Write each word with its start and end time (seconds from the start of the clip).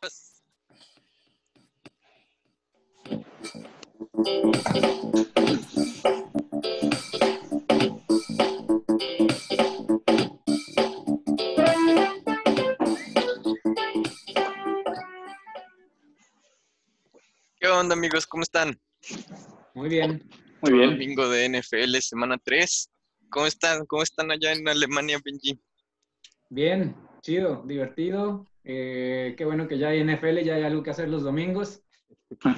¿Qué 0.00 0.06
onda 17.66 17.94
amigos? 17.94 18.26
¿Cómo 18.26 18.44
están? 18.44 18.80
Muy 19.74 19.88
bien. 19.88 20.22
Muy 20.60 20.72
bien. 20.74 20.90
Domingo 20.90 21.28
de 21.28 21.48
NFL, 21.48 21.96
semana 22.00 22.38
3. 22.38 22.88
¿Cómo 23.30 23.46
están? 23.46 23.84
¿Cómo 23.86 24.04
están 24.04 24.30
allá 24.30 24.52
en 24.52 24.68
Alemania, 24.68 25.18
Benji? 25.24 25.60
Bien, 26.50 26.94
chido, 27.20 27.64
divertido. 27.66 28.46
Eh, 28.70 29.34
qué 29.38 29.46
bueno 29.46 29.66
que 29.66 29.78
ya 29.78 29.88
hay 29.88 30.04
NFL, 30.04 30.44
ya 30.44 30.56
hay 30.56 30.62
algo 30.62 30.82
que 30.82 30.90
hacer 30.90 31.08
los 31.08 31.22
domingos. 31.22 31.80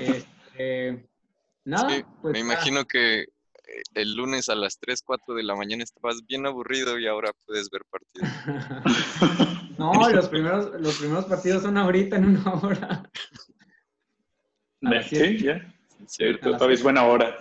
Este, 0.00 1.08
nada, 1.64 1.88
Sí, 1.88 2.04
pues, 2.20 2.32
me 2.32 2.38
ah, 2.40 2.42
imagino 2.42 2.84
que 2.84 3.20
eh, 3.20 3.26
el 3.94 4.14
lunes 4.16 4.48
a 4.48 4.56
las 4.56 4.80
3, 4.80 5.02
4 5.06 5.36
de 5.36 5.44
la 5.44 5.54
mañana 5.54 5.84
estabas 5.84 6.26
bien 6.26 6.46
aburrido 6.46 6.98
y 6.98 7.06
ahora 7.06 7.30
puedes 7.46 7.70
ver 7.70 7.82
partidos. 7.88 8.28
no, 9.78 10.10
los 10.10 10.28
primeros, 10.28 10.80
los 10.80 10.98
primeros 10.98 11.26
partidos 11.26 11.62
son 11.62 11.76
ahorita 11.78 12.16
en 12.16 12.24
una 12.36 12.54
hora. 12.54 13.10
Sí, 15.08 15.38
ya. 15.38 15.74
¿Cierto? 16.06 16.50
Todavía 16.52 16.74
es 16.74 16.82
buena 16.82 17.04
hora. 17.06 17.36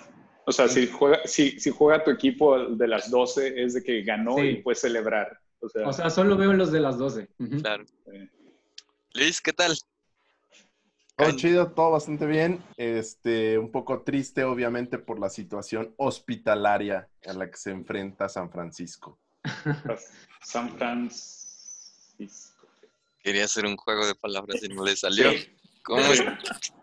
O 0.45 0.51
sea, 0.51 0.67
si 0.67 0.85
juega, 0.85 1.21
si, 1.25 1.59
si 1.59 1.71
juega 1.71 2.03
tu 2.03 2.11
equipo 2.11 2.69
de 2.75 2.87
las 2.87 3.09
12 3.09 3.63
es 3.63 3.73
de 3.73 3.83
que 3.83 4.03
ganó 4.03 4.35
Sí. 4.37 4.41
y 4.43 4.55
puedes 4.61 4.81
celebrar. 4.81 5.39
O 5.59 5.69
sea, 5.69 5.87
O 5.87 5.93
sea, 5.93 6.09
solo 6.11 6.37
veo 6.37 6.53
los 6.53 6.71
de 6.71 6.81
las 6.81 6.99
12. 6.99 7.29
Ujú. 7.39 7.61
Claro. 7.61 7.83
eh, 8.13 8.29
Liz, 9.13 9.41
¿qué 9.41 9.53
tal? 9.53 9.77
Todo 11.15 11.31
chido, 11.35 11.71
todo 11.71 11.91
bastante 11.91 12.25
bien. 12.25 12.63
Este, 12.77 13.57
un 13.59 13.71
poco 13.71 14.03
triste, 14.03 14.43
obviamente, 14.45 14.97
por 14.99 15.19
la 15.19 15.29
situación 15.29 15.93
hospitalaria 15.97 17.09
a 17.27 17.33
la 17.33 17.49
que 17.51 17.57
se 17.57 17.71
enfrenta 17.71 18.29
San 18.29 18.49
Francisco. 18.49 19.19
San 20.41 20.77
Francisco. 20.77 22.67
Quería 23.21 23.43
hacer 23.45 23.65
un 23.65 23.75
juego 23.75 24.05
de 24.07 24.15
palabras 24.15 24.63
y 24.63 24.69
no 24.69 24.85
le 24.85 24.95
salió. 24.95 25.31
Sí. 25.31 25.49
¿Cómo 25.83 26.01
es- 26.03 26.23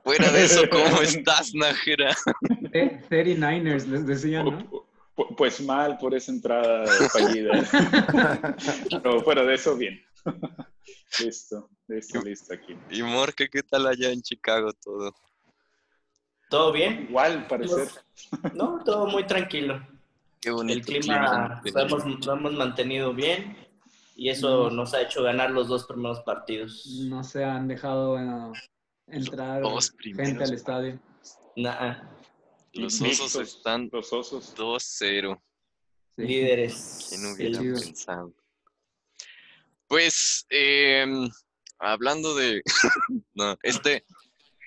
Fuera 0.05 0.31
de 0.31 0.45
eso, 0.45 0.63
¿cómo 0.71 1.01
estás, 1.03 1.55
Najera? 1.55 2.15
Te- 2.71 3.01
39ers 3.09 3.87
les 3.87 4.07
decían, 4.07 4.45
¿no? 4.45 4.59
Pu- 4.71 4.85
pu- 5.17 5.35
Pues 5.37 5.61
mal 5.63 5.97
por 5.99 6.15
esa 6.15 6.31
entrada 6.31 6.87
fallida. 7.11 7.53
Pero 9.03 9.23
fuera 9.23 9.45
de 9.45 9.55
eso, 9.55 9.77
bien. 9.77 10.01
Listo, 11.21 11.71
listo, 11.89 12.21
listo 12.23 12.55
aquí. 12.55 12.77
Y 12.91 13.03
Morque, 13.03 13.49
¿qué 13.49 13.63
tal 13.63 13.87
allá 13.87 14.11
en 14.11 14.23
Chicago 14.23 14.73
todo? 14.73 15.15
¿Todo 16.49 16.73
bien? 16.73 17.07
Igual, 17.09 17.47
parecer. 17.47 17.89
No, 18.55 18.83
todo 18.85 19.07
muy 19.07 19.27
tranquilo. 19.27 19.85
Qué 20.41 20.51
bonito 20.51 20.79
El 20.79 20.85
clima 20.85 21.61
clima. 21.63 21.89
lo 21.89 21.97
hemos, 21.97 22.27
lo 22.27 22.33
hemos 22.35 22.53
mantenido 22.53 23.13
bien 23.15 23.57
y 24.15 24.29
eso 24.31 24.71
nos 24.71 24.95
ha 24.95 25.03
hecho 25.03 25.23
ganar 25.23 25.51
los 25.51 25.69
dos 25.69 25.87
primeros 25.87 26.21
partidos. 26.21 26.87
No 27.09 27.25
se 27.25 27.45
han 27.45 27.67
dejado 27.69 28.17
entrar 29.07 29.63
Dos 29.63 29.93
gente 29.99 30.45
al 30.45 30.53
estadio. 30.55 31.01
Nah, 31.57 32.03
Los 32.75 33.01
osos 33.01 33.37
están 33.37 33.89
Los 33.93 34.13
osos. 34.13 34.55
2-0. 34.57 35.41
Sí. 36.17 36.23
líderes. 36.23 37.07
¿Quién 37.11 37.27
hubiera 37.27 37.61
pensado? 37.61 38.33
Pues, 39.89 40.47
em, 40.51 41.29
hablando 41.79 42.35
de... 42.35 42.63
no, 43.35 43.57
este... 43.63 44.05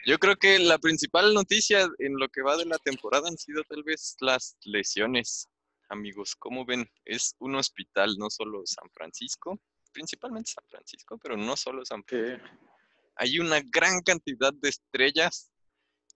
Yo 0.05 0.17
creo 0.17 0.37
que 0.37 0.57
la 0.59 0.77
principal 0.77 1.33
noticia 1.33 1.87
en 1.99 2.17
lo 2.17 2.29
que 2.29 2.41
va 2.41 2.55
de 2.55 2.65
la 2.65 2.77
temporada 2.77 3.27
han 3.27 3.37
sido 3.37 3.63
tal 3.65 3.83
vez 3.83 4.15
las 4.21 4.55
lesiones. 4.63 5.49
Amigos, 5.89 6.35
¿cómo 6.37 6.65
ven? 6.65 6.89
Es 7.03 7.35
un 7.39 7.55
hospital, 7.55 8.15
no 8.17 8.29
solo 8.29 8.61
San 8.65 8.89
Francisco, 8.91 9.59
principalmente 9.91 10.51
San 10.51 10.63
Francisco, 10.69 11.19
pero 11.21 11.35
no 11.35 11.57
solo 11.57 11.83
San 11.85 12.03
Francisco. 12.05 12.47
Hay 13.17 13.39
una 13.39 13.59
gran 13.61 14.01
cantidad 14.01 14.53
de 14.53 14.69
estrellas 14.69 15.51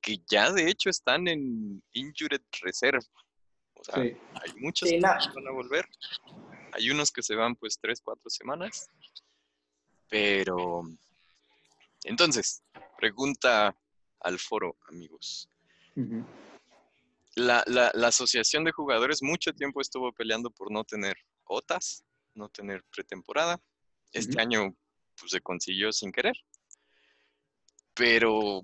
que 0.01 0.17
ya 0.29 0.51
de 0.51 0.69
hecho 0.69 0.89
están 0.89 1.27
en 1.27 1.83
Injured 1.91 2.41
Reserve. 2.61 3.05
O 3.73 3.83
sea, 3.83 3.95
Sí. 4.01 4.17
hay 4.41 4.53
muchos 4.61 4.87
Sí, 4.89 4.95
que 4.95 5.01
van 5.01 5.47
a 5.47 5.51
volver. 5.51 5.85
Hay 6.73 6.89
unos 6.89 7.11
que 7.11 7.21
se 7.23 7.35
van 7.35 7.55
pues 7.55 7.77
tres, 7.79 8.01
cuatro 8.03 8.29
semanas. 8.29 8.89
Pero, 10.09 10.83
entonces, 12.03 12.61
pregunta 12.97 13.75
al 14.19 14.39
foro, 14.39 14.75
amigos. 14.87 15.49
La, 17.35 17.63
la- 17.67 17.91
la 17.93 18.07
asociación 18.07 18.63
de 18.63 18.71
jugadores 18.71 19.23
mucho 19.23 19.53
tiempo 19.53 19.81
estuvo 19.81 20.11
peleando 20.13 20.49
por 20.51 20.71
no 20.71 20.83
tener 20.83 21.17
OTAS, 21.45 22.03
no 22.35 22.49
tener 22.49 22.83
pretemporada. 22.91 23.59
Este 24.11 24.39
año 24.41 24.75
pues, 25.19 25.31
se 25.31 25.41
consiguió 25.41 25.91
sin 25.91 26.11
querer. 26.11 26.35
Pero 27.95 28.61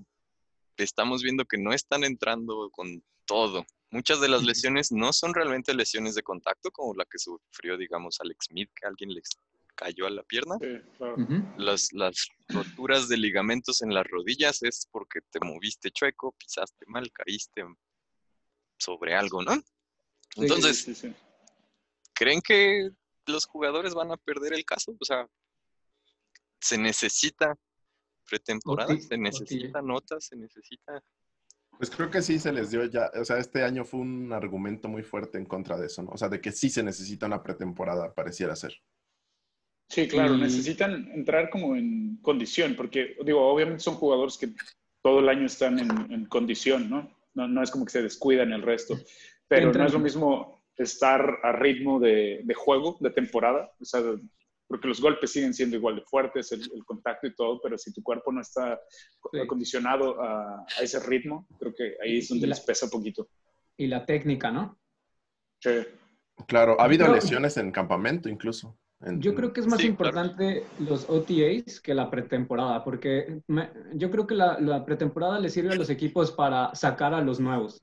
estamos 0.77 1.21
viendo 1.23 1.45
que 1.45 1.57
no 1.57 1.73
están 1.73 2.03
entrando 2.03 2.69
con 2.71 3.03
todo. 3.25 3.65
Muchas 3.91 4.21
de 4.21 4.29
las 4.29 4.43
lesiones 4.43 4.91
no 4.91 5.11
son 5.13 5.33
realmente 5.33 5.73
lesiones 5.73 6.13
de 6.13 6.21
contacto, 6.21 6.69
como 6.71 6.93
la 6.93 7.05
que 7.05 7.17
sufrió, 7.17 7.75
digamos, 7.75 8.19
Alex 8.21 8.45
Smith, 8.49 8.69
que 8.75 8.87
alguien 8.87 9.13
les 9.13 9.29
cayó 9.75 10.05
a 10.05 10.11
la 10.11 10.23
pierna. 10.23 10.57
sí, 10.59 10.79
claro. 10.97 11.15
Ujú. 11.15 11.43
Las, 11.57 11.91
las 11.93 12.27
roturas 12.49 13.07
de 13.07 13.17
ligamentos 13.17 13.81
en 13.81 13.93
las 13.93 14.05
rodillas 14.05 14.61
es 14.61 14.87
porque 14.91 15.21
te 15.31 15.39
moviste 15.39 15.89
chueco, 15.89 16.33
pisaste 16.33 16.85
mal, 16.87 17.11
caíste 17.11 17.63
sobre 18.77 19.15
algo, 19.15 19.41
¿no? 19.41 19.53
Entonces, 20.35 20.77
Sí, 20.77 20.93
sí, 20.93 21.07
sí. 21.07 21.15
¿creen 22.13 22.41
que 22.41 22.89
los 23.25 23.45
jugadores 23.45 23.93
van 23.93 24.11
a 24.11 24.17
perder 24.17 24.53
el 24.53 24.65
caso? 24.65 24.95
O 24.99 25.05
sea, 25.05 25.27
¿se 26.59 26.77
necesita 26.77 27.55
pretemporada? 28.27 28.95
¿Se 28.99 29.17
necesita 29.17 29.81
notas? 29.81 30.25
¿Se 30.25 30.35
necesita...? 30.35 31.03
Pues 31.79 31.89
creo 31.89 32.09
que 32.11 32.21
sí 32.21 32.37
se 32.39 32.51
les 32.51 32.71
dio 32.71 32.83
ya, 32.83 33.09
o 33.17 33.23
sea, 33.23 33.37
este 33.37 33.63
año 33.63 33.85
fue 33.85 34.01
un 34.01 34.33
argumento 34.33 34.89
muy 34.89 35.01
fuerte 35.01 35.37
en 35.37 35.45
contra 35.45 35.77
de 35.79 35.85
eso, 35.85 36.03
¿no? 36.03 36.09
O 36.11 36.17
sea, 36.17 36.27
de 36.27 36.41
que 36.41 36.51
sí 36.51 36.69
se 36.69 36.83
necesita 36.83 37.25
una 37.25 37.41
pretemporada, 37.41 38.13
pareciera 38.13 38.53
ser. 38.57 38.73
Sí, 39.87 40.05
claro, 40.09 40.35
Y- 40.35 40.41
necesitan 40.41 41.09
entrar 41.13 41.49
como 41.49 41.77
en 41.77 42.17
condición, 42.21 42.75
porque 42.75 43.15
digo, 43.25 43.47
obviamente 43.49 43.81
son 43.81 43.95
jugadores 43.95 44.37
que 44.37 44.49
todo 45.01 45.21
el 45.21 45.29
año 45.29 45.45
están 45.45 45.79
en, 45.79 46.11
en 46.11 46.25
condición, 46.25 46.89
¿no? 46.89 47.09
¿no? 47.33 47.47
no 47.47 47.63
es 47.63 47.71
como 47.71 47.85
que 47.85 47.91
se 47.91 48.01
descuidan 48.03 48.51
el 48.51 48.61
resto, 48.61 48.99
pero 49.47 49.71
Entran- 49.71 49.79
no 49.79 49.87
es 49.87 49.93
lo 49.93 49.99
mismo 49.99 50.61
estar 50.75 51.39
a 51.43 51.53
ritmo 51.53 51.97
de, 52.01 52.41
de 52.43 52.53
juego, 52.55 52.97
de 52.99 53.09
temporada, 53.11 53.71
o 53.79 53.85
sea, 53.85 54.01
porque 54.69 54.87
los 54.87 55.01
golpes 55.01 55.31
siguen 55.31 55.53
siendo 55.53 55.75
igual 55.75 55.95
de 55.95 56.03
fuertes, 56.03 56.51
el, 56.51 56.61
el 56.61 56.85
contacto 56.85 57.25
y 57.27 57.33
todo, 57.35 57.59
pero 57.61 57.75
si 57.77 57.91
tu 57.91 58.01
cuerpo 58.03 58.31
no 58.31 58.39
está 58.39 58.79
Sí. 59.31 59.39
acondicionado 59.39 60.21
a, 60.21 60.59
a 60.59 60.81
ese 60.83 60.99
ritmo, 61.01 61.47
creo 61.59 61.73
que 61.75 61.95
ahí 62.03 62.19
es 62.19 62.29
donde 62.29 62.47
la- 62.47 62.55
les 62.55 62.63
pesa 62.63 62.85
un 62.85 62.91
poquito. 62.91 63.27
Y 63.75 63.87
la 63.87 64.05
técnica, 64.05 64.51
¿no? 64.51 64.77
Sí. 65.59 65.71
Claro, 66.47 66.79
ha 66.79 66.85
habido 66.85 67.11
lesiones 67.13 67.57
en 67.57 67.71
campamento 67.71 68.29
incluso. 68.29 68.77
En- 69.01 69.19
Yo 69.21 69.33
creo 69.33 69.51
que 69.53 69.61
es 69.61 69.67
más 69.67 69.79
Sí, 69.79 69.87
claro. 69.95 70.09
importante 70.09 70.63
los 70.79 71.09
OTAs 71.09 71.79
que 71.81 71.93
la 71.93 72.09
pretemporada, 72.11 72.83
porque 72.83 73.41
me- 73.47 73.71
yo 73.93 74.11
creo 74.11 74.27
que 74.27 74.35
la, 74.35 74.59
la 74.59 74.85
pretemporada 74.85 75.39
le 75.39 75.49
sirve 75.49 75.73
a 75.73 75.77
los 75.77 75.89
equipos 75.89 76.31
para 76.31 76.73
sacar 76.75 77.13
a 77.13 77.21
los 77.21 77.39
nuevos. 77.39 77.81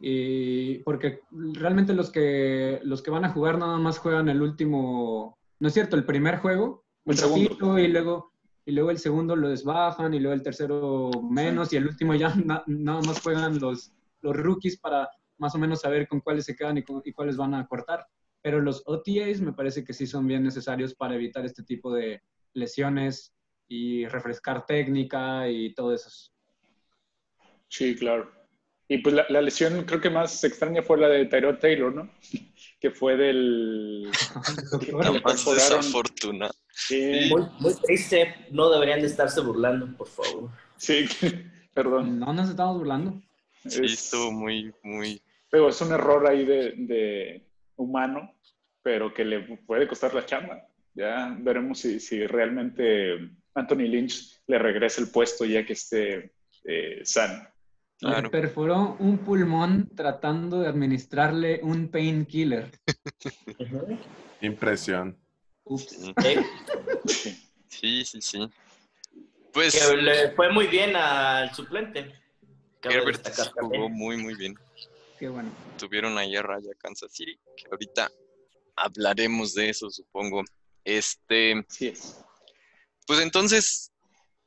Y 0.00 0.78
porque 0.80 1.20
realmente 1.30 1.92
los 1.94 2.10
que, 2.10 2.80
los 2.82 3.02
que 3.02 3.10
van 3.12 3.24
a 3.24 3.30
jugar 3.30 3.58
nada 3.58 3.78
más 3.78 3.98
juegan 3.98 4.28
el 4.28 4.42
último, 4.42 5.38
¿no 5.62 5.68
es 5.68 5.74
cierto? 5.74 5.94
El 5.94 6.04
primer 6.04 6.38
juego, 6.38 6.84
El 7.06 7.16
segundo. 7.16 7.78
y 7.78 7.86
luego, 7.86 8.32
y 8.66 8.72
luego 8.72 8.90
el 8.90 8.98
segundo 8.98 9.36
lo 9.36 9.48
desbajan, 9.48 10.12
y 10.12 10.18
luego 10.18 10.34
el 10.34 10.42
tercero 10.42 11.08
menos, 11.30 11.72
y 11.72 11.76
el 11.76 11.86
último 11.86 12.16
ya 12.16 12.34
na- 12.44 12.64
nada 12.66 13.00
más 13.02 13.22
juegan 13.22 13.60
los, 13.60 13.92
los 14.22 14.36
rookies 14.36 14.80
para 14.80 15.08
más 15.38 15.54
o 15.54 15.58
menos 15.58 15.80
saber 15.80 16.08
con 16.08 16.20
cuáles 16.20 16.46
se 16.46 16.56
quedan 16.56 16.78
y, 16.78 16.84
y 17.04 17.12
cuáles 17.12 17.36
van 17.36 17.54
a 17.54 17.64
cortar. 17.68 18.04
Pero 18.42 18.60
los 18.60 18.82
OTAs 18.86 19.40
me 19.40 19.52
parece 19.52 19.84
que 19.84 19.92
sí 19.92 20.04
son 20.04 20.26
bien 20.26 20.42
necesarios 20.42 20.96
para 20.96 21.14
evitar 21.14 21.46
este 21.46 21.62
tipo 21.62 21.92
de 21.94 22.20
lesiones 22.54 23.32
y 23.68 24.04
refrescar 24.06 24.66
técnica 24.66 25.48
y 25.48 25.72
todo 25.74 25.94
eso. 25.94 26.10
Sí, 27.68 27.94
claro. 27.94 28.32
Y 28.92 28.98
pues 28.98 29.14
la, 29.14 29.24
la 29.30 29.40
lesión 29.40 29.84
creo 29.84 30.00
que 30.02 30.10
más 30.10 30.44
extraña 30.44 30.82
fue 30.82 30.98
la 30.98 31.08
de 31.08 31.24
Tyrod 31.24 31.56
Taylor, 31.58 31.94
¿no? 31.94 32.10
Que 32.78 32.90
fue 32.90 33.16
del... 33.16 34.02
La 35.00 35.12
más 35.22 35.44
desafortunada. 35.44 36.52
Sí, 36.74 37.28
Muy, 37.30 37.42
muy 37.60 37.74
triste. 37.86 38.34
No 38.50 38.68
deberían 38.70 39.00
de 39.00 39.06
estarse 39.06 39.40
burlando, 39.40 39.96
por 39.96 40.08
favor. 40.08 40.50
sí, 40.76 41.06
perdón. 41.74 42.18
No 42.18 42.32
nos 42.32 42.50
estamos 42.50 42.76
burlando. 42.78 43.22
Sí, 43.66 43.84
Es- 43.84 43.92
estuvo 44.04 44.32
muy, 44.32 44.74
muy... 44.82 45.22
Pero 45.48 45.68
es 45.68 45.80
un 45.80 45.92
error 45.92 46.26
ahí 46.28 46.44
de, 46.44 46.72
de 46.76 47.46
humano, 47.76 48.34
pero 48.82 49.14
que 49.14 49.24
le 49.24 49.40
puede 49.58 49.86
costar 49.86 50.12
la 50.12 50.26
chamba. 50.26 50.66
Ya 50.94 51.36
veremos 51.38 51.78
si, 51.78 52.00
si 52.00 52.26
realmente 52.26 53.30
Anthony 53.54 53.86
Lynch 53.86 54.40
le 54.48 54.58
regrese 54.58 55.02
el 55.02 55.10
puesto 55.10 55.44
ya 55.44 55.64
que 55.64 55.74
esté 55.74 56.32
eh, 56.64 57.00
sano. 57.04 57.46
Le 58.02 58.08
Claro. 58.08 58.30
perforó 58.32 58.96
un 58.98 59.18
pulmón 59.18 59.88
tratando 59.94 60.60
de 60.60 60.68
administrarle 60.68 61.60
un 61.62 61.88
painkiller. 61.88 62.70
Impresión. 64.40 65.16
Ups. 65.64 66.12
Sí, 67.68 68.04
Sí. 68.04 68.04
sí, 68.04 68.04
sí. 68.04 68.20
sí. 68.20 68.50
Pues 69.52 69.74
que 69.88 69.96
le 69.96 70.30
fue 70.32 70.50
muy 70.52 70.66
bien 70.66 70.94
al 70.96 71.54
suplente. 71.54 72.12
Cabe 72.80 72.96
Herbert 72.96 73.28
jugó 73.60 73.88
muy, 73.88 74.16
muy 74.16 74.34
bien. 74.34 74.54
Qué 75.18 75.28
bueno. 75.28 75.50
Tuvieron 75.78 76.16
ahí 76.18 76.34
a 76.36 76.42
raya 76.42 76.70
Kansas 76.78 77.12
City, 77.12 77.38
que 77.56 77.64
ahorita 77.70 78.10
hablaremos 78.76 79.54
de 79.54 79.70
eso, 79.70 79.90
supongo. 79.90 80.42
Este, 80.84 81.64
es. 81.80 82.22
pues 83.06 83.20
entonces, 83.20 83.92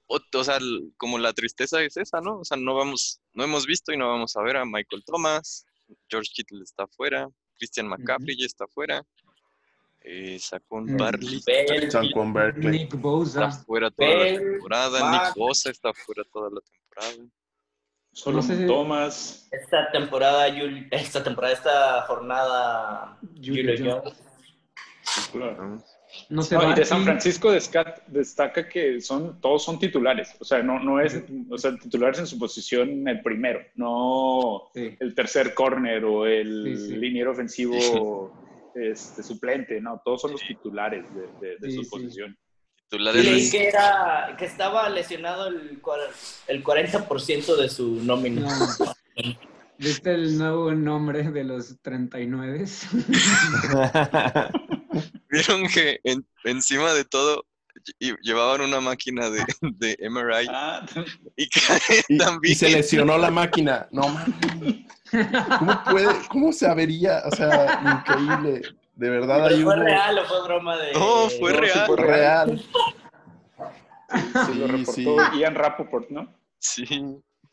o, 0.07 0.19
o 0.33 0.43
sea, 0.43 0.59
como 0.97 1.17
la 1.17 1.33
tristeza 1.33 1.81
es 1.81 1.97
esa, 1.97 2.19
¿no? 2.21 2.39
O 2.39 2.45
sea, 2.45 2.57
no 2.57 2.73
vamos, 2.75 3.21
no 3.35 3.43
hemos 3.43 3.65
visto 3.67 3.91
y 3.93 3.97
no 3.97 4.07
vamos 4.09 4.35
a 4.35 4.41
ver 4.41 4.57
a 4.57 4.65
Michael 4.65 5.03
Thomas, 5.05 5.65
George 6.09 6.31
Kittle 6.33 6.63
está 6.63 6.87
fuera, 6.87 7.27
Christian 7.57 7.87
McCaffrey 7.87 8.35
ya 8.37 8.45
está 8.47 8.65
fuera, 8.67 9.03
eh, 10.01 10.37
Saquon 10.39 10.85
Mm. 10.85 10.97
Berkeley. 10.97 12.71
Nick 12.71 12.93
está 12.93 12.97
Bosa. 12.97 13.51
fuera 13.65 13.91
toda 13.91 14.09
la 14.09 14.15
Bell, 14.17 14.39
temporada, 14.51 14.99
Mack. 14.99 15.25
Nick 15.27 15.35
Bosa 15.35 15.69
está 15.71 15.93
fuera 15.93 16.23
toda 16.31 16.49
la 16.49 16.61
temporada. 16.61 17.29
Solo 18.13 18.37
No 18.37 18.41
sé 18.43 18.57
si- 18.57 18.65
Thomas. 18.67 19.47
esta 19.51 19.91
temporada, 19.91 20.47
esta 20.91 21.23
temporada, 21.23 21.53
esta 21.53 22.01
jornada, 22.03 23.17
Julio 23.35 23.75
Julio 23.75 24.01
Jones. 24.03 24.23
Jones. 25.33 25.94
No 26.29 26.41
se 26.41 26.55
No, 26.55 26.61
va 26.63 26.71
y 26.71 26.75
de 26.75 26.85
San. 26.85 27.03
Francisco 27.03 27.51
destaca 27.51 28.67
que 28.69 28.99
son, 29.01 29.39
todos 29.41 29.63
son 29.63 29.77
titulares. 29.79 30.33
O 30.39 30.45
sea, 30.45 30.61
no, 30.63 30.79
no 30.79 30.99
es, 30.99 31.21
o 31.49 31.57
sea, 31.57 31.75
titulares 31.75 32.19
en 32.19 32.27
su 32.27 32.37
posición 32.39 33.07
el 33.07 33.21
primero, 33.21 33.59
no 33.75 34.69
Sí. 34.73 34.95
el 34.99 35.13
tercer 35.15 35.53
corner 35.53 36.03
o 36.05 36.25
el 36.25 36.75
Sí, 36.77 36.87
sí. 36.87 36.95
liniero 36.97 37.31
ofensivo 37.31 38.33
este, 38.75 39.23
suplente. 39.23 39.79
No, 39.79 40.01
todos 40.03 40.21
son 40.21 40.31
los 40.33 40.41
titulares 40.41 41.05
de, 41.15 41.21
de- 41.47 41.57
de 41.57 41.69
Sí, 41.71 41.77
su 41.77 41.83
sí. 41.83 41.89
posición. 41.89 42.31
Y 42.31 42.89
Titulares 42.89 43.25
leí 43.25 43.49
que, 43.49 43.67
era, 43.67 44.35
que 44.37 44.45
estaba 44.45 44.87
lesionado 44.89 45.47
el, 45.47 45.81
cuar- 45.81 46.11
el 46.47 46.63
40% 46.63 47.55
de 47.55 47.69
su 47.69 48.03
nómina. 48.03 48.41
No. 48.41 48.93
¿Viste 49.77 50.13
el 50.13 50.37
nuevo 50.37 50.71
nombre 50.73 51.23
de 51.31 51.43
los 51.43 51.81
39? 51.81 52.65
Vieron 55.35 55.67
que 55.67 55.99
en- 56.03 56.25
encima 56.45 56.93
de 56.93 57.03
todo 57.05 57.45
lle- 57.99 58.17
llevaban 58.21 58.61
una 58.61 58.79
máquina 58.79 59.29
de, 59.29 59.43
de 59.61 59.97
MRI 60.09 60.47
Ah, 60.49 60.85
y 61.35 61.49
Y, 62.09 62.17
también 62.17 62.51
y 62.53 62.55
se 62.55 62.69
lesionó 62.69 63.17
la 63.17 63.29
máquina. 63.31 63.87
No 63.91 64.07
mames. 64.09 64.85
¿Cómo 65.59 65.83
puede? 65.83 66.07
¿Cómo 66.29 66.51
se 66.53 66.67
avería? 66.67 67.21
O 67.25 67.31
sea, 67.35 67.79
increíble. 67.83 68.61
De 68.95 69.09
verdad 69.09 69.47
ahí 69.47 69.61
¿Fue 69.61 69.75
real 69.75 70.19
o 70.19 70.25
fue 70.25 70.43
broma 70.45 70.77
de.? 70.77 70.93
No, 70.93 71.29
fue 71.29 71.51
No, 71.51 71.57
sí 71.57 71.61
real. 71.65 71.85
fue 71.85 71.97
real. 71.97 72.61
sí, 74.45 74.53
lo 74.55 74.67
Sí, 74.67 74.71
reportó 74.71 75.31
sí. 75.33 75.39
Ian 75.39 75.55
Rappaport, 75.55 76.09
¿no? 76.09 76.33
Sí, 76.59 76.83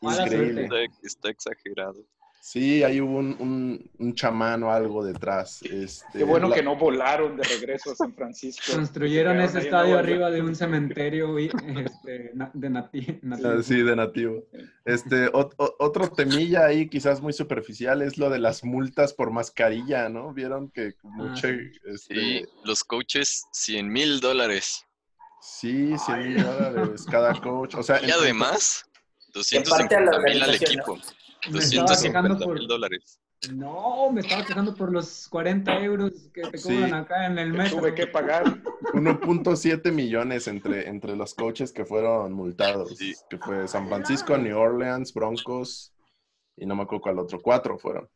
Increíble. 0.01 0.69
está 1.03 1.29
exagerado. 1.29 2.03
Sí, 2.45 2.83
ahí 2.83 2.99
hubo 2.99 3.19
un, 3.19 3.37
un, 3.39 3.91
un 3.99 4.15
chamán 4.15 4.63
o 4.63 4.69
algo 4.73 5.01
detrás. 5.05 5.61
Este, 5.61 6.17
Qué 6.17 6.23
bueno 6.25 6.49
la- 6.49 6.55
que 6.55 6.61
no 6.61 6.75
volaron 6.75 7.37
de 7.37 7.43
regreso 7.43 7.91
a 7.91 7.95
San 7.95 8.13
Francisco. 8.13 8.73
Construyeron 8.73 9.37
Se 9.37 9.45
ese 9.45 9.59
estadio 9.59 9.97
arriba 9.97 10.29
de 10.29 10.41
un 10.41 10.53
cementerio 10.53 11.39
y, 11.39 11.45
este, 11.85 12.33
de 12.53 12.69
nati- 12.69 13.15
Ah, 13.15 13.19
nativo. 13.21 13.63
Sí, 13.63 13.81
de 13.81 13.95
nativo. 13.95 14.43
Este, 14.83 15.27
o- 15.27 15.49
otro 15.79 16.09
temilla 16.11 16.65
ahí, 16.65 16.89
quizás 16.89 17.21
muy 17.21 17.31
superficial, 17.31 18.01
es 18.01 18.17
lo 18.17 18.29
de 18.29 18.39
las 18.39 18.65
multas 18.65 19.13
por 19.13 19.31
mascarilla, 19.31 20.09
¿no? 20.09 20.33
Vieron 20.33 20.69
que 20.69 20.95
mucho, 21.01 21.47
sí. 21.47 21.71
este, 21.85 22.13
Y 22.13 22.45
los 22.65 22.83
coaches, 22.83 23.45
100 23.53 23.87
mil 23.89 24.19
dólares. 24.19 24.85
sí, 25.39 25.97
100 25.97 26.19
mil 26.33 26.43
dólares 26.43 27.05
cada 27.09 27.39
coach. 27.39 27.75
O 27.75 27.83
sea, 27.83 28.01
Y 28.01 28.05
en- 28.07 28.11
además, 28.11 28.83
parte 29.69 29.95
a 29.95 30.01
la 30.01 30.11
250 30.11 30.19
mil 30.19 30.43
al 30.43 30.55
equipo. 30.55 30.99
250 31.51 32.45
por... 32.45 32.57
mil 32.59 32.67
dólares. 32.67 33.19
No, 33.51 34.09
me 34.11 34.21
estaba 34.21 34.45
quejando 34.45 34.73
por 34.73 34.89
los 34.91 35.27
40 35.27 35.79
euros 35.83 36.29
que 36.33 36.43
te 36.43 36.57
Sí. 36.57 36.69
cobran 36.69 36.93
acá 36.93 37.25
en 37.25 37.37
el 37.37 37.51
metro. 37.51 37.79
Tuve 37.79 37.93
que 37.93 38.07
pagar. 38.07 38.45
1.7 38.93 39.91
millones 39.91 40.47
entre, 40.47 40.87
entre 40.87 41.15
los 41.17 41.33
coaches 41.33 41.73
que 41.73 41.83
fueron 41.83 42.31
multados. 42.31 42.97
Sí. 42.97 43.13
Que 43.29 43.37
fue 43.37 43.67
San 43.67 43.87
Francisco, 43.89 44.37
New 44.37 44.57
Orleans, 44.57 45.13
Broncos 45.13 45.93
y 46.55 46.65
no 46.65 46.75
me 46.75 46.83
acuerdo 46.83 47.01
cuál 47.01 47.19
otro. 47.19 47.41
Cuatro 47.41 47.77
fueron. 47.77 48.07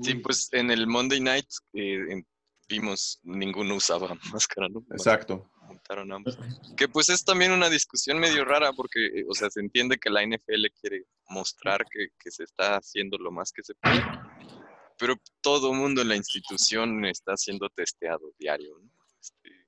Sí, 0.00 0.14
Uy. 0.14 0.18
pues 0.20 0.48
en 0.52 0.70
el 0.70 0.86
Monday 0.88 1.20
Night 1.20 1.46
eh, 1.74 2.24
vimos, 2.68 3.20
ninguno 3.22 3.76
usaba 3.76 4.16
máscara, 4.32 4.68
¿no? 4.68 4.80
Exacto. 4.90 5.48
Ambos. 5.88 6.38
Que 6.76 6.88
pues 6.88 7.08
es 7.10 7.24
también 7.24 7.52
una 7.52 7.68
discusión 7.68 8.18
medio 8.18 8.44
rara 8.44 8.72
porque, 8.72 9.06
eh, 9.06 9.24
o 9.28 9.34
sea, 9.34 9.50
se 9.50 9.60
entiende 9.60 9.98
que 9.98 10.10
la 10.10 10.22
NFL 10.22 10.66
quiere 10.80 11.04
mostrar 11.28 11.84
que, 11.90 12.08
que 12.18 12.30
se 12.30 12.44
está 12.44 12.76
haciendo 12.76 13.18
lo 13.18 13.30
más 13.30 13.52
que 13.52 13.62
se 13.62 13.74
puede, 13.74 14.02
pero 14.98 15.16
todo 15.40 15.74
mundo 15.74 16.00
en 16.02 16.08
la 16.08 16.16
institución 16.16 17.04
está 17.04 17.36
siendo 17.36 17.68
testeado 17.68 18.32
diario, 18.38 18.78
¿no? 18.78 18.90
Este, 19.20 19.62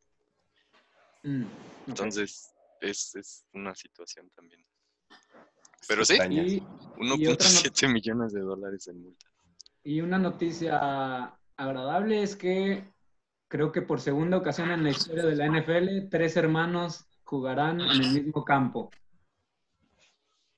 Mm, 1.25 1.47
entonces, 1.87 2.55
es, 2.83 3.15
es 3.17 3.45
una 3.55 3.75
situación 3.75 4.31
también. 4.37 4.63
Pero 5.89 6.05
sí, 6.05 6.15
Extraña. 6.15 6.43
Y, 6.43 6.61
1.7 6.99 7.93
millones 7.93 8.33
de 8.33 8.41
dólares 8.41 8.87
en 8.89 9.03
multa. 9.03 9.27
y 9.83 10.01
una 10.01 10.19
noticia 10.19 11.37
agradable 11.57 12.23
es 12.23 12.37
que 12.37 12.94
creo 13.55 13.71
que 13.71 13.83
por 13.83 14.01
segunda 14.01 14.37
ocasión 14.37 14.73
en 14.73 14.83
la 14.83 14.91
historia 14.91 15.23
de 15.23 15.37
la 15.37 15.47
NFL, 15.47 16.09
tres 16.11 16.37
hermanos 16.37 17.07
jugarán 17.23 17.81
en 17.81 17.89
el 18.03 18.11
mismo 18.25 18.45
campo. 18.45 18.91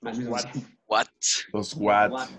Al 0.00 0.08
Los 0.08 0.18
mismo 0.18 0.32
Watt. 0.32 0.52
tiempo. 0.52 0.70
What? 0.86 1.06
Los 1.52 1.74
Watt. 1.74 2.12
Watt. 2.12 2.30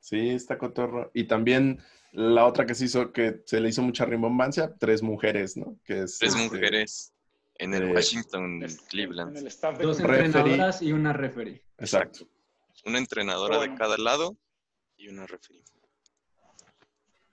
Sí, 0.00 0.30
está 0.30 0.56
cotorro. 0.56 1.10
Y 1.12 1.24
también 1.24 1.82
la 2.12 2.46
otra 2.46 2.64
que 2.64 2.74
se 2.74 2.86
hizo, 2.86 3.12
que 3.12 3.42
se 3.44 3.60
le 3.60 3.68
hizo 3.68 3.82
mucha 3.82 4.06
rimbombancia, 4.06 4.74
tres 4.74 5.02
mujeres, 5.02 5.54
¿no? 5.58 5.78
Que 5.84 6.04
es, 6.04 6.18
Tres 6.18 6.34
este, 6.34 6.44
mujeres 6.44 7.12
en 7.56 7.74
el 7.74 7.90
eh, 7.90 7.92
Washington, 7.92 8.62
En 8.62 8.76
Cleveland. 8.88 9.36
el 9.36 9.46
staff 9.48 9.76
de 9.76 9.84
Dos 9.84 10.00
Referee. 10.00 10.24
entrenadoras 10.24 10.80
y 10.80 10.94
una 10.94 11.12
referee. 11.12 11.62
Exacto. 11.76 12.26
Una 12.86 12.96
entrenadora 12.96 13.60
de 13.60 13.74
cada 13.74 13.98
lado 13.98 14.34
y 14.96 15.08
una 15.08 15.26
referee. 15.26 15.62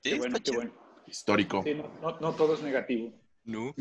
Sí, 0.04 0.10
Qué 0.10 0.18
bueno, 0.18 0.36
está 0.36 0.52
qué 0.52 0.58
bueno. 0.58 0.81
Histórico. 1.08 1.62
Sí, 1.64 1.74
no, 1.76 1.88
no- 2.02 2.20
no 2.20 2.34
todo 2.36 2.54
es 2.56 2.62
negativo. 2.62 3.14
No. 3.44 3.74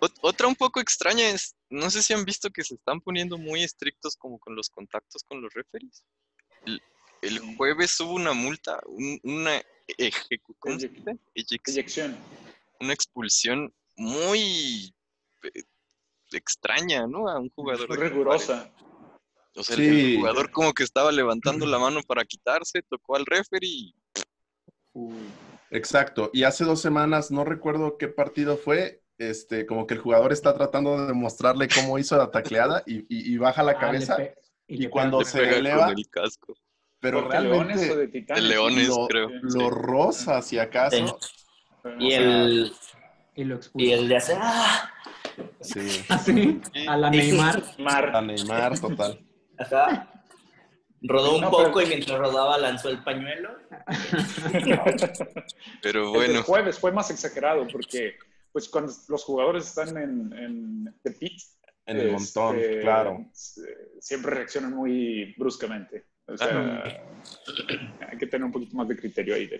Ot- 0.00 0.18
Otra 0.22 0.48
un 0.48 0.56
poco 0.56 0.80
extraña 0.80 1.28
es, 1.30 1.54
no 1.70 1.88
sé 1.90 2.02
si 2.02 2.12
han 2.12 2.24
visto 2.24 2.50
que 2.50 2.64
se 2.64 2.74
están 2.74 3.00
poniendo 3.00 3.38
muy 3.38 3.62
estrictos 3.62 4.16
como 4.16 4.38
con 4.38 4.56
los 4.56 4.68
contactos 4.68 5.22
con 5.24 5.40
los 5.40 5.52
referees. 5.54 6.04
El, 7.22 7.38
jueves 7.56 7.98
hubo 8.00 8.14
una 8.14 8.32
multa, 8.32 8.80
un- 8.86 9.20
una 9.22 9.60
ejecu- 9.96 10.56
¿cómo 10.58 10.78
se 10.78 10.90
Eyec- 10.90 10.94
dice? 10.96 11.18
Eyec- 11.36 11.68
Eyección. 11.68 12.18
una 12.80 12.92
expulsión 12.92 13.72
muy 13.96 14.92
eh, 15.44 15.62
extraña, 16.32 17.06
¿no? 17.06 17.28
A 17.28 17.38
un 17.38 17.50
jugador. 17.50 17.88
Muy 17.88 17.98
rigurosa. 17.98 18.72
O 19.54 19.62
sea, 19.62 19.76
el- 19.76 19.82
Sí. 19.82 20.10
el 20.14 20.16
jugador 20.18 20.50
como 20.50 20.72
que 20.72 20.82
estaba 20.82 21.12
levantando 21.12 21.64
la 21.66 21.78
mano 21.78 22.00
para 22.02 22.24
quitarse, 22.24 22.82
tocó 22.82 23.14
al 23.16 23.24
referee 23.26 23.68
y 23.68 23.94
Uy. 24.94 25.14
Exacto. 25.72 26.30
Y 26.32 26.44
hace 26.44 26.64
dos 26.64 26.80
semanas, 26.80 27.30
no 27.30 27.44
recuerdo 27.44 27.96
qué 27.98 28.08
partido 28.08 28.56
fue, 28.56 29.02
este, 29.18 29.66
como 29.66 29.86
que 29.86 29.94
el 29.94 30.00
jugador 30.00 30.32
está 30.32 30.54
tratando 30.54 31.06
de 31.06 31.12
mostrarle 31.14 31.68
cómo 31.68 31.98
hizo 31.98 32.16
la 32.16 32.30
tacleada 32.30 32.82
y, 32.86 32.98
y- 33.08 33.34
y 33.34 33.36
baja 33.38 33.62
la 33.62 33.72
Ah, 33.72 33.78
cabeza, 33.78 34.16
y 34.68 34.86
cuando 34.88 35.24
se 35.24 35.58
eleva, 35.58 35.86
con 35.88 35.98
el 35.98 36.08
casco. 36.08 36.54
pero 37.00 37.26
¿Fue 37.26 37.36
de 37.36 37.42
leones 37.42 37.76
o 37.76 37.80
realmente 37.80 37.96
de 37.96 38.08
titanes? 38.08 38.42
De 38.42 38.48
leones, 38.48 38.88
lo, 38.88 39.06
creo. 39.08 39.28
lo 39.42 39.70
rosa, 39.70 40.42
si 40.42 40.58
acaso. 40.58 41.18
Y 41.98 42.12
el, 42.12 42.72
Y 43.34 43.44
lo 43.44 43.56
expulsa. 43.56 43.86
y 43.88 43.92
el 43.92 44.08
de 44.08 44.16
hacer. 44.16 44.38
¡Ah! 44.40 44.90
Sí, 45.60 46.04
Así, 46.08 46.60
a 46.86 46.96
la 46.96 47.10
Neymar. 47.10 47.62
a 47.78 47.82
Mar. 47.82 48.22
Neymar, 48.24 48.78
total. 48.78 49.20
Ajá. 49.58 50.11
Rodó 51.04 51.34
un 51.36 51.40
No, 51.42 51.50
poco 51.50 51.74
pero- 51.74 51.82
y 51.82 51.86
mientras 51.88 52.18
rodaba 52.18 52.58
lanzó 52.58 52.88
el 52.88 53.02
pañuelo. 53.02 53.56
Pero 55.82 56.04
El 56.06 56.08
bueno, 56.12 56.42
jueves 56.42 56.78
fue 56.78 56.92
más 56.92 57.10
exagerado 57.10 57.66
porque 57.70 58.14
pues 58.52 58.68
cuando 58.68 58.92
los 59.08 59.24
jugadores 59.24 59.66
están 59.66 59.96
en, 59.96 60.32
en 60.32 60.94
the 61.02 61.10
pit, 61.12 61.40
En 61.86 61.96
el 61.98 62.14
este, 62.14 62.38
montón, 62.40 62.62
claro. 62.82 63.26
se- 63.32 63.62
Siempre 64.00 64.32
reaccionan 64.34 64.72
muy 64.74 65.34
bruscamente. 65.38 66.06
O 66.26 66.36
sea, 66.36 66.84
hay 68.08 68.18
que 68.18 68.26
tener 68.26 68.44
un 68.44 68.52
poquito 68.52 68.76
más 68.76 68.86
de 68.88 68.96
criterio 68.96 69.34
ahí. 69.34 69.50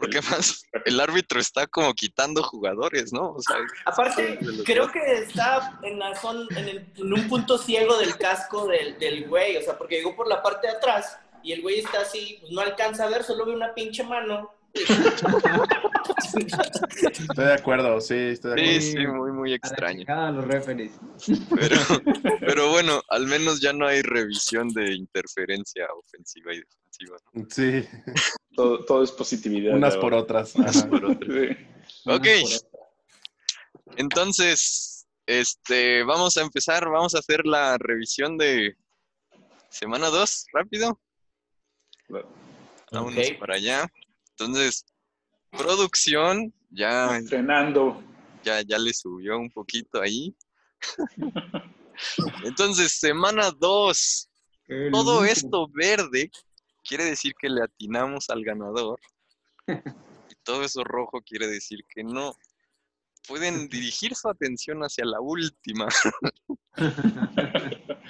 Porque 0.00 0.20
más 0.22 0.64
el 0.86 0.98
árbitro 0.98 1.38
está 1.38 1.66
como 1.66 1.92
quitando 1.94 2.42
jugadores, 2.42 3.12
¿no? 3.12 3.32
O 3.34 3.42
sea, 3.42 3.56
Aparte, 3.84 4.38
creo 4.64 4.90
que 4.90 4.98
está 5.22 5.78
en, 5.82 5.98
la 5.98 6.14
zon- 6.14 6.48
en, 6.56 6.68
el- 6.68 6.86
en 6.96 7.12
un 7.12 7.28
punto 7.28 7.58
ciego 7.58 7.96
del 7.98 8.16
casco 8.16 8.66
del, 8.66 8.98
del 8.98 9.28
güey, 9.28 9.56
o 9.58 9.62
sea, 9.62 9.76
porque 9.76 9.96
llegó 9.96 10.16
por 10.16 10.26
la 10.26 10.42
parte 10.42 10.66
de 10.68 10.72
atrás 10.76 11.18
y 11.42 11.52
el 11.52 11.62
güey 11.62 11.80
está 11.80 12.00
así, 12.00 12.38
pues 12.40 12.50
no 12.52 12.60
alcanza 12.62 13.04
a 13.04 13.08
ver, 13.08 13.22
solo 13.24 13.44
ve 13.46 13.52
una 13.52 13.74
pinche 13.74 14.02
mano. 14.02 14.54
Estoy 17.02 17.44
de 17.44 17.52
acuerdo, 17.54 18.00
sí, 18.00 18.14
estoy 18.14 18.54
de 18.54 18.60
acuerdo. 18.62 18.80
Sí, 18.80 18.92
sí, 18.92 19.06
muy, 19.06 19.32
muy 19.32 19.52
extraño. 19.52 20.04
los 20.32 20.44
referees. 20.46 20.92
Pero, 21.54 21.76
pero 22.40 22.70
bueno, 22.70 23.02
al 23.08 23.26
menos 23.26 23.60
ya 23.60 23.72
no 23.72 23.86
hay 23.86 24.02
revisión 24.02 24.68
de 24.68 24.94
interferencia 24.94 25.86
ofensiva 25.92 26.54
y 26.54 26.60
defensiva. 26.60 27.16
¿no? 27.32 27.46
Sí, 27.50 27.88
Todo, 28.54 28.84
todo 28.84 29.02
es 29.02 29.12
positividad. 29.12 29.74
unas 29.74 29.96
por 29.96 30.14
otras. 30.14 30.52
Por. 30.52 31.18
Sí. 31.24 31.56
Ok. 32.06 32.26
Unas 32.26 32.62
por 32.64 32.80
otras. 32.80 33.96
Entonces, 33.96 35.06
este, 35.26 36.04
vamos 36.04 36.36
a 36.36 36.42
empezar, 36.42 36.88
vamos 36.88 37.14
a 37.14 37.18
hacer 37.18 37.44
la 37.46 37.76
revisión 37.78 38.38
de 38.38 38.76
semana 39.68 40.08
2, 40.08 40.46
rápido. 40.52 41.00
Vámonos 42.92 43.30
para 43.38 43.54
allá. 43.54 43.86
Entonces, 44.40 44.86
producción, 45.50 46.54
ya, 46.70 47.14
Entrenando. 47.18 48.02
ya, 48.42 48.62
ya 48.62 48.78
le 48.78 48.94
subió 48.94 49.38
un 49.38 49.50
poquito 49.50 50.00
ahí. 50.00 50.34
Entonces, 52.44 52.98
semana 52.98 53.50
2. 53.50 54.30
El 54.68 54.92
Todo 54.92 55.24
esto 55.26 55.68
verde 55.74 56.30
quiere 56.82 57.04
decir 57.04 57.34
que 57.38 57.50
le 57.50 57.62
atinamos 57.62 58.30
al 58.30 58.42
ganador. 58.42 58.98
Y 60.30 60.34
todo 60.44 60.62
eso 60.62 60.84
rojo 60.84 61.20
quiere 61.22 61.48
decir 61.48 61.80
que 61.88 62.04
no. 62.04 62.34
Pueden 63.26 63.68
dirigir 63.68 64.14
su 64.14 64.28
atención 64.28 64.80
hacia 64.82 65.04
la 65.04 65.20
última, 65.20 65.88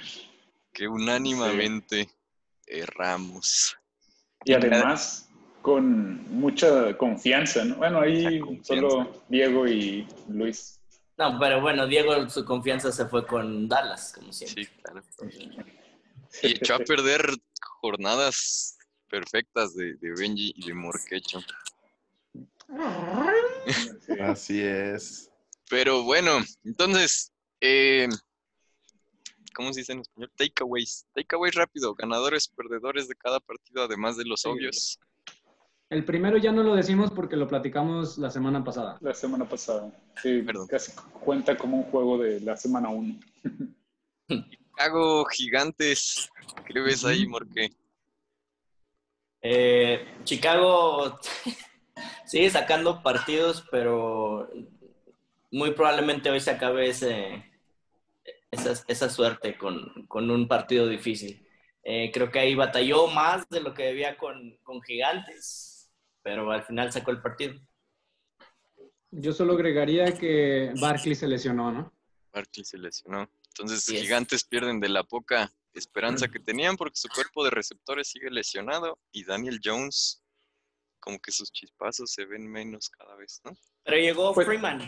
que 0.71 0.87
unánimemente 0.87 2.09
erramos. 2.67 3.75
Y 4.45 4.53
además, 4.53 5.30
con 5.61 6.23
mucha 6.31 6.97
confianza, 6.97 7.63
¿no? 7.65 7.75
Bueno, 7.75 8.01
ahí 8.01 8.41
solo 8.63 9.23
Diego 9.29 9.67
y 9.67 10.07
Luis. 10.29 10.79
No, 11.17 11.37
pero 11.39 11.61
bueno, 11.61 11.85
Diego, 11.87 12.29
su 12.29 12.43
confianza 12.45 12.91
se 12.91 13.05
fue 13.05 13.25
con 13.27 13.67
Dallas, 13.69 14.13
como 14.13 14.33
siempre. 14.33 14.65
Sí, 14.65 14.71
claro. 14.81 15.03
Y 16.43 16.47
echó 16.55 16.75
a 16.75 16.79
perder 16.79 17.21
jornadas 17.81 18.77
perfectas 19.07 19.75
de, 19.75 19.95
de 19.95 20.13
Benji 20.17 20.53
y 20.55 20.67
de 20.67 20.73
Morquecho. 20.73 21.41
Sí. 24.05 24.13
Así 24.19 24.61
es. 24.61 25.29
Pero 25.69 26.03
bueno, 26.03 26.39
entonces, 26.63 27.31
eh, 27.59 28.07
¿cómo 29.53 29.73
se 29.73 29.81
dice 29.81 29.93
en 29.93 29.99
español? 29.99 30.31
Takeaways. 30.35 31.05
Takeaways 31.13 31.55
rápido, 31.55 31.93
ganadores, 31.93 32.47
perdedores 32.47 33.07
de 33.07 33.15
cada 33.15 33.39
partido, 33.39 33.83
además 33.83 34.17
de 34.17 34.25
los 34.25 34.41
Sí. 34.41 34.49
obvios. 34.49 34.99
El 35.91 36.05
primero 36.05 36.37
ya 36.37 36.53
no 36.53 36.63
lo 36.63 36.73
decimos 36.73 37.11
porque 37.11 37.35
lo 37.35 37.49
platicamos 37.49 38.17
la 38.17 38.31
semana 38.31 38.63
pasada. 38.63 38.97
La 39.01 39.13
semana 39.13 39.43
pasada. 39.43 39.91
Sí, 40.21 40.41
Perdón. 40.41 40.65
casi 40.67 40.93
cuenta 41.19 41.57
como 41.57 41.79
un 41.79 41.83
juego 41.83 42.17
de 42.17 42.39
la 42.39 42.55
semana 42.55 42.87
1. 42.87 43.19
Hago 44.77 45.25
gigantes. 45.25 46.29
¿Qué 46.65 46.79
ves 46.79 47.03
ahí, 47.03 47.27
Morque? 47.27 47.73
Eh, 49.41 50.05
Chicago 50.23 51.19
sigue 52.25 52.49
sacando 52.49 53.03
partidos, 53.03 53.65
pero 53.69 54.49
muy 55.51 55.71
probablemente 55.71 56.29
hoy 56.29 56.39
se 56.39 56.51
acabe 56.51 56.87
ese, 56.87 57.43
esa, 58.49 58.81
esa 58.87 59.09
suerte 59.09 59.57
con, 59.57 60.05
con 60.07 60.31
un 60.31 60.47
partido 60.47 60.87
difícil. 60.87 61.45
Eh, 61.83 62.11
creo 62.13 62.31
que 62.31 62.39
ahí 62.39 62.55
batalló 62.55 63.07
más 63.07 63.49
de 63.49 63.59
lo 63.59 63.73
que 63.73 63.83
debía 63.83 64.17
con, 64.17 64.55
con 64.63 64.81
Gigantes, 64.81 65.70
pero 66.23 66.51
al 66.51 66.63
final 66.63 66.91
sacó 66.91 67.11
el 67.11 67.21
partido. 67.21 67.55
Yo 69.11 69.33
solo 69.33 69.53
agregaría 69.53 70.17
que 70.17 70.73
Barkley 70.79 71.15
se 71.15 71.27
lesionó, 71.27 71.71
¿no? 71.71 71.93
Barkley 72.31 72.63
se 72.63 72.77
lesionó. 72.77 73.29
Entonces, 73.49 73.87
es. 73.89 74.01
gigantes 74.01 74.43
pierden 74.45 74.79
de 74.79 74.87
la 74.89 75.03
poca 75.03 75.51
esperanza 75.73 76.27
que 76.29 76.39
tenían 76.39 76.77
porque 76.77 76.95
su 76.95 77.09
cuerpo 77.09 77.43
de 77.43 77.49
receptores 77.49 78.07
sigue 78.09 78.29
lesionado 78.29 78.97
y 79.11 79.25
Daniel 79.25 79.59
Jones, 79.63 80.23
como 80.99 81.19
que 81.19 81.31
sus 81.31 81.51
chispazos 81.51 82.11
se 82.11 82.25
ven 82.25 82.47
menos 82.49 82.89
cada 82.89 83.15
vez, 83.15 83.41
¿no? 83.43 83.51
Pero 83.83 83.97
llegó 83.97 84.33
Pues- 84.33 84.47
Freeman. 84.47 84.87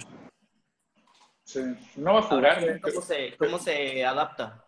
Sí. 1.45 1.59
No 1.97 2.13
va 2.13 2.19
a 2.19 2.23
jugar. 2.23 2.63
¿eh? 2.63 2.79
¿cómo, 2.81 3.01
se, 3.01 3.35
¿Cómo 3.37 3.59
se 3.59 4.05
adapta? 4.05 4.65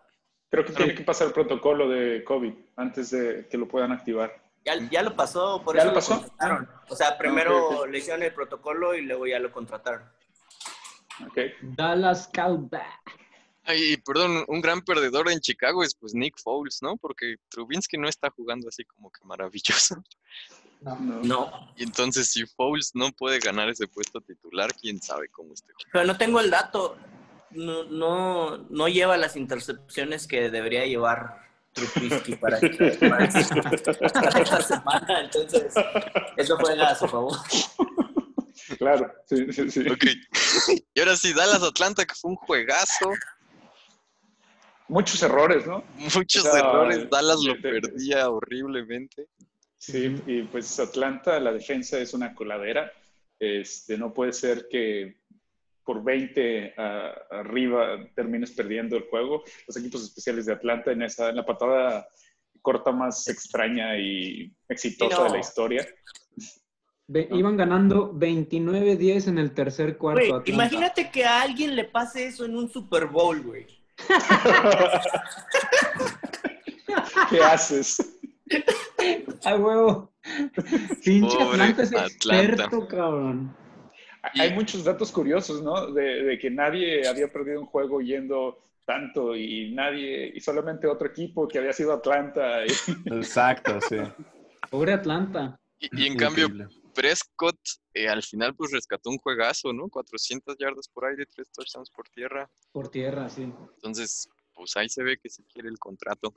Creo 0.50 0.66
que 0.66 0.74
tiene 0.74 0.94
que 0.96 1.04
pasar 1.04 1.28
el 1.28 1.34
protocolo 1.34 1.88
de 1.90 2.24
COVID 2.26 2.54
antes 2.76 3.12
de 3.12 3.48
que 3.50 3.58
lo 3.58 3.68
puedan 3.68 3.94
activar. 3.94 4.45
Ya, 4.66 4.76
ya 4.90 5.04
lo 5.04 5.16
pasó, 5.16 5.62
por 5.64 5.76
¿Ya 5.76 5.82
eso 5.84 5.90
lo 5.90 5.96
pasó? 5.96 6.18
contrataron. 6.22 6.70
O 6.90 6.96
sea, 6.96 7.18
primero 7.18 7.68
ok, 7.70 7.76
ok. 7.82 7.88
le 7.90 7.98
hicieron 8.00 8.24
el 8.24 8.34
protocolo 8.34 8.96
y 8.96 9.02
luego 9.02 9.28
ya 9.28 9.40
lo 9.40 9.52
contrataron. 9.52 10.10
¿Ok? 11.26 11.38
Dallas 11.62 12.28
Cowboys. 12.34 12.82
Ay, 13.64 13.98
perdón, 13.98 14.44
un 14.48 14.62
gran 14.62 14.82
perdedor 14.82 15.30
en 15.32 15.40
Chicago 15.40 15.84
es 15.84 15.96
pues 15.96 16.14
Nick 16.14 16.38
Foles, 16.40 16.80
¿no? 16.84 16.98
Porque 16.98 17.38
Trubinsky 17.50 17.98
no 17.98 18.08
está 18.08 18.30
jugando 18.30 18.68
así 18.70 18.84
como 18.86 19.12
que 19.12 19.24
maravilloso. 19.24 20.04
No. 20.82 20.96
No, 21.00 21.74
Y 21.78 21.84
entonces 21.84 22.30
si 22.32 22.46
Foles 22.46 22.92
no 22.94 23.12
puede 23.12 23.40
ganar 23.40 23.70
ese 23.70 23.88
puesto 23.88 24.22
titular, 24.22 24.72
quién 24.76 25.02
sabe 25.02 25.30
cómo 25.30 25.54
esté. 25.54 25.74
pero 25.92 26.06
no 26.06 26.16
tengo 26.18 26.40
el 26.40 26.52
dato. 26.52 26.98
No, 27.52 27.86
no, 27.86 28.58
no 28.70 28.88
lleva 28.88 29.18
las 29.18 29.36
intercepciones 29.36 30.28
que 30.28 30.50
debería 30.52 30.86
llevar 30.86 31.45
Trubisky 31.76 32.36
para, 32.38 32.58
para, 32.60 32.70
para 33.00 33.26
esta 34.42 34.62
semana. 34.62 35.22
Entonces, 35.22 35.74
eso 36.38 36.58
juega 36.58 36.90
a 36.90 36.96
su 36.96 37.08
favor. 37.08 37.38
Claro, 38.80 39.14
sí, 39.26 39.52
sí, 39.52 39.70
sí. 39.70 39.82
Ok. 39.90 40.06
y 40.96 41.00
ahora 41.00 41.16
sí, 41.16 41.34
Dallas 41.34 41.62
Atlanta, 41.62 42.06
que 42.06 42.16
fue 42.16 42.32
un 42.32 42.38
juegazo. 42.38 43.12
Muchos 44.88 45.22
errores, 45.24 45.66
¿no? 45.68 45.84
Muchos 46.16 46.46
O 46.46 46.52
sea, 46.52 46.60
errores. 46.60 47.10
Dallas 47.10 47.38
lo 47.44 47.54
de- 47.56 47.60
perdía 47.60 48.30
horriblemente. 48.30 49.28
Sí, 49.78 50.16
y 50.26 50.44
pues 50.44 50.80
Atlanta, 50.80 51.40
la 51.40 51.52
defensa 51.52 51.98
es 52.00 52.14
una 52.14 52.34
coladera. 52.34 52.92
Este, 53.38 53.98
no 53.98 54.14
puede 54.14 54.32
ser 54.34 54.68
que 54.70 55.18
por 55.86 56.04
20 56.04 56.74
a- 56.78 57.14
arriba 57.32 58.00
termines 58.16 58.52
perdiendo 58.52 58.98
el 58.98 59.04
juego. 59.04 59.44
Los 59.68 59.78
equipos 59.78 60.04
especiales 60.04 60.46
de 60.48 60.54
Atlanta 60.54 60.92
en, 60.92 61.04
esa, 61.04 61.30
en 61.30 61.36
la 61.38 61.46
patada 61.46 62.08
corta 62.62 62.92
más 62.92 63.28
extraña 63.28 63.98
y 63.98 64.52
exitosa 64.68 65.18
no. 65.20 65.24
de 65.26 65.30
la 65.30 65.40
historia. 65.40 65.88
Ve- 67.08 67.28
Iban 67.32 67.56
ganando 67.56 68.12
29-10 68.14 69.28
en 69.28 69.38
el 69.38 69.54
tercer 69.54 69.96
cuarto. 69.98 70.42
Imagínate 70.48 71.12
que 71.12 71.24
a 71.24 71.44
alguien 71.44 71.76
le 71.76 71.84
pase 71.86 72.26
eso 72.26 72.44
en 72.46 72.58
un 72.58 72.68
Super 72.72 73.06
Bowl, 73.06 73.42
güey. 73.44 73.68
¿Qué 77.30 77.40
haces? 77.44 78.20
¡A 79.46 79.56
huevo! 79.56 80.12
Pinche 81.04 81.42
Atlanta 81.42 81.84
es 81.84 81.94
Atlanta. 81.94 82.44
experto, 82.44 82.88
cabrón. 82.88 83.56
Hay 84.34 84.54
muchos 84.54 84.84
datos 84.84 85.12
curiosos, 85.12 85.62
¿no? 85.62 85.92
De, 85.92 86.24
de 86.24 86.40
que 86.40 86.50
nadie 86.50 87.08
había 87.08 87.32
perdido 87.32 87.60
un 87.62 87.66
juego 87.68 88.02
yendo 88.02 88.64
tanto 88.86 89.36
y 89.36 89.74
nadie, 89.74 90.32
y 90.36 90.40
solamente 90.42 90.88
otro 90.88 91.08
equipo 91.08 91.48
que 91.48 91.58
había 91.60 91.74
sido 91.74 91.94
Atlanta. 91.94 92.66
y- 92.66 92.70
Exacto, 93.14 93.80
sí. 93.82 93.98
Pobre 94.70 94.94
Atlanta. 94.94 95.60
Y, 95.80 96.04
y 96.04 96.08
en 96.08 96.18
cambio, 96.18 96.46
Increíble. 96.46 96.76
Prescott 96.94 97.58
eh, 97.94 98.08
al 98.08 98.24
final 98.24 98.56
pues 98.56 98.72
rescató 98.72 99.10
un 99.10 99.18
juegazo, 99.18 99.74
¿no? 99.74 99.90
400 99.90 100.56
yardas 100.58 100.88
por 100.88 101.06
aire, 101.06 101.26
3 101.26 101.52
touchdowns 101.52 101.90
por 101.90 102.08
tierra. 102.10 102.50
Por 102.72 102.90
tierra, 102.90 103.28
sí. 103.30 103.44
Entonces, 103.76 104.30
pues 104.54 104.76
ahí 104.78 104.88
se 104.88 105.04
ve 105.04 105.18
que 105.18 105.30
se 105.30 105.44
quiere 105.46 105.68
el 105.70 105.78
contrato. 105.78 106.34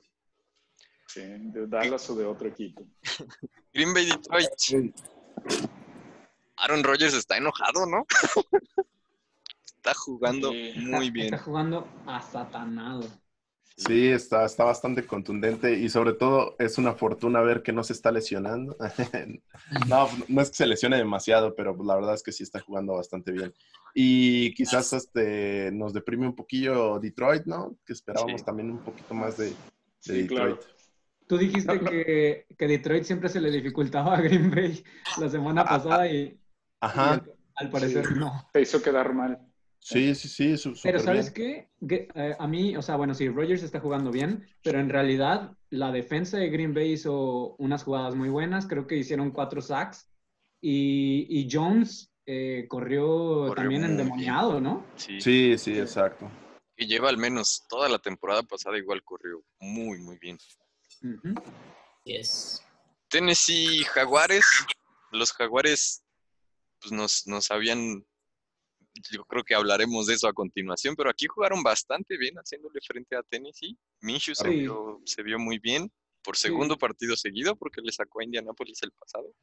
Sí, 1.07 1.21
de 1.21 1.65
Dallas 1.67 2.09
o 2.09 2.15
de 2.15 2.25
otro 2.25 2.47
equipo. 2.49 2.83
Green 3.73 3.93
Bay 3.93 4.05
Detroit. 4.07 4.49
Aaron 6.61 6.83
Rodgers 6.83 7.13
está 7.13 7.37
enojado, 7.37 7.85
¿no? 7.85 8.05
está 9.65 9.93
jugando 9.93 10.51
Sí. 10.51 10.73
muy 10.77 11.09
bien. 11.11 11.25
Está 11.33 11.37
jugando 11.39 11.87
asatanado. 12.05 13.07
Sí, 13.77 14.09
está, 14.09 14.43
está 14.43 14.65
bastante 14.65 15.05
contundente 15.05 15.71
y 15.73 15.87
sobre 15.87 16.11
todo 16.11 16.57
es 16.59 16.77
una 16.77 16.95
fortuna 16.95 17.39
ver 17.39 17.63
que 17.63 17.71
no 17.71 17.81
se 17.85 17.93
está 17.93 18.11
lesionando. 18.11 18.75
no, 19.87 20.09
no 20.27 20.41
es 20.41 20.49
que 20.49 20.55
se 20.55 20.67
lesione 20.67 20.97
demasiado, 20.97 21.55
pero 21.55 21.77
la 21.85 21.95
verdad 21.95 22.15
es 22.15 22.21
que 22.23 22.33
sí 22.33 22.43
está 22.43 22.59
jugando 22.59 22.95
bastante 22.95 23.31
bien. 23.31 23.53
Y 23.93 24.53
quizás 24.53 24.91
este, 24.91 25.71
nos 25.71 25.93
deprime 25.93 26.27
un 26.27 26.35
poquillo 26.35 26.99
Detroit, 26.99 27.45
¿no? 27.45 27.77
Que 27.85 27.93
esperábamos 27.93 28.41
Sí. 28.41 28.45
también 28.45 28.69
un 28.69 28.79
poquito 28.79 29.13
más 29.13 29.37
de, 29.37 29.45
de 29.45 29.55
Sí, 29.99 30.11
Detroit. 30.23 30.57
claro. 30.57 30.59
Tú 31.27 31.37
dijiste 31.37 31.79
que, 31.79 32.47
que 32.57 32.67
Detroit 32.67 33.03
siempre 33.05 33.29
se 33.29 33.39
le 33.39 33.49
dificultaba 33.51 34.17
a 34.17 34.21
Green 34.21 34.51
Bay 34.51 34.83
la 35.19 35.29
semana 35.29 35.63
pasada 35.63 36.05
y, 36.11 36.37
Ajá. 36.81 37.13
al, 37.13 37.33
al 37.55 37.69
parecer 37.69 38.05
Sí. 38.05 38.13
no. 38.17 38.47
Te 38.53 38.61
hizo 38.61 38.81
quedar 38.81 39.13
mal. 39.13 39.39
Sí, 39.81 40.13
sí, 40.13 40.27
sí. 40.27 40.57
su- 40.57 40.77
Pero 40.83 40.99
¿sabes 40.99 41.33
bien. 41.33 41.69
qué? 41.79 41.87
Que, 41.87 42.07
eh, 42.13 42.35
a 42.37 42.47
mí, 42.47 42.75
o 42.75 42.81
sea, 42.81 42.97
bueno, 42.97 43.13
sí, 43.13 43.29
Rogers 43.29 43.63
está 43.63 43.79
jugando 43.79 44.11
bien, 44.11 44.45
pero 44.61 44.79
en 44.79 44.89
realidad 44.89 45.53
la 45.69 45.91
defensa 45.91 46.37
de 46.37 46.49
Green 46.49 46.73
Bay 46.73 46.91
hizo 46.93 47.55
unas 47.57 47.83
jugadas 47.83 48.13
muy 48.15 48.27
buenas. 48.29 48.67
Creo 48.67 48.87
que 48.87 48.97
hicieron 48.97 49.31
cuatro 49.31 49.61
sacks 49.61 50.09
y, 50.61 51.25
y 51.29 51.47
Jones 51.49 52.11
eh, 52.25 52.65
corrió, 52.67 53.07
Corrió 53.47 53.55
también 53.55 53.85
endemoniado, 53.85 54.59
¿no? 54.59 54.85
Sí. 54.97 55.21
Sí, 55.21 55.57
sí, 55.57 55.79
exacto. 55.79 56.29
Y 56.75 56.85
lleva 56.85 57.09
al 57.09 57.17
menos 57.17 57.65
toda 57.69 57.87
la 57.89 57.99
temporada 57.99 58.43
pasada 58.43 58.77
igual 58.77 59.01
corrió 59.03 59.41
muy, 59.59 59.99
muy 59.99 60.17
bien. 60.19 60.37
Yes. 62.03 62.61
Tennessee 63.09 63.83
Jaguares. 63.85 64.45
Los 65.11 65.31
Jaguares 65.33 66.03
pues 66.79 66.91
nos, 66.91 67.27
nos 67.27 67.51
habían. 67.51 68.05
Yo 69.11 69.23
creo 69.25 69.43
que 69.43 69.55
hablaremos 69.55 70.07
de 70.07 70.15
eso 70.15 70.27
a 70.27 70.33
continuación, 70.33 70.95
pero 70.95 71.09
aquí 71.09 71.27
jugaron 71.27 71.63
bastante 71.63 72.17
bien 72.17 72.35
haciéndole 72.35 72.79
frente 72.85 73.15
a 73.15 73.23
Tennessee. 73.23 73.77
Minshew 74.01 74.35
se, 74.35 74.49
vio, 74.49 75.01
se 75.05 75.23
vio 75.23 75.37
muy 75.39 75.59
bien 75.59 75.91
por 76.21 76.35
Sí. 76.35 76.47
segundo 76.47 76.77
partido 76.77 77.15
seguido 77.15 77.55
porque 77.55 77.81
le 77.81 77.91
sacó 77.91 78.19
a 78.19 78.23
Indianapolis 78.25 78.81
el 78.83 78.91
pasado. 78.91 79.33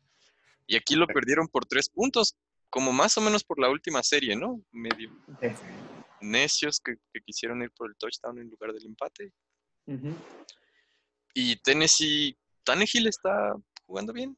Y 0.66 0.76
aquí 0.76 0.94
lo 0.96 1.06
perdieron 1.06 1.48
por 1.48 1.64
tres 1.64 1.88
puntos, 1.88 2.36
como 2.68 2.92
más 2.92 3.16
o 3.16 3.20
menos 3.20 3.44
por 3.44 3.58
la 3.58 3.70
última 3.70 4.02
serie, 4.02 4.36
¿no? 4.36 4.60
Medio 4.72 5.10
necios 6.20 6.80
que, 6.80 6.96
que 7.12 7.20
quisieron 7.20 7.62
ir 7.62 7.70
por 7.70 7.88
el 7.88 7.96
touchdown 7.96 8.38
en 8.38 8.50
lugar 8.50 8.72
del 8.72 8.84
empate. 8.86 9.32
Y 11.34 11.56
Tennessee, 11.56 12.36
Tannehill 12.64 13.06
está 13.06 13.54
jugando 13.86 14.12
bien. 14.12 14.36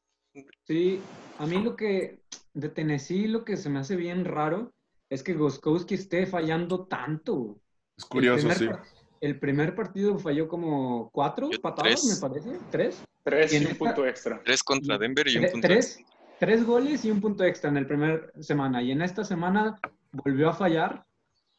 Sí, 0.66 1.00
a 1.38 1.46
mí 1.46 1.62
lo 1.62 1.76
que 1.76 2.20
de 2.54 2.68
Tennessee 2.68 3.28
lo 3.28 3.44
que 3.44 3.56
se 3.56 3.68
me 3.70 3.78
hace 3.78 3.96
bien 3.96 4.24
raro 4.24 4.72
es 5.10 5.22
que 5.22 5.34
Goskowski 5.34 5.94
esté 5.94 6.26
fallando 6.26 6.86
tanto. 6.86 7.58
Es 7.96 8.04
El 8.04 8.08
curioso, 8.10 8.48
primer 8.48 8.58
sí. 8.58 8.68
El 9.20 9.38
primer 9.40 9.74
partido 9.74 10.18
falló 10.18 10.46
como 10.48 11.10
cuatro 11.12 11.50
Yo 11.50 11.60
patadas, 11.60 12.02
tres. 12.02 12.20
me 12.22 12.28
parece. 12.28 12.58
¿Tres? 12.70 13.04
Tres 13.24 13.52
Y 13.52 13.56
y 13.56 13.58
un 13.60 13.64
esta- 13.64 13.78
punto 13.78 14.06
extra. 14.06 14.40
Tres 14.44 14.62
contra 14.62 14.98
Denver 14.98 15.26
y 15.28 15.38
un 15.38 15.50
punto 15.50 15.66
tres, 15.66 15.96
extra. 15.98 16.16
tres 16.38 16.64
goles 16.66 17.04
y 17.04 17.10
un 17.10 17.20
punto 17.20 17.42
extra 17.44 17.70
en 17.70 17.76
el 17.78 17.86
primer 17.86 18.32
semana. 18.40 18.82
Y 18.82 18.92
en 18.92 19.02
esta 19.02 19.24
semana 19.24 19.78
volvió 20.12 20.48
a 20.50 20.54
fallar. 20.54 21.04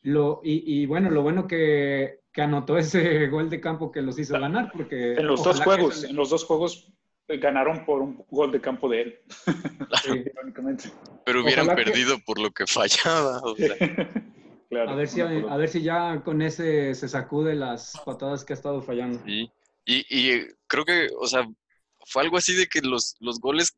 Lo, 0.04 0.40
y, 0.44 0.64
y 0.84 0.86
bueno, 0.86 1.10
lo 1.10 1.22
bueno 1.22 1.46
que, 1.48 2.22
que 2.32 2.42
anotó 2.42 2.78
ese 2.78 3.28
gol 3.30 3.50
de 3.50 3.60
campo 3.60 3.92
que 3.92 4.02
los 4.02 4.18
hizo 4.18 4.40
ganar, 4.40 4.72
porque... 4.72 5.16
En 5.16 5.28
los 5.28 5.44
dos 5.44 5.60
juegos, 5.60 6.06
en 6.06 6.16
los 6.16 6.30
dos 6.30 6.46
juegos 6.46 6.94
ganaron 7.38 7.86
por 7.86 8.02
un 8.02 8.26
gol 8.30 8.52
de 8.52 8.60
campo 8.62 8.90
de 8.90 9.02
él, 9.02 9.20
sí. 10.04 10.10
irónicamente. 10.34 10.90
Pero 11.26 11.44
hubieran 11.44 11.66
Ojalá 11.68 11.76
que- 11.84 11.92
perdido 11.92 12.18
por 12.26 12.40
lo 12.40 12.52
que 12.52 12.66
fallaba. 12.68 13.40
o 13.44 13.56
sea, 13.56 13.76
claro. 14.70 14.90
A 14.92 14.96
ver, 14.96 15.08
si, 15.08 15.22
una 15.22 15.42
por 15.42 15.52
a 15.52 15.58
ver 15.58 15.70
si 15.70 15.82
ya 15.82 16.22
con 16.24 16.42
ese 16.42 16.96
se 16.96 17.08
sacude 17.08 17.56
las 17.56 18.02
patadas 18.06 18.44
que 18.44 18.54
ha 18.54 18.56
estado 18.56 18.82
fallando. 18.82 19.20
sí. 19.26 19.52
Y, 19.86 20.06
y 20.10 20.30
eh, 20.32 20.48
creo 20.68 20.86
que, 20.86 21.08
o 21.20 21.26
sea, 21.26 21.48
fue 22.06 22.22
algo 22.22 22.38
así 22.38 22.54
de 22.56 22.68
que 22.68 22.80
los, 22.82 23.16
los 23.20 23.40
goles 23.40 23.76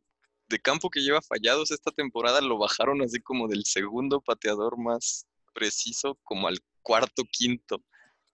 de 0.50 0.60
campo 0.60 0.89
que 0.89 1.00
lleva 1.00 1.22
fallados 1.22 1.72
esta 1.72 1.91
temporada 1.91 2.41
lo 2.41 2.58
bajaron 2.58 3.01
así 3.01 3.22
como 3.22 3.48
del 3.48 3.63
segundo 3.63 4.20
pateador 4.20 4.77
más 4.77 5.25
preciso 5.53 6.17
como 6.24 6.50
al 6.50 6.58
cuarto, 6.81 7.24
quinto. 7.31 7.81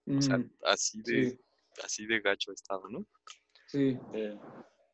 O 0.08 0.22
sea, 0.22 0.38
Mm, 0.38 0.50
así 0.64 1.02
de, 1.02 1.30
sí, 1.30 1.40
así 1.84 2.06
de 2.06 2.18
gacho 2.20 2.50
ha 2.50 2.54
estado, 2.54 2.88
¿no? 2.88 3.04
sí. 3.66 3.96
Eh, 4.14 4.36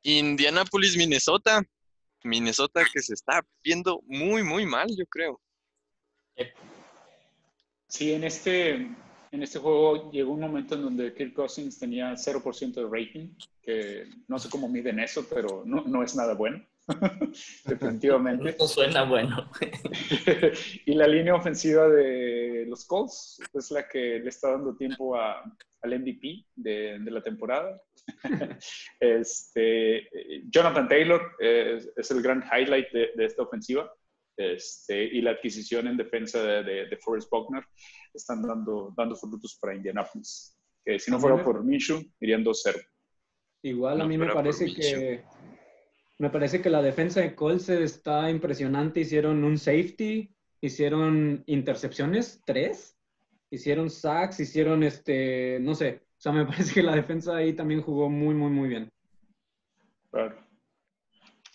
Indianapolis, 0.04 0.96
Minnesota. 0.96 1.62
Minnesota 2.22 2.82
que 2.90 3.02
se 3.02 3.14
está 3.14 3.44
viendo 3.62 4.00
muy, 4.06 4.42
muy 4.42 4.64
mal, 4.64 4.88
yo 4.96 5.04
creo. 5.06 5.40
Sí, 7.86 8.12
en 8.12 8.24
este, 8.24 8.72
en 8.74 9.42
este 9.42 9.58
juego 9.58 10.10
llegó 10.10 10.32
un 10.32 10.40
momento 10.40 10.74
en 10.74 10.82
donde 10.82 11.14
Kirk 11.14 11.34
Cousins 11.34 11.78
tenía 11.78 12.12
0% 12.14 12.74
de 12.74 12.84
rating, 12.84 13.28
que 13.62 14.08
no 14.26 14.38
sé 14.38 14.48
cómo 14.48 14.68
miden 14.68 14.98
eso, 14.98 15.26
pero 15.28 15.62
no, 15.64 15.84
no 15.84 16.02
es 16.02 16.16
nada 16.16 16.34
bueno, 16.34 16.64
definitivamente. 17.64 18.50
Esto 18.50 18.68
suena 18.68 19.04
bueno. 19.04 19.50
y 20.86 20.94
la 20.94 21.06
línea 21.06 21.34
ofensiva 21.34 21.88
de 21.88 22.66
los 22.68 22.84
Colts 22.86 23.40
es 23.52 23.70
la 23.70 23.88
que 23.88 24.18
le 24.20 24.28
está 24.28 24.50
dando 24.52 24.76
tiempo 24.76 25.16
a, 25.16 25.42
al 25.82 25.98
MVP 26.00 26.46
de, 26.54 26.98
de 27.00 27.10
la 27.10 27.22
temporada. 27.22 27.80
este, 29.00 30.08
Jonathan 30.50 30.88
Taylor 30.88 31.22
es, 31.38 31.90
es 31.96 32.10
el 32.10 32.22
gran 32.22 32.42
highlight 32.52 32.90
de, 32.92 33.10
de 33.14 33.24
esta 33.24 33.42
ofensiva. 33.42 33.90
Este, 34.36 35.04
y 35.04 35.20
la 35.22 35.30
adquisición 35.30 35.86
en 35.86 35.96
defensa 35.96 36.42
de, 36.42 36.62
de, 36.64 36.86
de 36.88 36.96
Forrest 36.96 37.30
Buckner 37.30 37.64
están 38.12 38.42
dando, 38.42 38.92
dando 38.96 39.14
frutos 39.16 39.56
para 39.60 39.74
Indianapolis. 39.76 40.58
Que 40.84 40.98
si 40.98 41.10
no 41.10 41.18
fuera 41.20 41.36
me- 41.36 41.44
por 41.44 41.64
Minshew, 41.64 42.02
irían 42.20 42.44
2-0. 42.44 42.84
Igual 43.62 43.94
a 43.94 43.98
No 43.98 44.08
mí 44.08 44.18
me 44.18 44.26
fuera 44.26 44.34
por 44.34 44.42
parece 44.42 44.74
que 44.74 45.24
me 46.18 46.30
parece 46.30 46.62
que 46.62 46.70
la 46.70 46.82
defensa 46.82 47.20
de 47.20 47.34
Colts 47.34 47.68
está 47.68 48.30
impresionante. 48.30 49.00
Hicieron 49.00 49.42
un 49.44 49.58
safety, 49.58 50.32
hicieron 50.60 51.42
intercepciones, 51.46 52.42
tres, 52.44 52.96
hicieron 53.50 53.90
sacks, 53.90 54.40
hicieron 54.40 54.82
este, 54.82 55.58
no 55.60 55.74
sé. 55.74 56.02
O 56.16 56.20
sea, 56.20 56.32
me 56.32 56.46
parece 56.46 56.74
que 56.74 56.82
la 56.82 56.94
defensa 56.94 57.36
ahí 57.36 57.52
también 57.52 57.82
jugó 57.82 58.08
muy, 58.08 58.34
muy, 58.34 58.50
muy 58.50 58.68
bien. 58.68 58.90
Claro. 60.10 60.36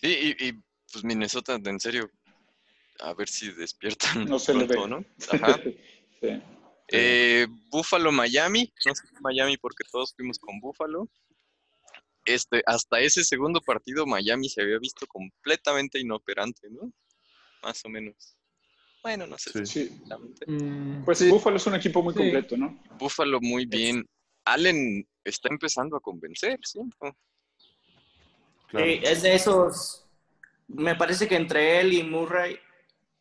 Sí, 0.00 0.36
y, 0.38 0.48
y, 0.48 0.52
pues 0.92 1.04
Minnesota, 1.04 1.58
en 1.62 1.80
serio, 1.80 2.10
a 3.00 3.14
ver 3.14 3.28
si 3.28 3.50
despiertan 3.52 4.26
No 4.26 4.38
se 4.38 4.54
le 4.54 4.66
pronto, 4.66 4.82
ve. 4.82 4.88
¿no? 4.88 5.04
Ajá. 5.44 5.60
Sí. 6.20 6.42
Eh, 6.88 7.46
Buffalo, 7.70 8.12
Miami. 8.12 8.72
No 8.84 8.94
sé 8.94 9.06
si 9.06 9.14
Miami 9.20 9.56
porque 9.56 9.84
todos 9.90 10.14
fuimos 10.14 10.38
con 10.38 10.60
Buffalo. 10.60 11.08
Este, 12.34 12.62
hasta 12.66 13.00
ese 13.00 13.24
segundo 13.24 13.60
partido 13.60 14.06
Miami 14.06 14.48
se 14.48 14.62
había 14.62 14.78
visto 14.78 15.06
completamente 15.06 15.98
inoperante, 15.98 16.68
¿no? 16.70 16.92
Más 17.62 17.84
o 17.84 17.88
menos. 17.88 18.36
Bueno, 19.02 19.26
no 19.26 19.38
sé 19.38 19.66
Sí. 19.66 19.86
si. 19.86 20.02
Mm, 20.46 21.04
Pues 21.04 21.18
sí. 21.18 21.30
Buffalo 21.30 21.56
es 21.56 21.66
un 21.66 21.74
equipo 21.74 22.02
muy 22.02 22.12
Sí. 22.12 22.18
completo, 22.20 22.56
¿no? 22.56 22.82
Buffalo 22.98 23.40
muy 23.40 23.64
bien. 23.66 24.06
Allen 24.44 25.06
está 25.24 25.48
empezando 25.48 25.96
a 25.96 26.00
convencer. 26.00 26.58
Sí, 26.64 26.80
es 29.02 29.22
de 29.22 29.34
esos. 29.34 30.06
Me 30.68 30.94
parece 30.94 31.26
que 31.26 31.36
entre 31.36 31.80
él 31.80 31.92
y 31.92 32.02
Murray, 32.02 32.58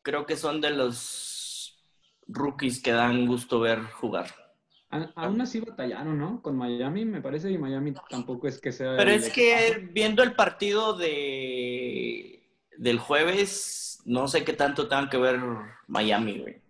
creo 0.01 0.25
que 0.25 0.35
son 0.35 0.61
de 0.61 0.69
los 0.69 1.81
rookies 2.27 2.81
que 2.81 2.91
dan 2.91 3.25
gusto 3.25 3.59
ver 3.59 3.81
jugar. 3.83 4.48
A- 4.91 5.11
aún 5.15 5.39
así 5.41 5.59
batallaron, 5.59 6.17
¿no? 6.17 6.41
Con 6.41 6.57
Miami, 6.57 7.05
me 7.05 7.21
parece, 7.21 7.51
y 7.51 7.57
Miami 7.57 7.93
tampoco 8.09 8.47
es 8.47 8.59
que 8.59 8.71
sea. 8.71 8.97
Pero 8.97 9.11
el 9.11 9.17
es 9.17 9.29
que 9.31 9.87
viendo 9.91 10.23
el 10.23 10.35
partido 10.35 10.93
de 10.97 12.43
del 12.77 12.97
jueves, 12.97 14.01
no 14.05 14.27
sé 14.27 14.43
qué 14.43 14.53
tanto 14.53 14.87
tenga 14.87 15.09
que 15.09 15.17
ver 15.17 15.39
Miami, 15.87 16.39
güey. 16.39 16.61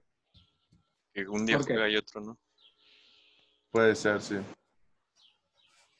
Que 1.13 1.27
un 1.27 1.45
día 1.45 1.57
¿Por 1.57 1.67
qué? 1.67 1.73
juega 1.73 1.89
y 1.89 1.95
otro 1.95 2.21
no. 2.21 2.37
Puede 3.71 3.95
ser, 3.95 4.21
sí. 4.21 4.35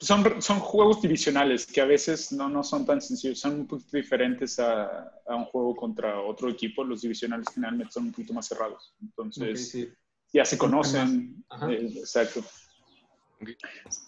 Son, 0.02 0.42
son 0.42 0.60
juegos 0.60 1.02
divisionales 1.02 1.66
que 1.66 1.82
a 1.82 1.86
veces 1.86 2.32
no, 2.32 2.48
no 2.50 2.64
son 2.64 2.86
tan 2.86 3.02
sencillos, 3.02 3.40
son 3.40 3.60
un 3.62 3.68
poquito 3.68 3.98
diferentes 3.98 4.58
a, 4.60 5.10
a 5.28 5.36
un 5.36 5.46
juego 5.46 5.76
contra 5.76 6.22
otro 6.22 6.50
equipo. 6.50 6.84
Los 6.84 7.02
divisionales 7.02 7.48
generalmente 7.54 7.92
son 7.94 8.06
un 8.06 8.12
poquito 8.12 8.34
más 8.34 8.48
cerrados. 8.48 8.94
Entonces, 9.02 9.70
sí. 9.70 9.90
Ya 10.34 10.46
se 10.46 10.58
conocen. 10.58 11.44
Ajá. 11.50 11.72
eh, 11.72 11.92
exacto. 11.98 12.44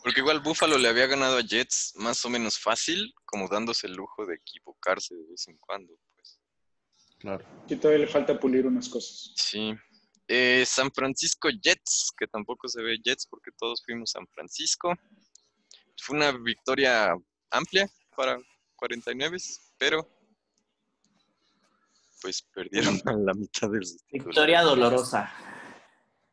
Porque 0.03 0.19
igual 0.19 0.41
Buffalo 0.41 0.77
le 0.77 0.89
había 0.89 1.07
ganado 1.07 1.37
a 1.37 1.41
Jets 1.41 1.93
más 1.95 2.23
o 2.25 2.29
menos 2.29 2.59
fácil, 2.59 3.13
como 3.25 3.47
dándose 3.47 3.87
el 3.87 3.93
lujo 3.93 4.25
de 4.25 4.35
equivocarse 4.35 5.15
de 5.15 5.25
vez 5.25 5.47
en 5.47 5.57
cuando. 5.57 5.93
Pues. 6.15 6.39
Claro. 7.17 7.45
Y 7.69 7.75
todavía 7.77 8.05
le 8.05 8.11
falta 8.11 8.37
pulir 8.39 8.65
unas 8.65 8.89
cosas. 8.89 9.33
Sí. 9.35 9.73
Eh, 10.27 10.63
San 10.65 10.91
Francisco 10.91 11.49
Jets, 11.49 12.11
que 12.17 12.27
tampoco 12.27 12.67
se 12.67 12.81
ve 12.81 12.99
Jets 13.03 13.25
porque 13.27 13.51
todos 13.57 13.81
fuimos 13.85 14.11
San 14.11 14.27
Francisco. 14.27 14.93
Fue 15.97 16.17
una 16.17 16.31
victoria 16.31 17.15
amplia 17.51 17.89
para 18.15 18.37
49, 18.75 19.37
pero 19.77 20.09
pues 22.21 22.41
perdieron 22.53 22.99
a 23.05 23.13
la 23.17 23.33
mitad 23.33 23.69
de 23.69 23.79
los 23.79 23.97
Victoria 24.11 24.61
dolorosa. 24.61 25.31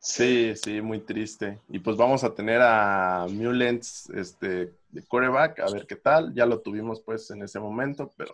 Sí, 0.01 0.53
sí, 0.55 0.81
muy 0.81 0.99
triste. 1.01 1.59
Y 1.69 1.79
pues 1.79 1.97
vamos 1.97 2.23
a 2.23 2.33
tener 2.33 2.61
a 2.61 3.27
Mullens 3.29 4.09
este, 4.11 4.73
de 4.91 5.03
quarterback, 5.07 5.59
a 5.59 5.69
ver 5.71 5.85
qué 5.85 5.95
tal. 5.97 6.33
Ya 6.33 6.45
lo 6.45 6.61
tuvimos 6.61 7.01
pues 7.01 7.29
en 7.31 7.43
ese 7.43 7.59
momento, 7.59 8.09
pero 8.15 8.33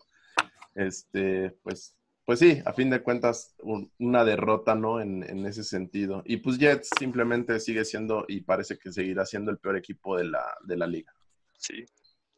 este, 0.75 1.51
pues, 1.63 1.95
pues 2.23 2.39
sí, 2.39 2.62
a 2.65 2.73
fin 2.73 2.89
de 2.91 3.01
cuentas, 3.01 3.56
un- 3.63 3.91
una 3.99 4.23
derrota, 4.23 4.75
¿no? 4.75 5.01
En, 5.01 5.23
en 5.23 5.45
ese 5.47 5.63
sentido. 5.63 6.21
Y 6.25 6.38
pues 6.38 6.60
Jets 6.60 6.89
simplemente 6.99 7.60
sigue 7.60 7.84
siendo 7.84 8.25
y 8.28 8.41
parece 8.41 8.78
que 8.78 8.91
seguirá 8.91 9.25
siendo 9.25 9.49
el 9.49 9.58
peor 9.58 9.78
equipo 9.78 10.17
de 10.17 10.25
la, 10.25 10.43
de 10.65 10.78
la 10.78 10.86
liga. 10.86 11.13
Sí. 11.58 11.84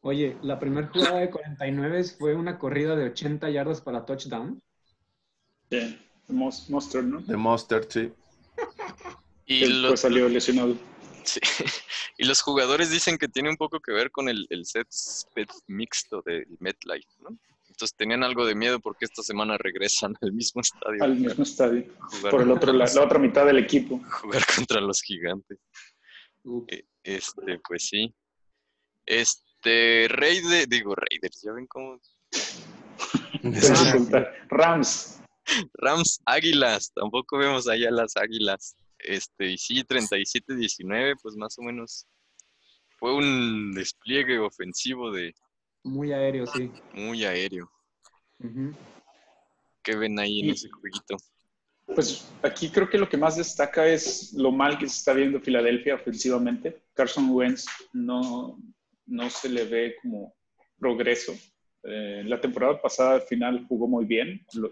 Oye, 0.00 0.38
la 0.42 0.58
primera 0.58 0.88
jugada 0.88 1.18
de 1.18 1.30
49 1.30 2.02
fue 2.18 2.34
una 2.34 2.58
corrida 2.58 2.96
de 2.96 3.06
80 3.10 3.50
yardas 3.50 3.82
para 3.82 4.06
touchdown. 4.06 4.62
Sí, 5.70 5.98
Mos- 6.28 6.70
Monster, 6.70 7.04
¿no? 7.04 7.20
De 7.20 7.36
Monster, 7.36 7.84
sí. 7.90 8.10
Y, 9.50 9.64
lo- 9.66 9.78
después 9.88 10.00
salió 10.00 10.28
lesionado. 10.28 10.76
sí. 11.24 11.40
y 12.18 12.24
los 12.24 12.42
jugadores 12.42 12.90
dicen 12.90 13.16
que 13.18 13.28
tiene 13.28 13.48
un 13.50 13.56
poco 13.56 13.80
que 13.80 13.92
ver 13.92 14.10
con 14.10 14.28
el, 14.28 14.46
el 14.50 14.64
set 14.66 14.86
sped 14.92 15.48
mixto 15.66 16.22
del 16.24 16.46
MetLife, 16.60 17.08
¿no? 17.20 17.36
Entonces 17.68 17.96
tenían 17.96 18.24
algo 18.24 18.44
de 18.44 18.54
miedo 18.56 18.80
porque 18.80 19.04
esta 19.04 19.22
semana 19.22 19.56
regresan 19.56 20.14
al 20.20 20.32
mismo 20.32 20.60
estadio. 20.60 21.02
Al 21.02 21.14
mismo 21.16 21.44
estadio. 21.44 21.84
jugar 22.10 22.30
Por 22.32 22.42
el 22.42 22.50
otro, 22.50 22.72
la, 22.72 22.84
los- 22.84 22.94
la 22.94 23.04
otra 23.04 23.18
mitad 23.18 23.46
del 23.46 23.58
equipo. 23.58 24.00
jugar 24.20 24.44
contra 24.54 24.80
los 24.80 25.00
gigantes. 25.00 25.58
Eh, 26.68 26.84
Este, 27.04 27.58
pues 27.66 27.84
sí. 27.88 28.12
Este, 29.06 30.06
Raider, 30.10 30.68
digo 30.68 30.94
Raiders, 30.94 31.40
ya 31.42 31.52
ven 31.52 31.66
cómo. 31.66 31.98
Rams. 34.50 35.20
Rams, 35.74 36.20
Águilas, 36.26 36.92
tampoco 36.94 37.38
vemos 37.38 37.68
allá 37.68 37.90
las 37.90 38.16
Águilas. 38.16 38.74
Este, 38.98 39.52
y 39.52 39.58
sí, 39.58 39.82
37-19, 39.84 41.16
pues 41.22 41.36
más 41.36 41.58
o 41.58 41.62
menos 41.62 42.06
fue 42.98 43.14
un 43.14 43.72
despliegue 43.72 44.38
ofensivo 44.38 45.10
de 45.12 45.34
Muy 45.84 46.12
aéreo, 46.12 46.46
sí. 46.46 46.70
muy 46.94 47.24
aéreo. 47.24 47.70
¿Qué 49.82 49.96
ven 49.96 50.18
ahí 50.18 50.40
en 50.40 50.46
Y- 50.46 50.50
ese 50.50 50.68
jueguito? 50.70 51.16
Pues 51.94 52.28
aquí 52.42 52.68
creo 52.70 52.90
que 52.90 52.98
lo 52.98 53.08
que 53.08 53.16
más 53.16 53.36
destaca 53.38 53.86
es 53.86 54.34
lo 54.34 54.52
mal 54.52 54.76
que 54.78 54.86
se 54.88 54.98
está 54.98 55.14
viendo 55.14 55.40
Filadelfia 55.40 55.94
ofensivamente. 55.94 56.82
Carson 56.92 57.30
Wentz 57.30 57.64
no, 57.94 58.58
no 59.06 59.30
se 59.30 59.48
le 59.48 59.64
ve 59.64 59.96
como 60.02 60.34
progreso. 60.78 61.32
Eh, 61.84 62.22
la 62.26 62.38
temporada 62.40 62.78
pasada 62.82 63.14
al 63.14 63.22
final 63.22 63.64
jugó 63.68 63.88
muy 63.88 64.04
bien, 64.04 64.44
lo- 64.52 64.70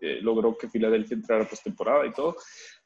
eh, 0.00 0.20
logró 0.22 0.56
que 0.56 0.68
Filadelfia 0.68 1.16
entrara 1.16 1.48
postemporada 1.48 2.06
y 2.06 2.12
todo, 2.12 2.36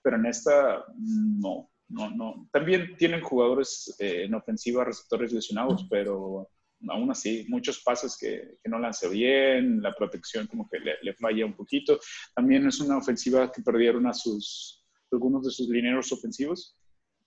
pero 0.03 0.17
en 0.17 0.27
esta 0.27 0.85
no, 0.97 1.71
no, 1.89 2.11
no. 2.11 2.49
También 2.53 2.97
tienen 2.97 3.21
jugadores 3.21 3.95
eh, 3.99 4.25
en 4.25 4.35
ofensiva, 4.35 4.85
receptores 4.85 5.33
lesionados, 5.33 5.87
pero 5.91 6.49
aún 6.89 7.11
así, 7.11 7.45
muchos 7.49 7.81
pases 7.81 8.17
que, 8.19 8.57
que 8.63 8.69
no 8.69 8.79
lanzó 8.79 9.11
bien, 9.11 9.81
la 9.81 9.95
protección 9.95 10.47
como 10.47 10.69
que 10.69 10.81
le, 10.81 10.95
le 11.03 11.15
falla 11.15 11.47
un 11.47 11.55
poquito. 11.55 12.01
También 12.35 12.67
es 12.67 12.81
una 12.81 12.99
ofensiva 12.99 13.53
que 13.53 13.63
perdieron 13.63 14.07
a 14.07 14.13
sus, 14.13 14.85
algunos 15.13 15.45
de 15.45 15.51
sus 15.51 15.69
lineros 15.69 16.11
ofensivos. 16.13 16.77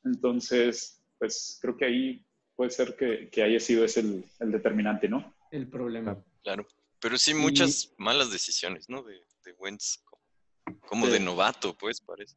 Entonces, 0.03 1.01
pues 1.17 1.57
creo 1.61 1.77
que 1.77 1.85
ahí 1.85 2.25
puede 2.55 2.71
ser 2.71 2.95
que, 2.95 3.29
que 3.29 3.43
haya 3.43 3.59
sido 3.59 3.85
ese 3.85 4.01
el, 4.01 4.25
el 4.39 4.51
determinante, 4.51 5.07
¿no? 5.07 5.33
El 5.51 5.69
problema. 5.69 6.21
Claro. 6.43 6.67
Pero 6.99 7.17
sí, 7.17 7.33
muchas 7.33 7.93
malas 7.97 8.31
decisiones, 8.31 8.89
¿no? 8.89 9.03
De, 9.03 9.21
de 9.45 9.53
Wentz, 9.53 10.03
como, 10.03 10.79
como 10.81 11.05
Sí. 11.07 11.11
de 11.13 11.19
novato, 11.21 11.75
pues 11.77 12.01
parece. 12.01 12.35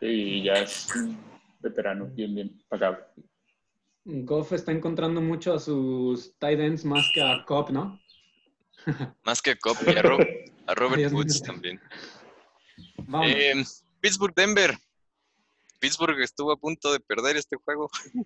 Y 0.00 0.44
ya 0.44 0.54
es 0.54 0.88
un 0.96 1.18
veterano, 1.60 2.06
bien, 2.06 2.34
bien 2.34 2.64
pagado. 2.68 2.98
Goff 4.04 4.52
está 4.52 4.72
encontrando 4.72 5.20
mucho 5.20 5.52
a 5.52 5.58
sus 5.58 6.34
tight 6.38 6.58
ends 6.58 6.84
más 6.86 7.04
que 7.14 7.20
a 7.22 7.44
Cobb, 7.44 7.70
¿no? 7.70 8.00
Más 9.24 9.42
que 9.42 9.50
a 9.50 9.56
Cobb 9.56 9.76
y 9.86 9.90
a, 9.90 10.00
Ro- 10.02 10.18
a 10.66 10.74
Robert 10.74 10.96
Dios 10.98 11.12
mío. 11.12 11.20
Woods 11.20 11.42
también. 11.42 11.78
Vamos. 12.96 13.26
Eh, 13.30 13.62
Pittsburgh-Denver. 14.00 14.74
Pittsburgh 15.80 16.18
estuvo 16.22 16.50
a 16.52 16.56
punto 16.56 16.90
de 16.92 17.00
perder 17.00 17.36
este 17.36 17.56
juego, 17.56 17.90
Sí. 17.94 18.24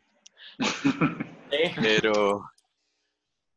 pero, 1.81 2.45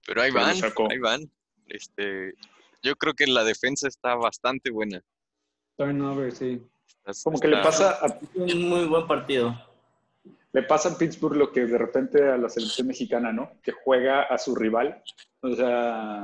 pero 0.07 0.21
ahí 0.23 0.31
van, 0.31 0.55
ahí 0.89 0.97
van. 0.99 1.31
Este, 1.67 2.33
yo 2.81 2.95
creo 2.95 3.13
que 3.13 3.27
la 3.27 3.43
defensa 3.43 3.87
está 3.87 4.15
bastante 4.15 4.69
buena. 4.71 5.01
Turnover, 5.77 6.31
sí. 6.31 6.61
Está- 7.05 7.23
Como 7.23 7.39
que 7.39 7.47
le 7.47 7.57
pasa 7.61 7.91
a 8.01 8.19
Un 8.35 8.69
muy 8.69 8.85
buen 8.85 9.07
partido. 9.07 9.55
Le 10.53 10.63
pasa 10.63 10.89
a 10.89 10.97
Pittsburgh 10.97 11.35
lo 11.35 11.51
que 11.51 11.65
de 11.65 11.77
repente 11.77 12.23
a 12.23 12.37
la 12.37 12.49
selección 12.49 12.87
mexicana, 12.87 13.31
¿no? 13.31 13.51
Que 13.61 13.71
juega 13.71 14.23
a 14.23 14.37
su 14.37 14.55
rival. 14.55 15.03
O 15.41 15.53
sea, 15.53 16.23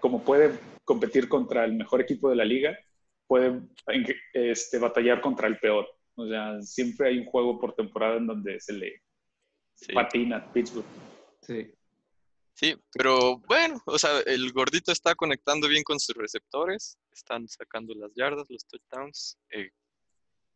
como 0.00 0.22
puede 0.22 0.58
competir 0.84 1.28
contra 1.28 1.64
el 1.64 1.74
mejor 1.74 2.00
equipo 2.00 2.30
de 2.30 2.36
la 2.36 2.44
liga, 2.44 2.76
puede 3.26 3.60
este, 4.32 4.78
batallar 4.78 5.20
contra 5.20 5.46
el 5.48 5.58
peor. 5.58 5.86
O 6.14 6.26
sea, 6.26 6.60
siempre 6.62 7.08
hay 7.08 7.18
un 7.18 7.26
juego 7.26 7.60
por 7.60 7.74
temporada 7.74 8.16
en 8.16 8.26
donde 8.26 8.58
se 8.60 8.72
le 8.72 9.02
Sí, 9.74 9.92
patina 9.92 10.38
a 10.38 10.52
Pittsburgh. 10.52 10.86
Sí. 11.42 11.70
Sí, 12.58 12.76
pero 12.92 13.38
bueno, 13.46 13.80
o 13.86 13.98
sea, 13.98 14.18
el 14.26 14.52
gordito 14.52 14.90
está 14.92 15.14
conectando 15.14 15.68
bien 15.68 15.84
con 15.84 15.98
sus 16.00 16.16
receptores, 16.16 16.98
están 17.12 17.46
sacando 17.48 17.94
las 17.94 18.12
yardas, 18.14 18.46
los 18.48 18.64
touchdowns. 18.66 19.38
Eh, 19.50 19.70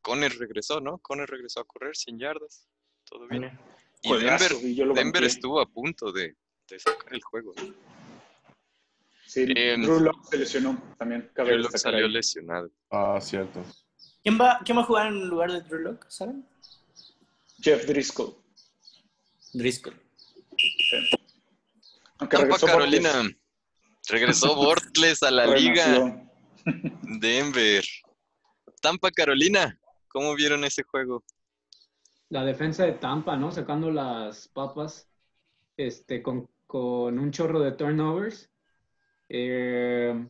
Conner 0.03 0.37
regresó, 0.37 0.81
¿no? 0.81 0.99
Conner 0.99 1.29
regresó 1.31 1.61
a 1.61 1.65
correr 1.65 1.95
sin 1.97 2.19
yardas, 2.19 2.67
todo 3.05 3.27
bien. 3.29 3.57
Y 4.03 4.09
Juegazo, 4.09 4.49
Denver, 4.49 4.67
y 4.71 4.75
yo 4.75 4.87
lo 4.87 4.95
Denver 4.95 5.23
estuvo 5.25 5.61
a 5.61 5.67
punto 5.67 6.11
de, 6.11 6.35
de 6.69 6.79
sacar 6.81 7.15
el 7.15 7.23
juego. 7.23 7.53
¿no? 7.57 7.73
Sí, 9.27 9.47
Eh, 9.57 9.77
Drew 9.79 10.01
Lock 10.01 10.25
se 10.29 10.39
lesionó 10.39 10.83
también. 10.99 11.31
Drew 11.37 11.57
Lock 11.59 11.73
destacar 11.73 11.93
salió 11.93 12.07
ahí. 12.07 12.13
lesionado. 12.13 12.71
Ah, 12.91 13.19
cierto. 13.21 13.65
¿Quién 14.25 14.39
va, 14.41 14.61
¿Quién 14.65 14.77
va 14.77 14.83
a 14.83 14.87
jugar 14.87 15.07
en 15.07 15.29
lugar 15.29 15.53
de 15.53 15.61
Drew 15.63 15.79
Lock, 15.81 16.05
saben? 16.09 16.45
Jeff 17.61 17.87
Driscoll. 17.87 18.35
Driscoll. 19.53 19.95
sí. 20.59 20.97
Aunque 22.23 22.37
Tampa 22.37 22.55
regresó 22.55 22.67
Carolina. 22.67 23.13
Bortles. 23.13 23.37
Regresó 24.09 24.55
Bortles 24.55 25.23
a 25.25 25.31
la 25.33 25.47
liga. 25.47 26.25
Denver. 27.19 27.85
Tampa 28.81 29.11
Carolina. 29.11 29.77
¿Cómo 30.07 30.35
vieron 30.37 30.63
ese 30.63 30.85
juego? 30.85 31.25
La 32.29 32.45
defensa 32.45 32.85
de 32.85 32.93
Tampa, 32.93 33.37
¿no? 33.37 33.51
Sacando 33.51 33.91
las 33.91 34.47
papas 34.49 35.09
este, 35.77 36.23
con, 36.23 36.49
con 36.69 37.19
un 37.19 37.31
chorro 37.33 37.59
de 37.59 37.73
turnovers. 37.73 38.49
Eh, 39.29 40.29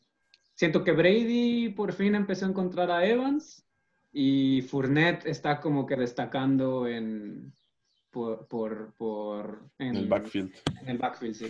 siento 0.55 0.85
que 0.85 0.93
Brady 0.93 1.69
por 1.71 1.93
fin 1.93 2.15
empezó 2.15 2.47
a 2.47 2.49
encontrar 2.49 2.91
a 2.91 3.05
Evans 3.05 3.67
y 4.13 4.63
Fournette 4.63 5.27
está 5.27 5.61
como 5.61 5.85
que 5.85 5.97
destacando 5.97 6.87
en 6.87 7.53
por, 8.13 8.47
por, 8.47 8.95
por- 8.95 9.63
En 9.79 9.97
el 9.97 10.07
backfield. 10.07 10.55
en 10.83 10.89
el 10.89 10.99
backfield, 10.99 11.35
sí. 11.35 11.49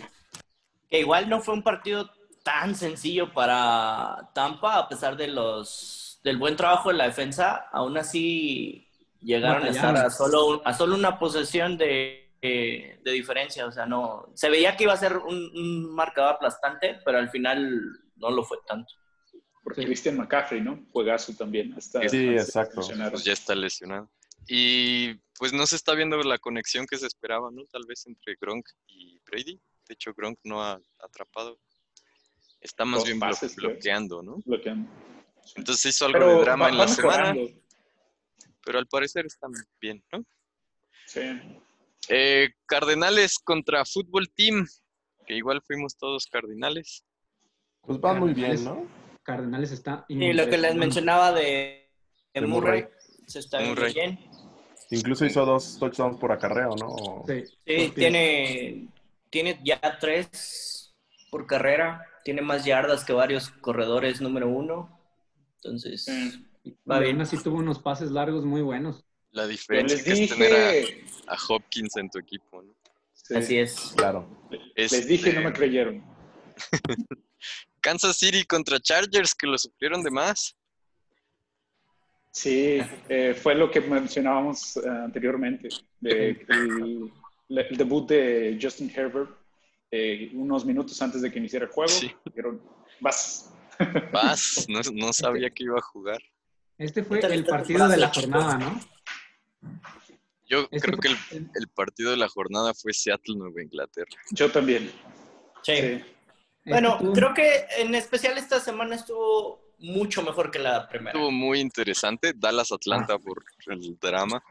Que 0.89 0.99
igual 1.01 1.29
no 1.29 1.41
fue 1.41 1.53
un 1.53 1.63
partido 1.63 2.09
tan 2.43 2.73
sencillo 2.75 3.31
para 3.33 4.29
Tampa, 4.33 4.77
a 4.79 4.87
pesar 4.89 5.15
de 5.17 5.27
los 5.27 6.19
del 6.23 6.37
buen 6.37 6.55
trabajo 6.55 6.89
de 6.89 6.95
la 6.95 7.05
defensa, 7.05 7.65
aún 7.71 7.97
así 7.97 8.87
llegaron 9.19 9.63
a 9.63 9.69
estar 9.69 9.95
a 9.97 10.09
solo, 10.09 10.61
a 10.65 10.73
solo 10.73 10.95
una 10.95 11.19
posesión 11.19 11.77
de, 11.77 12.31
eh, 12.41 12.99
de 13.03 13.11
diferencia. 13.11 13.65
O 13.65 13.71
sea, 13.71 13.85
no. 13.85 14.29
Se 14.33 14.49
veía 14.49 14.75
que 14.77 14.83
iba 14.85 14.93
a 14.93 14.97
ser 14.97 15.17
un, 15.17 15.35
un 15.55 15.93
marcador 15.93 16.35
aplastante, 16.35 16.99
pero 17.03 17.17
al 17.17 17.29
final 17.29 17.81
no 18.15 18.31
lo 18.31 18.43
fue 18.43 18.57
tanto. 18.67 18.93
Porque 19.63 19.81
Sí. 19.81 19.87
Christian 19.87 20.17
McCaffrey, 20.17 20.61
¿no? 20.61 20.85
Juegazo 20.91 21.33
también. 21.37 21.73
Hasta, 21.73 22.07
Sí, 22.09 22.35
hasta 22.37 22.61
exacto. 22.61 22.81
Pues 23.11 23.23
ya 23.23 23.33
está 23.33 23.55
lesionado. 23.55 24.09
Y 24.47 25.13
pues 25.39 25.53
no 25.53 25.65
se 25.65 25.75
está 25.75 25.93
viendo 25.95 26.17
la 26.23 26.37
conexión 26.37 26.85
que 26.85 26.97
se 26.97 27.07
esperaba, 27.07 27.49
¿no? 27.51 27.63
Tal 27.65 27.83
vez 27.87 28.05
entre 28.07 28.35
Gronk 28.39 28.67
y 28.87 29.19
Brady. 29.25 29.59
De 29.87 29.93
hecho, 29.93 30.13
Gronk 30.13 30.39
no 30.43 30.61
ha 30.63 30.79
atrapado. 30.99 31.59
Está 32.61 32.85
más 32.85 33.03
bien 33.03 33.19
pases, 33.19 33.55
bloqueando, 33.55 34.21
¿no? 34.23 34.37
Bloqueando. 34.45 34.89
Entonces 35.55 35.85
hizo 35.93 36.05
algo 36.05 36.17
Pero 36.19 36.35
de 36.37 36.41
drama 36.41 36.65
va- 36.65 36.71
en 36.71 36.77
va 36.79 36.85
la 36.85 36.87
semana, 36.87 37.35
pero 38.63 38.79
al 38.79 38.87
parecer 38.87 39.25
están 39.25 39.51
bien, 39.81 40.01
¿no? 40.11 40.23
Sí. 41.05 41.21
Eh, 42.07 42.49
Cardenales 42.65 43.37
contra 43.39 43.83
Fútbol 43.85 44.29
Team, 44.33 44.65
que 45.25 45.35
igual 45.35 45.61
fuimos 45.61 45.97
todos 45.97 46.27
Cardinales. 46.27 47.03
Pues 47.81 47.99
van 47.99 48.19
muy 48.19 48.33
bien, 48.33 48.63
¿no? 48.63 48.87
Cardenales 49.23 49.71
está 49.71 50.05
Y 50.07 50.31
lo 50.31 50.47
que 50.49 50.57
les 50.57 50.75
mencionaba 50.75 51.33
de, 51.33 51.89
de 52.33 52.41
De 52.41 52.47
Murray, 52.47 52.83
Murray. 52.83 52.93
se 53.27 53.39
está 53.39 53.57
viendo 53.59 53.81
Murray. 53.81 53.93
bien. 53.93 54.19
Incluso 54.91 55.25
hizo 55.25 55.45
dos 55.45 55.77
touchdowns 55.79 56.17
por 56.17 56.31
acarreo, 56.31 56.75
¿no? 56.75 57.23
Sí, 57.27 57.43
Sí, 57.65 57.85
por 57.87 57.95
tiene, 57.95 58.87
tiene 59.29 59.59
ya 59.63 59.79
tres 59.99 60.93
por 61.31 61.47
carrera, 61.47 62.05
tiene 62.23 62.41
más 62.41 62.63
yardas 62.65 63.03
que 63.03 63.13
varios 63.13 63.49
corredores 63.49 64.21
número 64.21 64.47
uno. 64.47 64.99
Entonces, 65.55 66.05
Sí. 66.05 66.31
fin. 66.63 66.77
va 66.89 66.99
bien. 66.99 67.19
así 67.21 67.37
tuvo 67.41 67.57
unos 67.57 67.79
pases 67.79 68.11
largos 68.11 68.45
muy 68.45 68.61
buenos. 68.61 69.03
La 69.31 69.47
diferencia 69.47 69.97
es 69.97 70.29
tener 70.29 71.03
a, 71.27 71.33
a 71.33 71.37
Hopkins 71.49 71.97
en 71.97 72.09
tu 72.09 72.19
equipo, 72.19 72.61
¿no? 72.61 72.73
Sí. 73.13 73.35
así 73.35 73.57
es. 73.57 73.93
Claro. 73.95 74.27
Les 74.75 75.07
dije 75.07 75.29
y 75.29 75.33
no 75.33 75.39
Este, 75.39 75.49
me 75.49 75.53
creyeron. 75.53 76.03
Kansas 77.81 78.15
City 78.17 78.43
contra 78.45 78.79
Chargers, 78.79 79.33
que 79.33 79.47
lo 79.47 79.57
sufrieron 79.57 80.03
de 80.03 80.11
más. 80.11 80.55
Sí, 82.33 82.81
eh, 83.09 83.35
fue 83.39 83.53
lo 83.53 83.69
que 83.69 83.79
mencionábamos 83.79 84.77
eh, 84.77 84.81
anteriormente, 84.89 85.69
de- 85.99 86.43
el, 86.49 87.11
el 87.47 87.77
debut 87.77 88.09
de 88.09 88.57
Justin 88.59 88.91
Herbert 88.93 89.29
eh, 89.95 90.31
unos 90.33 90.65
minutos 90.65 90.99
antes 91.03 91.21
de 91.21 91.31
que 91.31 91.37
iniciara 91.37 91.65
el 91.67 91.71
juego. 91.71 91.87
Sí. 91.87 92.11
Dijeron, 92.25 92.59
vas. 92.99 93.53
Vas, 94.11 94.65
no, 94.67 94.79
no 94.93 95.13
sabía 95.13 95.51
que 95.51 95.65
iba 95.65 95.77
a 95.77 95.81
jugar. 95.81 96.19
Este 96.79 97.03
fue 97.03 97.19
el 97.19 97.45
partido 97.45 97.87
de 97.87 97.97
la 97.97 98.09
jornada, 98.09 98.57
¿no? 98.57 98.79
Yo 100.47 100.67
Este 100.71 100.87
creo 100.87 100.99
que 100.99 101.09
el, 101.55 101.67
partido 101.67 102.11
de 102.11 102.17
la 102.17 102.27
jornada 102.27 102.73
fue 102.73 102.93
Seattle-Nueva 102.93 103.61
Inglaterra. 103.61 104.09
Yo 104.31 104.51
también. 104.51 104.91
Sí. 105.61 105.75
Sí. 105.75 105.75
este 105.75 106.05
Bueno, 106.65 106.97
creo 107.13 107.33
que 107.35 107.65
en 107.77 107.93
especial 107.93 108.37
esta 108.37 108.59
semana 108.59 108.95
estuvo 108.95 109.62
mucho 109.83 110.23
mejor 110.23 110.49
que 110.49 110.59
la 110.59 110.87
primera. 110.87 111.11
Estuvo 111.11 111.29
muy 111.31 111.59
interesante. 111.59 112.33
Dallas-Atlanta 112.35 113.19
por 113.19 113.43
el 113.67 113.97
drama. 113.99 114.41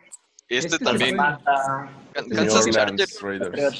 Este, 0.46 0.74
Este 0.74 0.84
también, 0.84 1.18
Atlanta, 1.18 1.90
Kansas 2.12 2.66
Orleans 2.66 3.18
Chargers. 3.18 3.78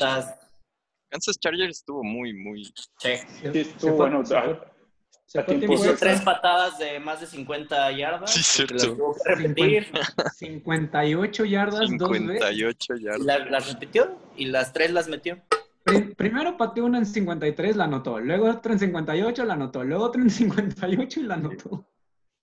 Kansas 1.11 1.39
Chargers 1.39 1.79
estuvo 1.79 2.03
muy, 2.03 2.33
muy... 2.33 2.65
sí. 2.65 2.73
Sí, 2.99 3.59
estuvo 3.59 3.97
bueno. 3.97 4.25
se 4.25 4.35
ah, 4.39 5.45
extra. 5.49 5.97
tres 5.97 6.21
patadas 6.23 6.79
de 6.79 6.99
más 6.99 7.21
de 7.21 7.27
50 7.27 7.93
yardas. 7.93 8.33
Sí, 8.33 8.43
cierto. 8.43 8.75
las 8.75 8.85
tuvo 8.85 9.15
que 9.15 9.35
repetir. 9.35 9.93
58 10.39 11.45
yardas, 11.45 11.91
dos 11.99 12.11
veces. 12.11 12.27
58 12.27 12.95
yardas. 12.97 13.21
la- 13.21 13.39
las 13.51 13.73
repitió 13.73 14.19
y 14.37 14.47
las 14.47 14.73
tres 14.73 14.91
las 14.93 15.09
metió. 15.09 15.43
Prim- 15.85 16.15
Primero 16.15 16.57
pateó 16.57 16.85
una 16.85 16.99
en 16.99 17.07
53, 17.07 17.77
la 17.77 17.85
anotó. 17.85 18.21
Luego 18.21 18.49
otra 18.51 18.73
en 18.73 18.79
58, 18.79 19.45
la 19.45 19.55
anotó. 19.55 19.83
Luego 19.85 20.05
otra 20.05 20.23
en 20.23 20.31
58 20.31 21.21
y 21.21 21.23
la 21.25 21.35
anotó. 21.35 21.85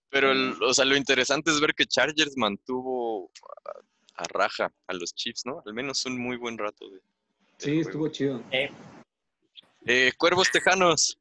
Pero, 0.10 0.32
el- 0.32 0.56
o 0.62 0.74
sea, 0.74 0.86
lo 0.86 0.96
interesante 0.98 1.52
es 1.52 1.62
ver 1.62 1.74
que 1.74 1.86
Chargers 1.86 2.36
mantuvo 2.36 3.30
a, 4.16 4.24
a 4.24 4.26
raja 4.30 4.72
a 4.88 4.94
los 4.94 5.14
Chiefs, 5.14 5.46
¿no? 5.46 5.62
Al 5.66 5.74
menos 5.74 6.06
un 6.06 6.20
muy 6.20 6.36
buen 6.38 6.58
rato. 6.58 6.90
De, 6.90 7.00
Sí, 7.58 7.72
juego. 7.76 7.82
estuvo 7.82 8.08
chido. 8.10 8.44
Eh, 8.52 8.70
Eh, 9.86 10.12
Cuervos 10.18 10.52
Tejanos. 10.52 11.18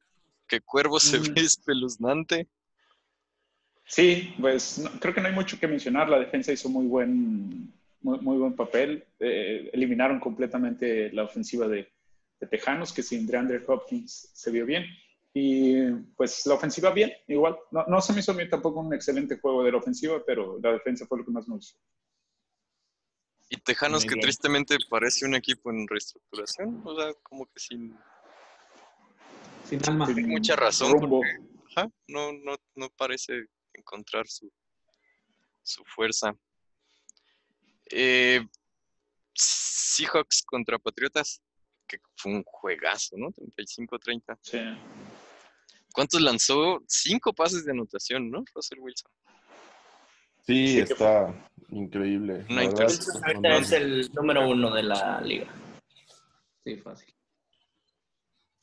Que 0.46 0.61
Cuervos 0.61 1.02
se 1.04 1.18
Mm. 1.20 1.35
ve 1.35 1.40
espeluznante. 1.42 2.48
Sí, 3.85 4.35
pues 4.40 4.78
no- 4.78 4.90
creo 5.00 5.14
que 5.14 5.20
no 5.20 5.28
hay 5.28 5.35
mucho 5.35 5.59
que 5.59 5.68
mencionar. 5.68 6.09
La 6.09 6.18
defensa 6.18 6.52
hizo 6.52 6.68
muy 6.68 6.87
buen, 6.87 7.72
muy, 8.02 8.18
muy 8.20 8.38
buen 8.38 8.54
papel. 8.54 9.04
Eh, 9.20 9.70
eliminaron 9.72 10.20
completamente 10.20 11.11
la 11.12 11.24
ofensiva 11.24 11.68
de, 11.68 11.90
de 12.40 12.46
Tejanos, 12.46 12.92
que 12.92 13.03
sin 13.03 13.27
DeAndre 13.27 13.62
Hopkins 13.66 14.31
se 14.33 14.51
vio 14.51 14.64
bien. 14.66 14.85
Y 15.35 15.90
pues 16.16 16.46
la 16.46 16.55
ofensiva 16.55 16.90
bien, 16.90 17.12
igual. 17.27 17.57
No, 17.70 17.85
no 17.87 18.01
se 18.01 18.12
me 18.12 18.20
hizo 18.20 18.33
a 18.33 18.35
mí 18.35 18.48
tampoco 18.48 18.81
un 18.81 18.94
excelente 18.94 19.38
juego 19.38 19.62
de 19.62 19.72
la 19.72 19.79
ofensiva, 19.79 20.22
pero 20.24 20.59
la 20.61 20.72
defensa 20.72 21.07
fue 21.07 21.18
lo 21.18 21.24
que 21.24 21.31
más 21.31 21.46
me 21.48 21.57
gustó. 21.57 21.79
Y 23.51 23.57
Tejanos 23.59 24.05
que 24.05 24.11
bien. 24.11 24.20
tristemente 24.20 24.77
parece 24.90 25.24
un 25.24 25.35
equipo 25.35 25.70
en 25.70 25.87
reestructuración. 25.87 26.83
O 26.85 26.94
sea, 26.96 27.12
como 27.22 27.46
que 27.46 27.61
sin, 27.61 27.96
Sin 29.64 29.81
alma. 29.88 30.07
Mucha 30.09 30.57
razón. 30.57 30.92
Rumbo. 30.92 31.20
porque, 31.20 31.38
ajá, 31.70 31.90
no, 32.09 32.33
no, 32.33 32.57
no 32.74 32.90
parece 32.90 33.46
encontrar 33.72 34.27
su, 34.29 34.51
su 35.62 35.85
fuerza. 35.85 36.35
Eh, 37.90 38.44
Seahawks 39.35 40.42
contra 40.42 40.79
Patriotas, 40.79 41.40
que 41.88 41.98
fue 42.14 42.33
un 42.33 42.42
juegazo, 42.44 43.16
¿no? 43.16 43.29
35-30. 43.33 44.38
Sí. 44.42 44.59
¿Cuántos 45.92 46.20
lanzó? 46.20 46.81
Cinco 46.87 47.33
pases 47.33 47.64
de 47.64 47.72
anotación, 47.72 48.31
¿no? 48.31 48.44
Russell 48.55 48.79
Wilson. 48.81 49.11
Sí, 50.46 50.68
Sí, 50.68 50.74
que 50.77 50.81
está 50.92 51.35
increíble. 51.70 52.44
Una 52.48 52.62
La 52.62 52.68
verdad, 52.68 52.87
Wilson 52.87 53.20
no, 53.20 53.27
ahorita 53.27 53.48
no, 53.48 53.57
es 53.59 53.72
el 53.72 54.11
número 54.12 54.48
uno 54.48 54.74
de 54.74 54.83
la 54.83 55.20
liga. 55.20 55.46
Sí, 56.64 56.77
fácil. 56.77 57.14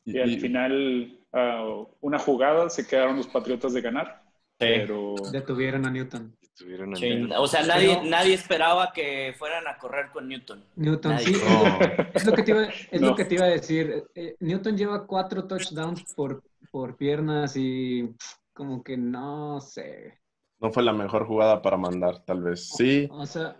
Y 0.05 0.19
al 0.19 0.31
y- 0.31 0.39
final, 0.39 1.19
ah, 1.33 1.83
una 2.01 2.19
jugada, 2.19 2.69
se 2.69 2.87
quedaron 2.87 3.17
los 3.17 3.27
Patriotas 3.27 3.73
de 3.73 3.81
ganar, 3.81 4.23
pero 4.57 5.15
Detuvieron 5.31 5.85
a 5.85 5.91
Newton. 5.91 6.35
Tuvieron 6.57 6.93
a 6.93 6.95
Sí, 6.97 7.09
Newton. 7.09 7.37
O 7.37 7.47
sea, 7.47 7.63
nadie, 7.63 7.95
Pero- 7.95 8.03
nadie 8.09 8.33
esperaba 8.33 8.91
que 8.93 9.35
fueran 9.37 9.67
a 9.67 9.77
correr 9.77 10.09
con 10.11 10.27
Newton. 10.29 10.63
Newton, 10.77 11.11
Nadie. 11.15 11.25
sí. 11.35 11.41
No. 11.47 11.79
Es 12.13 12.25
lo 12.25 12.31
que 12.33 12.43
te 12.43 12.51
iba, 12.51 12.63
es 12.65 13.01
No. 13.01 13.07
lo 13.09 13.15
que 13.15 13.25
te 13.25 13.35
iba 13.35 13.45
a 13.45 13.49
decir. 13.49 14.05
Eh, 14.15 14.35
Newton 14.39 14.77
lleva 14.77 15.05
cuatro 15.05 15.45
touchdowns 15.45 16.13
por, 16.13 16.41
por 16.71 16.95
piernas 16.95 17.55
y 17.57 18.09
como 18.53 18.83
que 18.83 18.95
no 18.97 19.59
sé. 19.59 20.19
no 20.59 20.71
fue 20.71 20.81
la 20.83 20.93
mejor 20.93 21.27
jugada 21.27 21.61
para 21.61 21.75
mandar, 21.77 22.23
tal 22.25 22.41
vez. 22.41 22.69
Sí, 22.69 23.07
O 23.11 23.25
sea, 23.25 23.57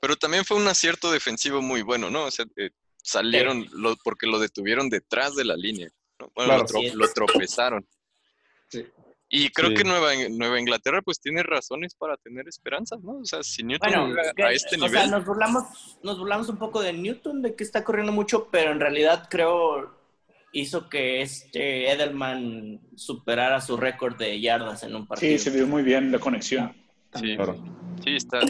Pero 0.00 0.16
también 0.16 0.44
fue 0.44 0.56
un 0.56 0.66
acierto 0.66 1.12
defensivo 1.12 1.62
muy 1.62 1.82
bueno, 1.82 2.10
¿no? 2.10 2.24
O 2.24 2.30
sea, 2.32 2.44
eh, 2.56 2.70
salieron 2.96 3.64
lo, 3.72 3.94
porque 4.02 4.26
lo 4.26 4.40
detuvieron 4.40 4.90
detrás 4.90 5.36
de 5.36 5.44
la 5.44 5.54
línea. 5.56 5.88
¿no? 6.18 6.30
Bueno, 6.34 6.48
Claro. 6.50 6.62
lo, 6.62 6.66
tro- 6.68 6.80
Sí 6.80 6.86
es. 6.86 6.94
lo 6.96 7.08
tropezaron. 7.12 7.86
Y 9.34 9.48
creo 9.48 9.70
Sí. 9.70 9.76
que 9.76 9.84
Nueva, 9.84 10.10
Nueva 10.30 10.60
Inglaterra 10.60 11.00
pues 11.00 11.18
tiene 11.18 11.42
razones 11.42 11.94
para 11.94 12.18
tener 12.18 12.46
esperanzas, 12.46 13.00
¿no? 13.00 13.12
O 13.20 13.24
sea, 13.24 13.42
si 13.42 13.62
Newton 13.62 13.90
Bueno, 13.90 14.14
a 14.46 14.52
este 14.52 14.76
o 14.76 14.80
nivel, 14.80 14.90
sea, 14.90 15.06
nos 15.06 15.24
burlamos, 15.24 15.98
nos 16.02 16.18
burlamos 16.18 16.50
un 16.50 16.58
poco 16.58 16.82
de 16.82 16.92
Newton, 16.92 17.40
de 17.40 17.54
que 17.56 17.64
está 17.64 17.82
corriendo 17.82 18.12
mucho, 18.12 18.48
pero 18.52 18.72
en 18.72 18.78
realidad 18.80 19.26
creo 19.30 19.98
hizo 20.52 20.90
que 20.90 21.22
este 21.22 21.90
Edelman 21.90 22.78
superara 22.94 23.62
su 23.62 23.78
récord 23.78 24.16
de 24.18 24.38
yardas 24.38 24.82
en 24.82 24.94
un 24.94 25.06
partido. 25.06 25.32
sí, 25.32 25.38
se 25.38 25.50
vio 25.50 25.66
muy 25.66 25.82
bien 25.82 26.12
la 26.12 26.18
conexión. 26.18 26.76
sí, 27.14 27.34
claro. 27.34 27.56
sí 28.04 28.16
está. 28.16 28.40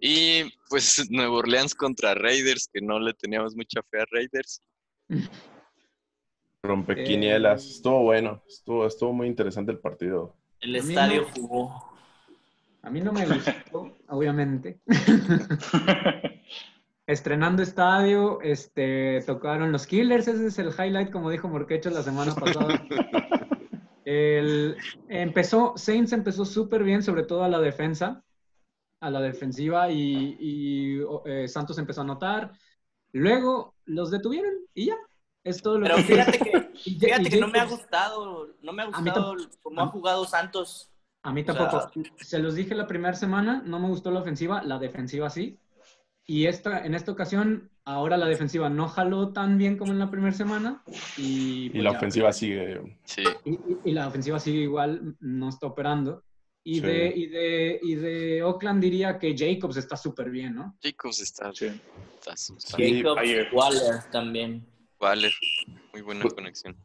Y 0.00 0.44
pues 0.68 1.04
Nueva 1.10 1.38
Orleans 1.38 1.74
contra 1.74 2.14
Raiders, 2.14 2.68
que 2.72 2.80
no 2.80 3.00
le 3.00 3.12
teníamos 3.12 3.56
mucha 3.56 3.80
fe 3.90 4.02
a 4.02 4.04
Raiders. 4.12 4.62
Rompequinielas. 6.62 7.64
Eh, 7.64 7.70
Estuvo 7.70 8.02
bueno. 8.02 8.42
Estuvo, 8.48 8.86
estuvo 8.86 9.12
muy 9.12 9.26
interesante 9.26 9.72
el 9.72 9.78
partido. 9.78 10.34
El 10.60 10.76
estadio 10.76 11.22
no. 11.22 11.28
jugó. 11.28 11.84
a 12.82 12.90
mí 12.90 13.00
no 13.00 13.12
me 13.12 13.26
gustó, 13.26 13.96
obviamente. 14.08 14.80
Estrenando 17.06 17.62
estadio, 17.62 18.40
este, 18.42 19.22
tocaron 19.26 19.72
los 19.72 19.86
Killers, 19.86 20.28
ese 20.28 20.46
es 20.48 20.58
el 20.58 20.68
highlight, 20.68 21.10
como 21.10 21.30
dijo 21.30 21.48
Morquecho 21.48 21.88
la 21.90 22.02
semana 22.02 22.34
pasada. 22.34 22.84
El- 24.04 24.76
empezó, 25.08 25.74
Saints 25.76 26.12
empezó 26.12 26.44
súper 26.44 26.82
bien, 26.82 27.02
sobre 27.02 27.24
todo 27.24 27.44
a 27.44 27.48
la 27.48 27.60
defensa, 27.60 28.22
a 29.00 29.10
la 29.10 29.20
defensiva, 29.20 29.90
y, 29.90 30.36
y, 30.38 31.00
eh, 31.26 31.48
Santos 31.48 31.78
empezó 31.78 32.00
a 32.00 32.04
anotar. 32.04 32.52
Luego 33.12 33.74
los 33.86 34.10
detuvieron 34.10 34.54
y 34.74 34.86
ya. 34.86 34.96
Es 35.48 35.62
todo 35.62 35.78
lo 35.78 35.84
Pero 35.84 35.96
que 35.96 36.02
fíjate 36.02 36.38
que, 36.38 36.70
y- 36.84 36.90
y 36.96 36.98
fíjate 37.00 37.30
que 37.30 37.40
no 37.40 37.48
me 37.48 37.58
ha 37.58 37.64
Jacobs- 37.66 37.70
gustado, 37.80 38.48
no 38.62 38.72
me 38.72 38.82
ha 38.82 38.86
gustado 38.86 39.36
cómo 39.62 39.80
ha 39.80 39.86
jugado 39.86 40.24
Santos. 40.26 40.90
A 41.22 41.32
mí 41.32 41.40
O 41.40 41.44
sea- 41.44 41.54
tampoco. 41.54 41.92
Se 42.20 42.38
los 42.38 42.54
dije 42.54 42.74
la 42.74 42.86
primera 42.86 43.14
semana, 43.14 43.62
no 43.64 43.78
me 43.80 43.88
gustó 43.88 44.10
la 44.10 44.20
ofensiva, 44.20 44.62
la 44.62 44.78
defensiva 44.78 45.30
sí. 45.30 45.58
Y 46.26 46.44
esta, 46.46 46.84
en 46.84 46.94
esta 46.94 47.10
ocasión, 47.10 47.70
ahora 47.86 48.18
la 48.18 48.26
defensiva 48.26 48.68
no 48.68 48.86
jaló 48.88 49.32
tan 49.32 49.56
bien 49.56 49.78
como 49.78 49.92
en 49.92 49.98
la 49.98 50.10
primera 50.10 50.34
semana. 50.34 50.82
Y, 51.16 51.66
Y 51.66 51.70
pues 51.70 51.84
la 51.84 51.92
ya. 51.92 51.96
ofensiva 51.96 52.32
sigue. 52.32 52.98
Sí, 53.04 53.22
Y, 53.46 53.52
y- 53.54 53.78
y 53.86 53.92
la 53.92 54.06
ofensiva 54.08 54.38
sigue 54.38 54.60
igual, 54.60 55.16
no 55.20 55.48
está 55.48 55.66
operando. 55.68 56.22
Y, 56.62 56.74
Sí. 56.76 56.80
de, 56.82 57.06
y, 57.16 57.26
de, 57.28 57.80
y 57.82 57.94
de 57.94 58.42
Oakland 58.42 58.82
diría 58.82 59.18
que 59.18 59.34
Jacobs 59.34 59.78
está 59.78 59.96
súper 59.96 60.28
bien, 60.28 60.54
¿no? 60.56 60.76
chicos, 60.80 61.18
está, 61.20 61.50
Sí. 61.54 61.66
está, 62.18 62.34
está- 62.34 62.76
Jacobs, 62.76 63.20
ayer. 63.22 63.48
Waller 63.54 64.02
también. 64.12 64.66
Vale, 64.98 65.30
muy 65.92 66.02
buena 66.02 66.22
Pues- 66.22 66.34
conexión. 66.34 66.76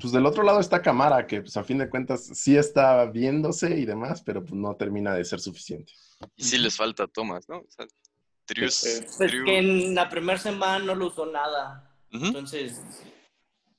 Pues 0.00 0.10
del 0.12 0.24
otro 0.24 0.42
lado 0.42 0.58
está 0.58 0.80
Camara, 0.80 1.26
que 1.26 1.42
pues 1.42 1.54
a 1.58 1.64
fin 1.64 1.76
de 1.76 1.90
cuentas 1.90 2.24
sí 2.32 2.56
está 2.56 3.04
viéndose 3.04 3.78
y 3.78 3.84
demás, 3.84 4.22
pero 4.22 4.40
pues 4.42 4.54
no 4.54 4.74
termina 4.74 5.12
de 5.14 5.22
ser 5.22 5.38
suficiente. 5.38 5.92
Y 6.34 6.44
sí 6.44 6.56
les 6.56 6.74
falta 6.76 7.06
Thomas, 7.06 7.46
¿no? 7.46 7.58
O 7.58 7.66
sea, 7.68 7.86
Trius, 8.46 8.74
Sí. 8.74 9.00
Pues 9.18 9.30
Triu- 9.32 9.44
que 9.44 9.58
en 9.58 9.94
la 9.94 10.08
primera 10.08 10.38
semana 10.38 10.82
no 10.82 10.94
lo 10.94 11.08
usó 11.08 11.26
nada. 11.26 11.94
Entonces, 12.10 12.80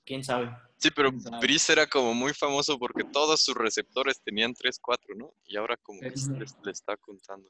quién 0.06 0.24
sabe. 0.24 0.56
Sí, 0.78 0.90
pero. 0.96 1.12
Brice 1.42 1.72
era 1.74 1.88
como 1.88 2.14
muy 2.14 2.34
famoso 2.34 2.78
porque 2.78 3.04
todos 3.04 3.44
sus 3.44 3.56
receptores 3.56 4.22
tenían 4.22 4.54
3-4, 4.54 5.16
¿no? 5.16 5.34
Y 5.46 5.58
ahora 5.58 5.78
como 5.78 6.00
que 6.00 6.14
le 6.64 6.72
está 6.72 6.96
contando. 6.98 7.50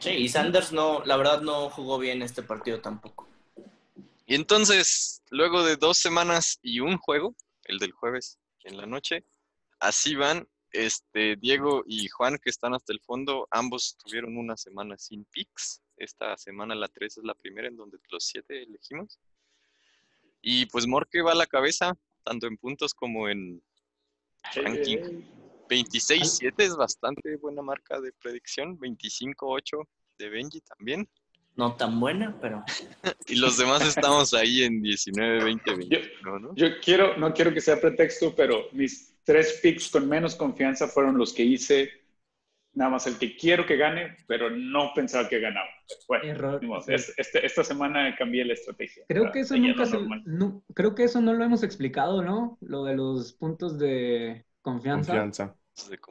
Sí, 0.00 0.10
y 0.10 0.28
Sanders 0.28 0.72
no, 0.72 1.02
la 1.06 1.16
verdad 1.16 1.40
no 1.40 1.70
jugó 1.70 1.98
bien 1.98 2.20
este 2.22 2.42
partido 2.42 2.80
tampoco. 2.80 3.26
Y 4.30 4.36
entonces, 4.36 5.24
luego 5.30 5.64
de 5.64 5.74
dos 5.74 5.98
semanas 5.98 6.60
y 6.62 6.78
un 6.78 6.98
juego, 6.98 7.34
el 7.64 7.80
del 7.80 7.90
jueves 7.90 8.38
en 8.62 8.76
la 8.76 8.86
noche, 8.86 9.24
así 9.80 10.14
van. 10.14 10.46
Este, 10.70 11.34
Diego 11.34 11.82
y 11.84 12.06
Juan, 12.06 12.38
que 12.38 12.48
están 12.48 12.72
hasta 12.72 12.92
el 12.92 13.00
fondo, 13.00 13.48
ambos 13.50 13.96
tuvieron 13.96 14.36
una 14.36 14.56
semana 14.56 14.96
sin 14.98 15.24
picks. 15.24 15.82
Esta 15.96 16.36
semana, 16.36 16.76
la 16.76 16.86
3, 16.86 17.18
es 17.18 17.24
la 17.24 17.34
primera 17.34 17.66
en 17.66 17.76
donde 17.76 17.98
los 18.08 18.24
siete 18.24 18.62
elegimos. 18.62 19.18
Y 20.40 20.66
pues 20.66 20.86
Morque 20.86 21.22
va 21.22 21.32
a 21.32 21.34
la 21.34 21.46
cabeza, 21.46 21.98
tanto 22.22 22.46
en 22.46 22.56
puntos 22.56 22.94
como 22.94 23.28
en 23.28 23.60
ranking. 24.54 24.98
Eh, 24.98 25.66
26-7 25.68 26.54
es 26.58 26.76
bastante 26.76 27.34
buena 27.34 27.62
marca 27.62 28.00
de 28.00 28.12
predicción. 28.12 28.78
25-8 28.78 29.88
de 30.18 30.28
Benji 30.28 30.60
también. 30.60 31.10
No 31.56 31.74
tan 31.74 31.98
buena, 32.00 32.36
pero 32.40 32.64
Y 33.26 33.36
los 33.36 33.58
demás 33.58 33.86
estamos 33.86 34.34
ahí 34.34 34.62
en 34.62 34.82
19, 34.82 35.44
20, 35.44 35.74
21, 35.74 36.38
¿no? 36.38 36.54
Yo 36.54 36.68
quiero, 36.82 37.16
no 37.16 37.32
quiero 37.34 37.52
que 37.52 37.60
sea 37.60 37.80
pretexto, 37.80 38.34
pero 38.34 38.64
mis 38.72 39.14
tres 39.24 39.60
picks 39.62 39.90
con 39.90 40.08
menos 40.08 40.34
confianza 40.34 40.88
fueron 40.88 41.16
los 41.18 41.32
que 41.32 41.42
hice. 41.44 41.90
Nada 42.72 42.92
más 42.92 43.06
el 43.08 43.18
que 43.18 43.36
quiero 43.36 43.66
que 43.66 43.76
gane, 43.76 44.16
pero 44.28 44.48
no 44.48 44.92
pensaba 44.94 45.28
que 45.28 45.40
ganaba. 45.40 45.66
Bueno, 46.06 46.24
Error. 46.24 46.60
Sí. 46.84 46.92
Es- 46.94 47.12
este- 47.16 47.44
esta 47.44 47.64
semana 47.64 48.14
cambié 48.16 48.44
la 48.44 48.52
estrategia. 48.52 49.04
Creo 49.08 49.32
que 49.32 49.40
eso 49.40 49.56
nunca 49.56 49.86
se, 49.86 49.98
no- 50.24 50.62
creo 50.72 50.94
que 50.94 51.02
eso 51.02 51.20
no 51.20 51.34
lo 51.34 51.44
hemos 51.44 51.64
explicado, 51.64 52.22
¿no? 52.22 52.58
Lo 52.60 52.84
de 52.84 52.94
los 52.94 53.32
puntos 53.32 53.76
de 53.76 54.44
confianza. 54.62 55.12
Confianza. 55.12 55.56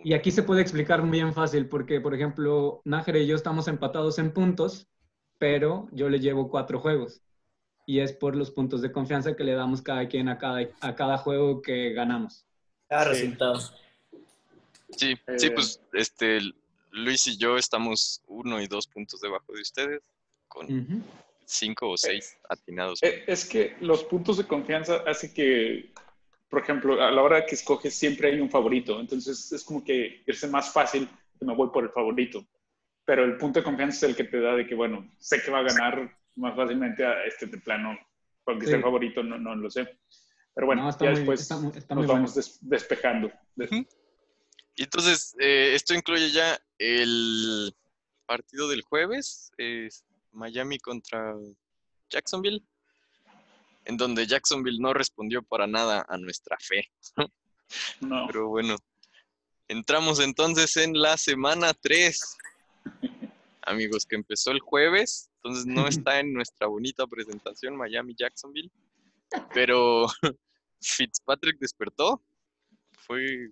Y 0.04 0.14
aquí 0.14 0.32
se 0.32 0.44
puede 0.44 0.62
explicar 0.62 1.02
bien 1.10 1.34
fácil, 1.34 1.68
porque, 1.68 2.02
por 2.02 2.14
ejemplo, 2.14 2.82
Nájera 2.86 3.20
y 3.20 3.28
yo 3.28 3.36
estamos 3.36 3.68
empatados 3.68 4.20
en 4.20 4.32
puntos, 4.34 4.90
pero 5.40 5.88
yo 5.92 6.10
le 6.10 6.20
llevo 6.20 6.50
cuatro 6.50 6.80
juegos. 6.80 7.22
Y 7.88 8.02
es 8.02 8.14
por 8.14 8.36
los 8.36 8.52
puntos 8.52 8.82
de 8.84 8.92
confianza 8.92 9.36
que 9.36 9.44
le 9.44 9.54
damos 9.54 9.82
cada 9.82 10.08
quien 10.08 10.30
a 10.30 10.38
cada, 10.38 10.60
a 10.82 10.96
cada 10.96 11.18
juego 11.18 11.62
que 11.64 11.94
ganamos. 11.94 12.46
cada 12.88 13.06
Sí. 13.06 13.10
resultado. 13.22 13.60
Sí, 14.92 15.16
sí, 15.38 15.50
pues 15.52 15.82
este, 15.94 16.40
Luis 16.92 17.26
y 17.28 17.38
yo 17.38 17.58
estamos 17.58 18.22
uno 18.28 18.62
y 18.62 18.68
dos 18.68 18.88
puntos 18.88 19.22
debajo 19.22 19.54
de 19.54 19.62
ustedes, 19.62 20.02
con 20.48 20.66
Ujú. 20.68 21.02
cinco 21.46 21.90
o 21.92 21.98
seis 21.98 22.38
atinados. 22.50 23.02
Eh, 23.02 23.24
Es 23.28 23.46
que 23.46 23.76
los 23.80 24.04
puntos 24.04 24.38
de 24.38 24.46
confianza 24.46 25.04
hace 25.08 25.34
que, 25.34 25.92
por 26.50 26.62
ejemplo, 26.62 27.02
a 27.02 27.12
la 27.12 27.22
hora 27.22 27.46
que 27.46 27.56
escoges 27.56 27.94
siempre 27.96 28.32
hay 28.32 28.40
un 28.40 28.50
favorito. 28.50 29.00
Entonces 29.00 29.52
es 29.52 29.64
como 29.64 29.84
que 29.84 30.24
irse 30.28 30.48
más 30.48 30.74
fácil 30.74 31.08
que 31.40 31.46
me 31.46 31.56
voy 31.56 31.70
por 31.70 31.84
el 31.84 31.92
favorito. 31.92 32.46
Pero 33.10 33.26
el 33.26 33.38
punto 33.38 33.60
de 33.60 33.64
confianza 33.64 33.98
es 33.98 34.04
el 34.12 34.16
que 34.16 34.24
te 34.26 34.40
da 34.40 34.54
de 34.56 34.68
que, 34.68 34.76
bueno, 34.76 35.12
sé 35.18 35.42
que 35.42 35.50
va 35.50 35.60
a 35.60 35.64
ganar 35.64 36.16
más 36.36 36.56
fácilmente 36.56 37.04
a 37.04 37.26
este 37.26 37.48
de 37.48 37.58
plano. 37.58 37.98
Porque 38.44 38.66
Sí. 38.66 38.68
sea 38.68 38.78
el 38.78 38.84
favorito, 38.84 39.24
no, 39.24 39.40
no 39.40 39.56
lo 39.56 39.68
sé. 39.72 39.98
Pero 40.54 40.68
bueno, 40.68 40.84
No, 40.84 40.92
ya 40.92 40.98
muy- 41.10 41.16
después 41.16 41.42
está 41.42 41.56
está 41.76 41.96
nos 41.96 42.06
vamos 42.06 42.36
des- 42.36 42.60
despejando. 42.62 43.32
Y 44.76 44.84
entonces, 44.84 45.36
eh, 45.40 45.72
esto 45.74 45.96
incluye 45.96 46.30
ya 46.30 46.60
el 46.78 47.76
partido 48.28 48.68
del 48.70 48.84
jueves, 48.84 49.52
es 49.58 50.06
Miami 50.32 50.78
contra 50.78 51.34
Jacksonville, 52.12 52.62
en 53.86 53.98
donde 53.98 54.28
Jacksonville 54.28 54.78
no 54.80 54.94
respondió 54.94 55.42
para 55.42 55.66
nada 55.66 56.06
a 56.08 56.16
nuestra 56.20 56.58
fe. 56.60 56.92
No. 58.02 58.28
Pero 58.28 58.50
bueno, 58.50 58.76
entramos 59.68 60.20
entonces 60.20 60.78
en 60.78 60.94
la 60.94 61.18
semana 61.18 61.74
3. 61.74 62.38
Amigos, 63.64 64.06
que 64.06 64.16
empezó 64.16 64.52
el 64.52 64.60
jueves, 64.60 65.30
entonces 65.36 65.66
no 65.66 65.88
está 66.08 66.20
en 66.20 66.34
nuestra 66.34 66.68
bonita 66.68 67.06
presentación 67.08 67.76
Miami-Jacksonville, 67.76 68.72
pero 69.54 70.08
Fitzpatrick 70.82 71.60
despertó. 71.60 72.22
Fue, 72.98 73.50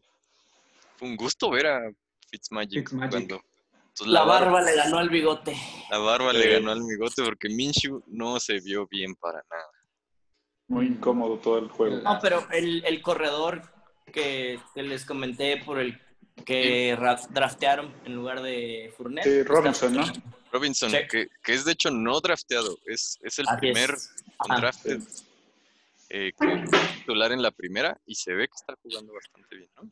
fue 0.97 1.07
un 1.07 1.15
gusto 1.15 1.49
ver 1.49 1.67
a 1.67 1.81
Fitzmagic, 2.29 2.89
Fitzmagic. 2.89 3.13
Entonces, 3.21 4.07
La 4.07 4.23
bar- 4.23 4.45
barba 4.45 4.61
le 4.61 4.75
ganó 4.75 4.97
al 4.99 5.09
bigote. 5.09 5.55
la 5.89 5.97
barba 5.99 6.31
Sí. 6.31 6.37
le 6.37 6.53
ganó 6.53 6.71
al 6.71 6.81
migote 6.83 7.23
porque 7.23 7.49
Minshew 7.49 8.03
no 8.07 8.39
se 8.39 8.59
vio 8.59 8.87
bien 8.87 9.15
para 9.15 9.43
nada. 9.49 9.71
Muy 10.67 10.87
incómodo 10.87 11.37
todo 11.39 11.59
el 11.59 11.69
juego. 11.69 11.97
No, 12.01 12.19
pero 12.21 12.45
el, 12.51 12.83
el 12.85 13.01
corredor 13.01 13.61
que, 14.11 14.59
que 14.75 14.83
les 14.83 15.05
comenté 15.05 15.63
por 15.65 15.79
el 15.79 15.99
que 16.45 16.95
ra- 16.97 17.19
draftearon 17.29 17.93
en 18.05 18.15
lugar 18.15 18.41
de 18.41 18.93
Fournette. 18.95 19.23
Sí, 19.25 19.43
Robinson, 19.43 19.93
¿no? 19.93 20.03
Robinson, 20.51 20.91
Sí. 20.91 20.97
que, 21.09 21.27
que 21.43 21.53
es 21.53 21.65
de 21.65 21.73
hecho 21.73 21.91
no 21.91 22.19
drafteado, 22.21 22.77
es, 22.85 23.17
es 23.21 23.39
el 23.39 23.45
Así 23.47 23.55
es. 23.55 23.59
primer 23.73 23.95
undrafted 24.47 25.01
eh, 26.09 26.31
que 26.39 26.65
fue 26.67 26.87
titular 26.99 27.31
en 27.33 27.41
la 27.41 27.51
primera 27.51 27.99
y 28.05 28.15
se 28.15 28.33
ve 28.33 28.47
que 28.47 28.55
está 28.55 28.75
jugando 28.81 29.13
bastante 29.13 29.55
bien, 29.57 29.69
¿no? 29.75 29.91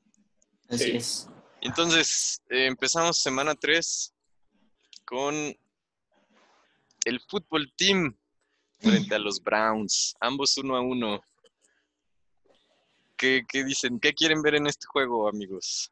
Así 0.70 0.84
Sí. 0.92 0.98
es. 0.98 1.28
Entonces, 1.62 2.42
eh, 2.50 2.68
empezamos 2.68 3.18
semana 3.20 3.54
3 3.56 4.14
con 5.04 5.36
el 7.06 7.20
fútbol 7.28 7.72
team 7.76 8.16
frente 8.80 9.14
a 9.16 9.20
los 9.20 9.42
Browns, 9.44 10.16
ambos 10.22 10.58
uno 10.58 10.76
a 10.78 10.82
uno. 10.82 11.22
¿Qué, 13.18 13.44
qué 13.48 13.64
dicen? 13.64 14.00
¿Qué 14.00 14.14
quieren 14.14 14.42
ver 14.42 14.56
en 14.56 14.68
este 14.68 14.86
juego, 14.88 15.28
amigos? 15.28 15.92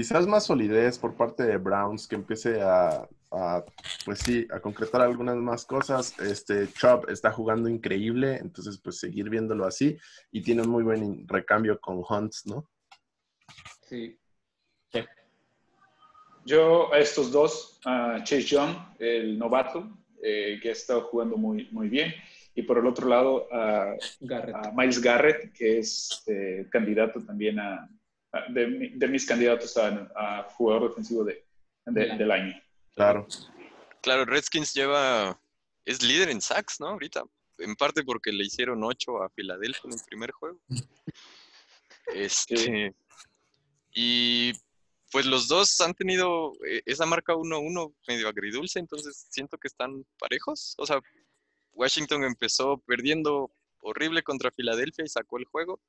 Quizás 0.00 0.26
más 0.26 0.46
solidez 0.46 0.98
por 0.98 1.14
parte 1.14 1.42
de 1.42 1.58
Browns, 1.58 2.08
que 2.08 2.14
empiece 2.14 2.62
a, 2.62 3.06
a, 3.30 3.62
pues 4.06 4.20
sí, 4.20 4.48
a 4.50 4.58
concretar 4.58 5.02
algunas 5.02 5.36
más 5.36 5.66
cosas. 5.66 6.18
Este 6.18 6.72
Chubb 6.72 7.10
está 7.10 7.30
jugando 7.30 7.68
increíble, 7.68 8.38
entonces 8.38 8.80
pues 8.82 8.98
seguir 8.98 9.28
viéndolo 9.28 9.66
así 9.66 9.98
y 10.32 10.40
tiene 10.40 10.62
un 10.62 10.70
muy 10.70 10.84
buen 10.84 11.28
recambio 11.28 11.78
con 11.78 12.02
Hunts, 12.08 12.46
¿no? 12.46 12.66
Sí. 13.82 14.18
Yo 16.46 16.90
a 16.94 16.98
estos 16.98 17.30
dos, 17.30 17.78
a 17.84 18.20
Chase 18.24 18.40
Young, 18.44 18.74
el 19.00 19.38
novato, 19.38 19.86
eh, 20.22 20.58
que 20.62 20.70
ha 20.70 20.72
estado 20.72 21.02
jugando 21.02 21.36
muy, 21.36 21.68
muy 21.72 21.90
bien. 21.90 22.14
Y 22.54 22.62
por 22.62 22.78
el 22.78 22.86
otro 22.86 23.06
lado, 23.06 23.46
a, 23.52 23.96
Garrett. 24.20 24.56
a 24.56 24.72
Miles 24.74 24.98
Garrett, 25.02 25.52
que 25.52 25.80
es 25.80 26.22
eh, 26.26 26.66
candidato 26.70 27.22
también 27.22 27.60
a, 27.60 27.74
a- 27.74 27.88
de, 28.48 28.66
mi- 28.66 28.88
de 28.90 29.08
mis 29.08 29.26
candidatos 29.26 29.76
a, 29.76 30.10
a 30.14 30.42
jugador 30.54 30.90
defensivo 30.90 31.24
de, 31.24 31.44
de- 31.86 32.00
Del 32.00 32.10
año. 32.10 32.18
del 32.18 32.30
año. 32.30 32.62
Claro. 32.94 33.26
Claro, 34.02 34.24
Redskins 34.24 34.72
lleva, 34.74 35.40
es 35.84 36.02
líder 36.02 36.30
en 36.30 36.40
sacks, 36.40 36.80
¿no? 36.80 36.88
Ahorita, 36.88 37.22
en 37.58 37.74
parte 37.76 38.02
porque 38.02 38.32
le 38.32 38.44
hicieron 38.44 38.82
8 38.82 39.22
a 39.22 39.28
Filadelfia 39.30 39.82
en 39.84 39.92
el 39.92 40.04
primer 40.08 40.30
juego. 40.32 40.58
Este, 42.14 42.94
y 43.92 44.52
pues 45.12 45.26
los 45.26 45.48
dos 45.48 45.80
han 45.80 45.94
tenido 45.94 46.52
eh, 46.66 46.82
esa 46.86 47.06
marca 47.06 47.34
1-1 47.34 47.94
medio 48.08 48.28
agridulce, 48.28 48.78
entonces 48.78 49.26
siento 49.30 49.58
que 49.58 49.68
están 49.68 50.04
parejos. 50.18 50.74
O 50.78 50.86
sea, 50.86 51.00
Washington 51.72 52.24
empezó 52.24 52.78
perdiendo 52.78 53.50
horrible 53.80 54.22
contra 54.22 54.50
Filadelfia 54.50 55.04
y 55.04 55.08
sacó 55.08 55.38
el 55.38 55.44
juego, 55.44 55.80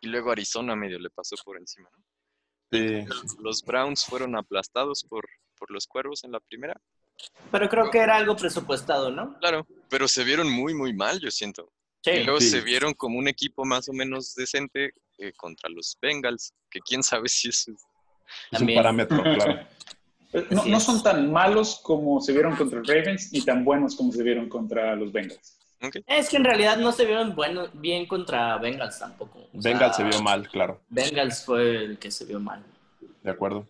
y 0.00 0.08
luego 0.08 0.30
Arizona 0.30 0.76
medio 0.76 0.98
le 0.98 1.10
pasó 1.10 1.36
por 1.44 1.58
encima, 1.58 1.88
¿no? 1.96 2.04
Sí. 2.72 3.04
Los 3.40 3.62
Browns 3.62 4.04
fueron 4.04 4.36
aplastados 4.36 5.04
por, 5.04 5.28
por 5.56 5.70
los 5.70 5.86
cuervos 5.86 6.24
en 6.24 6.32
la 6.32 6.40
primera. 6.40 6.80
Pero 7.50 7.68
creo 7.68 7.90
que 7.90 7.98
era 7.98 8.16
algo 8.16 8.36
presupuestado, 8.36 9.10
¿no? 9.10 9.38
Claro, 9.38 9.66
pero 9.88 10.08
se 10.08 10.24
vieron 10.24 10.50
muy, 10.50 10.74
muy 10.74 10.92
mal, 10.92 11.20
yo 11.20 11.30
siento. 11.30 11.72
Sí. 12.02 12.10
Y 12.10 12.24
luego 12.24 12.40
Sí. 12.40 12.50
se 12.50 12.60
vieron 12.60 12.92
como 12.94 13.18
un 13.18 13.28
equipo 13.28 13.64
más 13.64 13.88
o 13.88 13.92
menos 13.92 14.34
decente 14.34 14.92
eh, 15.18 15.32
contra 15.34 15.70
los 15.70 15.96
Bengals, 16.00 16.52
que 16.70 16.80
quién 16.80 17.02
sabe 17.02 17.28
si 17.28 17.48
eso 17.48 17.70
es... 17.72 17.82
Es 18.50 18.60
un 18.60 18.74
parámetro, 18.74 19.22
claro. 19.22 19.66
No, 20.50 20.66
no 20.66 20.80
son 20.80 21.02
tan 21.02 21.32
malos 21.32 21.80
como 21.82 22.20
se 22.20 22.32
vieron 22.32 22.56
contra 22.56 22.80
el 22.80 22.86
Ravens, 22.86 23.32
ni 23.32 23.40
tan 23.42 23.64
buenos 23.64 23.96
como 23.96 24.12
se 24.12 24.22
vieron 24.22 24.50
contra 24.50 24.94
los 24.94 25.10
Bengals. 25.10 25.55
Es 26.06 26.28
que 26.30 26.36
en 26.36 26.44
realidad 26.44 26.78
no 26.78 26.90
se 26.92 27.04
vieron 27.04 27.34
bueno, 27.34 27.68
bien 27.74 28.06
contra 28.06 28.56
Bengals 28.58 28.98
tampoco. 28.98 29.48
O 29.52 29.60
sea, 29.62 29.72
Bengals 29.72 29.96
se 29.96 30.04
vio 30.04 30.22
mal, 30.22 30.48
claro. 30.48 30.82
Bengals 30.88 31.44
fue 31.44 31.84
el 31.84 31.98
que 31.98 32.10
se 32.10 32.24
vio 32.24 32.40
mal. 32.40 32.64
De 33.22 33.30
acuerdo. 33.30 33.68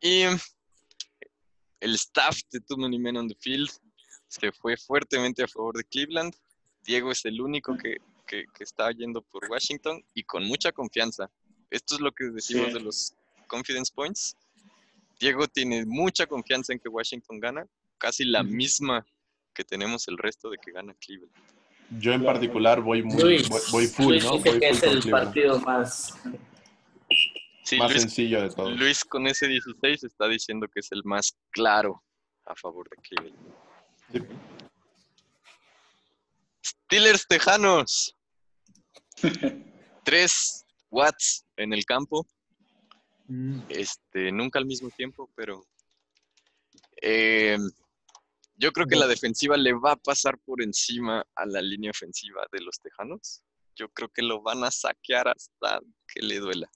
Y 0.00 0.22
el 1.80 1.94
staff 1.94 2.40
de 2.50 2.60
Too 2.60 2.76
Many 2.76 2.98
Men 2.98 3.16
on 3.18 3.28
the 3.28 3.36
Field 3.38 3.70
se 4.26 4.50
fue 4.52 4.76
fuertemente 4.76 5.42
a 5.42 5.48
favor 5.48 5.76
de 5.76 5.84
Cleveland. 5.84 6.34
Diego 6.84 7.12
es 7.12 7.24
el 7.24 7.40
único 7.40 7.76
que, 7.76 7.96
que- 8.26 8.44
que 8.54 8.64
está 8.64 8.90
yendo 8.90 9.22
por 9.22 9.48
Washington 9.50 10.02
y 10.14 10.22
con 10.24 10.44
mucha 10.44 10.72
confianza. 10.72 11.30
Esto 11.70 11.94
es 11.94 12.00
lo 12.00 12.12
que 12.12 12.24
decimos 12.24 12.68
Sí. 12.68 12.72
de 12.74 12.80
los 12.80 13.14
confidence 13.46 13.92
points. 13.94 14.36
Diego 15.20 15.46
tiene 15.48 15.84
mucha 15.86 16.26
confianza 16.26 16.72
en 16.72 16.78
que 16.78 16.88
Washington 16.88 17.40
gana, 17.40 17.66
casi 17.98 18.24
la 18.24 18.42
misma 18.42 19.04
que 19.58 19.64
tenemos 19.64 20.06
el 20.06 20.16
resto 20.16 20.48
de 20.50 20.58
que 20.58 20.70
gana 20.70 20.94
Cleveland. 20.94 21.34
Yo 21.98 22.12
en 22.12 22.24
particular 22.24 22.80
voy 22.80 23.02
muy, 23.02 23.20
Luis, 23.20 23.48
voy, 23.48 23.60
voy 23.72 23.86
full, 23.88 24.06
Luis 24.12 24.24
¿no? 24.24 24.36
dice 24.36 24.50
Voy 24.50 24.60
que 24.60 24.66
full 24.68 24.76
es 24.76 24.82
el 24.84 25.00
Cleveland. 25.00 25.24
partido 25.24 25.60
más... 25.62 26.14
Sí, 27.64 27.76
Más 27.78 27.90
Luis, 27.90 28.02
sencillo 28.02 28.42
de 28.42 28.50
todos. 28.50 28.78
Luis 28.78 29.04
con 29.04 29.26
ese 29.26 29.48
16 29.48 30.04
está 30.04 30.28
diciendo 30.28 30.68
que 30.72 30.78
es 30.80 30.92
el 30.92 31.02
más 31.04 31.36
claro 31.50 32.02
a 32.46 32.54
favor 32.54 32.88
de 32.88 32.96
Cleveland. 33.02 33.54
Sí. 34.12 34.20
Steelers 36.64 37.26
Tejanos. 37.26 38.16
Tres 40.04 40.64
watts 40.90 41.44
en 41.56 41.72
el 41.72 41.84
campo. 41.84 42.24
Mm, 43.26 43.60
Este, 43.68 44.30
nunca 44.32 44.58
al 44.60 44.66
mismo 44.66 44.88
tiempo, 44.90 45.28
pero 45.34 45.62
eh, 47.02 47.58
yo 48.58 48.72
creo 48.72 48.86
que 48.86 48.96
la 48.96 49.06
defensiva 49.06 49.56
le 49.56 49.72
va 49.72 49.92
a 49.92 49.96
pasar 49.96 50.36
por 50.38 50.62
encima 50.62 51.24
a 51.34 51.46
la 51.46 51.62
línea 51.62 51.90
ofensiva 51.90 52.42
de 52.52 52.60
los 52.60 52.78
Tejanos. 52.80 53.42
Yo 53.76 53.88
creo 53.90 54.08
que 54.08 54.22
lo 54.22 54.42
van 54.42 54.64
a 54.64 54.70
saquear 54.70 55.28
hasta 55.28 55.80
que 56.12 56.20
le 56.22 56.38
duela. 56.40 56.68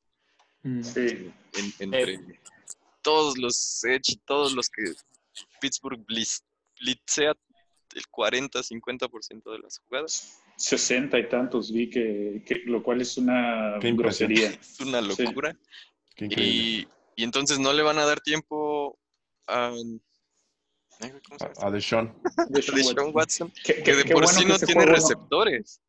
mm. 0.63 0.83
Sí. 0.83 1.33
En- 1.55 1.75
entre 1.93 2.41
todos 3.03 3.37
los 3.37 3.83
Edge 3.85 4.13
y 4.13 4.17
todos 4.19 4.53
los 4.55 4.69
que 4.71 4.85
Pittsburgh 5.61 6.01
blitz- 6.07 6.45
blitzea, 6.81 7.35
el 7.95 8.03
40-50% 8.11 9.51
de 9.53 9.59
las 9.59 9.79
jugadas. 9.81 10.39
60 10.57 11.19
y 11.19 11.29
tantos 11.29 11.73
vi 11.73 11.91
que, 11.91 12.43
que- 12.47 12.63
lo 12.67 12.83
cual 12.83 13.01
es 13.01 13.17
una 13.19 13.79
grosería. 13.81 14.49
Es 14.61 14.81
una 14.81 15.03
Sí. 15.15 15.25
locura. 15.25 15.57
Qué. 16.15 16.27
Y, 16.27 16.89
y 17.17 17.25
entonces 17.25 17.59
no 17.59 17.73
le 17.73 17.83
van 17.83 17.99
a 17.99 18.05
dar 18.05 18.21
tiempo 18.21 18.99
a... 19.49 19.73
ay, 21.03 21.11
güey, 21.11 21.23
¿Cómo 21.23 21.39
se 21.39 21.45
llama? 21.47 21.55
A 21.67 21.71
Deshaun. 21.71 22.15
De 22.49 22.61
A 22.61 22.75
Deshaun 22.75 23.11
Watson, 23.15 23.53
Que, 23.65 23.83
que 23.83 23.95
de 23.95 24.05
por 24.05 24.15
bueno 24.25 24.29
sí 24.29 24.45
no 24.47 24.55
este 24.55 24.67
tiene 24.67 24.87
no- 24.87 24.93
receptores. 24.93 25.81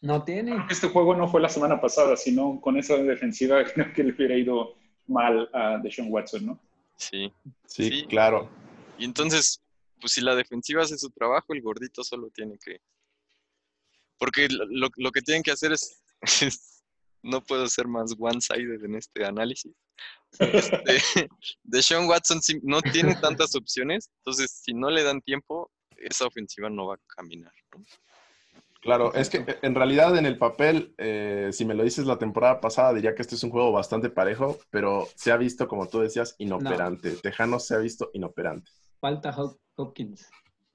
No 0.00 0.24
tiene. 0.24 0.56
Este 0.70 0.88
juego 0.88 1.14
no 1.14 1.28
fue 1.28 1.40
la 1.40 1.48
semana 1.48 1.80
pasada, 1.80 2.16
sino 2.16 2.60
con 2.60 2.76
esa 2.76 2.96
defensiva 2.96 3.62
creo 3.74 3.92
que 3.92 4.02
le 4.02 4.12
hubiera 4.12 4.36
ido 4.36 4.74
mal 5.06 5.48
a 5.52 5.78
Deshaun 5.82 6.08
Watson, 6.10 6.46
¿no? 6.46 6.60
Sí. 6.96 7.32
Sí, 7.66 7.88
Sí. 7.90 8.06
claro. 8.08 8.48
Y 8.98 9.04
entonces, 9.04 9.60
pues 10.00 10.12
si 10.12 10.20
la 10.20 10.34
defensiva 10.34 10.82
hace 10.82 10.98
su 10.98 11.10
trabajo, 11.10 11.52
el 11.54 11.62
gordito 11.62 12.02
solo 12.04 12.30
tiene 12.30 12.58
que... 12.58 12.80
Porque 14.18 14.48
lo, 14.48 14.64
lo- 14.66 14.90
lo 14.96 15.10
que 15.12 15.22
tienen 15.22 15.42
que 15.42 15.50
hacer 15.52 15.72
es... 15.72 16.02
es- 16.42 16.71
no 17.22 17.40
puedo 17.42 17.66
ser 17.68 17.86
más 17.88 18.14
one-sided 18.18 18.84
en 18.84 18.94
este 18.96 19.24
análisis. 19.24 19.72
Este, 20.40 21.28
Deshaun 21.62 22.08
Watson 22.08 22.40
sí 22.40 22.58
no 22.62 22.80
tiene 22.80 23.14
tantas 23.16 23.54
opciones, 23.54 24.10
entonces 24.20 24.50
si 24.64 24.72
no 24.72 24.88
le 24.90 25.02
dan 25.02 25.20
tiempo, 25.20 25.70
esa 25.98 26.26
ofensiva 26.26 26.70
no 26.70 26.86
va 26.86 26.94
a 26.94 27.00
caminar. 27.14 27.52
¿no? 27.76 27.84
Claro, 28.80 29.14
es 29.14 29.28
que 29.30 29.38
eh, 29.38 29.58
en 29.62 29.74
realidad 29.74 30.16
en 30.16 30.24
el 30.26 30.38
papel, 30.38 30.94
eh, 30.98 31.50
si 31.52 31.64
me 31.66 31.74
lo 31.74 31.84
dices 31.84 32.06
la 32.06 32.18
temporada 32.18 32.60
pasada, 32.60 32.94
diría 32.94 33.14
que 33.14 33.22
este 33.22 33.34
es 33.36 33.44
un 33.44 33.50
juego 33.50 33.70
bastante 33.72 34.08
parejo, 34.10 34.58
pero 34.70 35.06
se 35.14 35.30
ha 35.30 35.36
visto, 35.36 35.68
como 35.68 35.86
tú 35.86 36.00
decías, 36.00 36.34
inoperante. 36.38 37.10
Tejanos 37.12 37.66
se 37.66 37.74
ha 37.74 37.78
visto 37.78 38.10
inoperante. 38.14 38.70
Falta 39.00 39.36
Hop- 39.36 39.58
Hopkins. 39.76 40.28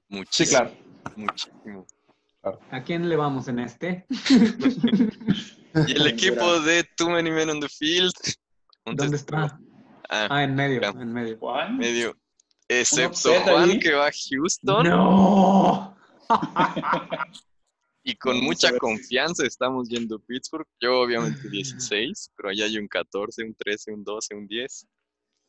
Muchísimo. 0.08 0.30
Sí, 0.30 0.46
claro. 0.46 0.70
Muchísimo. 1.16 1.86
¿A 2.70 2.82
quién 2.84 3.08
le 3.08 3.16
vamos 3.16 3.48
en 3.48 3.58
este? 3.58 4.06
Y 5.86 5.92
el 5.92 6.06
equipo 6.14 6.60
de 6.60 6.84
Too 6.96 7.10
Many 7.10 7.30
Men 7.30 7.50
on 7.50 7.60
the 7.60 7.68
Field. 7.68 8.12
¿Dónde 8.84 9.16
está? 9.16 9.58
Ah, 10.08 10.26
Ah, 10.30 10.42
en 10.44 10.54
medio, 10.54 10.82
en 10.82 11.12
medio. 11.12 11.36
Juan. 11.38 11.76
medio. 11.76 12.16
Excepto 12.66 13.30
Juan 13.44 13.70
ahí. 13.70 13.78
que 13.78 13.92
va 13.92 14.08
a 14.08 14.10
Houston 14.30 14.86
¡No! 14.88 15.96
y 18.02 18.14
con 18.16 18.32
Vamos 18.34 18.44
mucha 18.44 18.76
confianza 18.78 19.46
estamos 19.46 19.88
yendo 19.88 20.16
a 20.16 20.18
Pittsburgh. 20.20 20.66
Yo 20.80 21.00
obviamente 21.00 21.48
16, 21.48 22.30
pero 22.36 22.48
allá 22.50 22.64
hay 22.64 22.78
un 22.78 22.88
14, 22.88 23.44
un 23.44 23.54
13, 23.54 23.92
un 23.92 24.04
12, 24.04 24.34
un 24.34 24.46
10. 24.46 24.86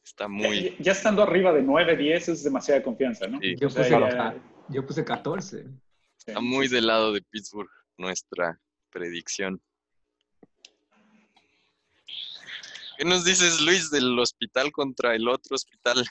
Está 0.03 0.27
muy... 0.27 0.61
Ya, 0.71 0.75
ya 0.79 0.91
estando 0.93 1.23
arriba 1.23 1.53
de 1.53 1.61
9, 1.61 1.95
10 1.95 2.29
es 2.29 2.43
demasiada 2.43 2.81
confianza, 2.83 3.27
¿no? 3.27 3.39
Sí. 3.39 3.55
Yo 3.59 3.67
O 3.67 3.69
sea, 3.69 3.83
puse, 3.83 3.91
ya- 3.91 4.35
yo 4.69 4.85
puse 4.85 5.05
14. 5.05 5.63
sí. 5.63 5.69
Está 6.27 6.41
muy 6.41 6.67
del 6.67 6.87
lado 6.87 7.13
de 7.13 7.21
Pittsburgh 7.21 7.69
nuestra 7.97 8.59
predicción. 8.91 9.61
¿Qué 12.99 13.05
nos 13.05 13.23
dices, 13.23 13.61
Luis, 13.61 13.89
del 13.91 14.19
hospital 14.19 14.73
contra 14.73 15.15
el 15.15 15.25
otro 15.29 15.55
hospital? 15.55 16.05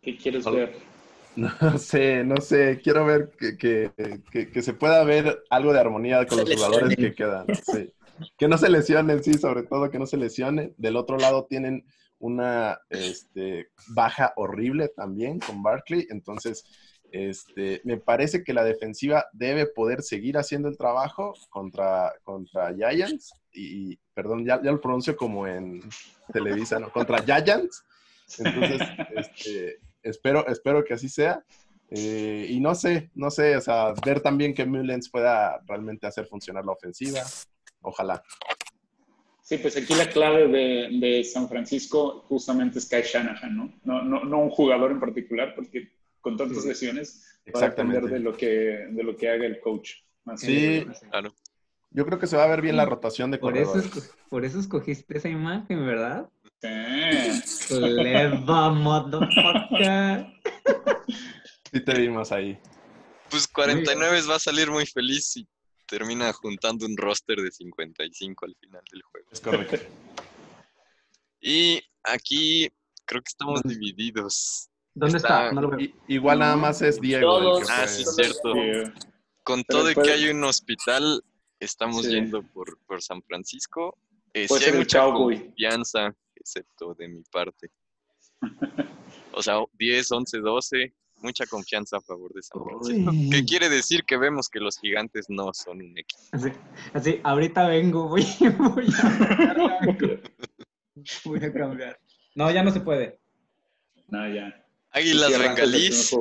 ¿Qué 0.00 0.16
quieres 0.16 0.46
Hola. 0.46 0.58
ver? 0.58 0.76
No 1.36 1.76
sé, 1.78 2.22
no 2.22 2.36
sé. 2.40 2.80
Quiero 2.84 3.04
ver 3.04 3.32
que, 3.36 3.58
que- 3.58 3.90
que- 4.30 4.48
que 4.52 4.62
se 4.62 4.74
pueda 4.74 5.02
ver 5.02 5.42
algo 5.50 5.72
de 5.72 5.80
armonía 5.80 6.24
con 6.24 6.38
Se 6.38 6.44
los 6.44 6.54
jugadores 6.54 6.88
lesionen. 6.90 7.10
que 7.10 7.14
quedan. 7.16 7.46
sí. 7.64 7.92
Que 8.38 8.46
no 8.46 8.56
se 8.58 8.68
lesionen, 8.70 9.24
sí, 9.24 9.34
sobre 9.34 9.64
todo 9.64 9.90
que 9.90 9.98
no 9.98 10.06
se 10.06 10.16
lesionen. 10.18 10.72
Del 10.78 10.96
otro 10.96 11.18
lado 11.18 11.46
tienen 11.50 11.84
una 12.20 12.78
este, 12.90 13.70
baja 13.88 14.34
horrible 14.36 14.88
también 14.88 15.40
con 15.40 15.64
Barkley. 15.64 16.06
Entonces, 16.10 16.64
este, 17.10 17.80
me 17.82 17.96
parece 17.96 18.44
que 18.44 18.54
la 18.54 18.62
defensiva 18.62 19.26
debe 19.32 19.66
poder 19.66 20.02
seguir 20.02 20.38
haciendo 20.38 20.68
el 20.68 20.78
trabajo 20.78 21.34
contra, 21.50 22.14
contra 22.22 22.72
Giants. 22.72 23.32
Y, 23.56 23.92
y, 23.92 23.98
perdón, 24.14 24.44
ya, 24.44 24.60
ya 24.62 24.70
lo 24.70 24.80
pronuncio 24.80 25.16
como 25.16 25.46
en 25.46 25.80
Televisa, 26.32 26.78
¿no? 26.78 26.90
Contra 26.92 27.22
Giants. 27.22 27.84
Entonces, 28.38 28.88
este, 29.14 29.80
espero, 30.02 30.46
espero 30.46 30.84
que 30.84 30.94
así 30.94 31.08
sea. 31.08 31.44
Eh, 31.90 32.46
y 32.50 32.60
no 32.60 32.74
sé, 32.74 33.10
no 33.14 33.30
sé, 33.30 33.56
o 33.56 33.60
sea, 33.60 33.94
ver 34.04 34.20
también 34.20 34.52
que 34.54 34.66
Mullens 34.66 35.08
pueda 35.08 35.60
realmente 35.66 36.06
hacer 36.06 36.26
funcionar 36.26 36.64
la 36.64 36.72
ofensiva. 36.72 37.22
Ojalá. 37.80 38.22
Sí, 39.42 39.58
pues 39.58 39.76
aquí 39.76 39.94
la 39.94 40.08
clave 40.08 40.48
de, 40.48 40.98
de 40.98 41.22
San 41.22 41.48
Francisco 41.48 42.24
justamente 42.28 42.80
es 42.80 42.86
Kai 42.86 43.02
Shanahan, 43.02 43.56
¿no? 43.56 43.72
No, 43.84 44.02
no, 44.02 44.24
no 44.24 44.38
un 44.40 44.50
jugador 44.50 44.90
en 44.90 44.98
particular, 44.98 45.54
porque 45.54 45.92
con 46.20 46.36
tantas 46.36 46.64
lesiones 46.64 47.40
va 47.54 47.60
a 47.60 47.70
depender 47.70 48.02
Exactamente. 48.02 48.14
de 48.14 48.20
lo 48.20 48.36
que, 48.36 48.48
de 48.90 49.02
lo 49.04 49.16
que 49.16 49.28
haga 49.28 49.46
el 49.46 49.60
coach. 49.60 49.92
más 50.24 50.40
Sí. 50.40 50.84
Claro. 51.10 51.32
Yo 51.96 52.04
creo 52.06 52.18
que 52.18 52.26
se 52.26 52.36
va 52.36 52.44
a 52.44 52.48
ver 52.48 52.60
bien 52.60 52.76
la 52.76 52.84
rotación 52.84 53.30
de 53.30 53.38
Por 53.38 53.56
eso, 53.56 53.72
corredores. 53.72 54.14
por 54.28 54.44
eso 54.44 54.60
escogiste 54.60 55.16
esa 55.18 55.28
imagen, 55.30 55.84
¿verdad? 55.86 56.28
Sí. 56.60 57.66
Clever, 57.68 58.34
motherfucker. 58.72 60.26
Sí 61.72 61.80
te 61.80 61.94
vimos 61.98 62.30
ahí. 62.32 62.58
Pues 63.30 63.48
49 63.48 64.20
va 64.30 64.36
a 64.36 64.38
salir 64.38 64.70
muy 64.70 64.84
feliz 64.86 65.36
y 65.38 65.48
termina 65.86 66.32
juntando 66.32 66.84
un 66.86 66.96
roster 66.96 67.38
de 67.38 67.50
55 67.50 68.44
al 68.44 68.54
final 68.60 68.82
del 68.92 69.02
juego. 69.02 69.26
Es 69.32 69.40
correcto. 69.40 69.76
Y 71.40 71.80
aquí 72.02 72.68
creo 73.04 73.22
que 73.22 73.28
estamos 73.28 73.62
divididos. 73.62 74.68
¿Dónde 74.94 75.18
Está- 75.18 75.44
está? 75.46 75.52
No 75.52 75.60
lo 75.62 75.70
veo. 75.70 75.80
I- 75.80 75.94
igual 76.08 76.40
nada 76.40 76.56
más 76.56 76.82
es 76.82 77.00
Diego. 77.00 77.38
el 77.38 77.44
que 77.60 77.66
Todos. 77.66 77.70
Ah, 77.70 77.86
sí, 77.86 78.02
es 78.02 78.14
cierto. 78.16 78.52
Con 79.44 79.62
todo 79.64 79.90
y 79.90 79.94
puede- 79.94 80.08
que 80.08 80.14
hay 80.14 80.28
un 80.28 80.42
hospital, 80.42 81.22
estamos 81.60 82.04
Sí. 82.04 82.12
yendo 82.12 82.42
por, 82.42 82.78
por 82.86 83.02
San 83.02 83.22
Francisco. 83.22 83.96
Eh, 84.34 84.46
Puede 84.48 84.64
sí 84.64 84.70
hay 84.70 84.76
mucha 84.78 85.00
Cowboy. 85.00 85.40
confianza, 85.40 86.14
excepto 86.34 86.94
de 86.94 87.08
mi 87.08 87.22
parte. 87.24 87.70
O 89.32 89.42
sea, 89.42 89.56
10, 89.74 90.12
11, 90.12 90.38
12, 90.38 90.94
mucha 91.18 91.44
confianza 91.46 91.98
a 91.98 92.00
favor 92.00 92.32
de 92.32 92.42
San 92.42 92.62
Francisco. 92.64 93.10
Uy. 93.10 93.28
Que 93.30 93.44
quiere 93.44 93.68
decir 93.68 94.02
que 94.04 94.16
vemos 94.16 94.48
que 94.48 94.60
los 94.60 94.78
gigantes 94.78 95.26
no 95.28 95.52
son 95.52 95.82
un 95.82 95.98
equipo. 95.98 96.22
Así, 96.32 96.48
así, 96.94 97.20
ahorita 97.22 97.68
vengo, 97.68 98.08
voy, 98.08 98.26
voy 98.58 98.86
a 98.98 99.54
cambiar. 99.82 100.22
Voy 101.24 101.44
a 101.44 101.52
cambiar. 101.52 102.00
No, 102.34 102.50
ya 102.50 102.62
no 102.62 102.70
se 102.70 102.80
puede. 102.80 103.20
No, 104.08 104.26
ya. 104.32 104.66
Águilas 104.90 105.38
bengalís. 105.38 106.16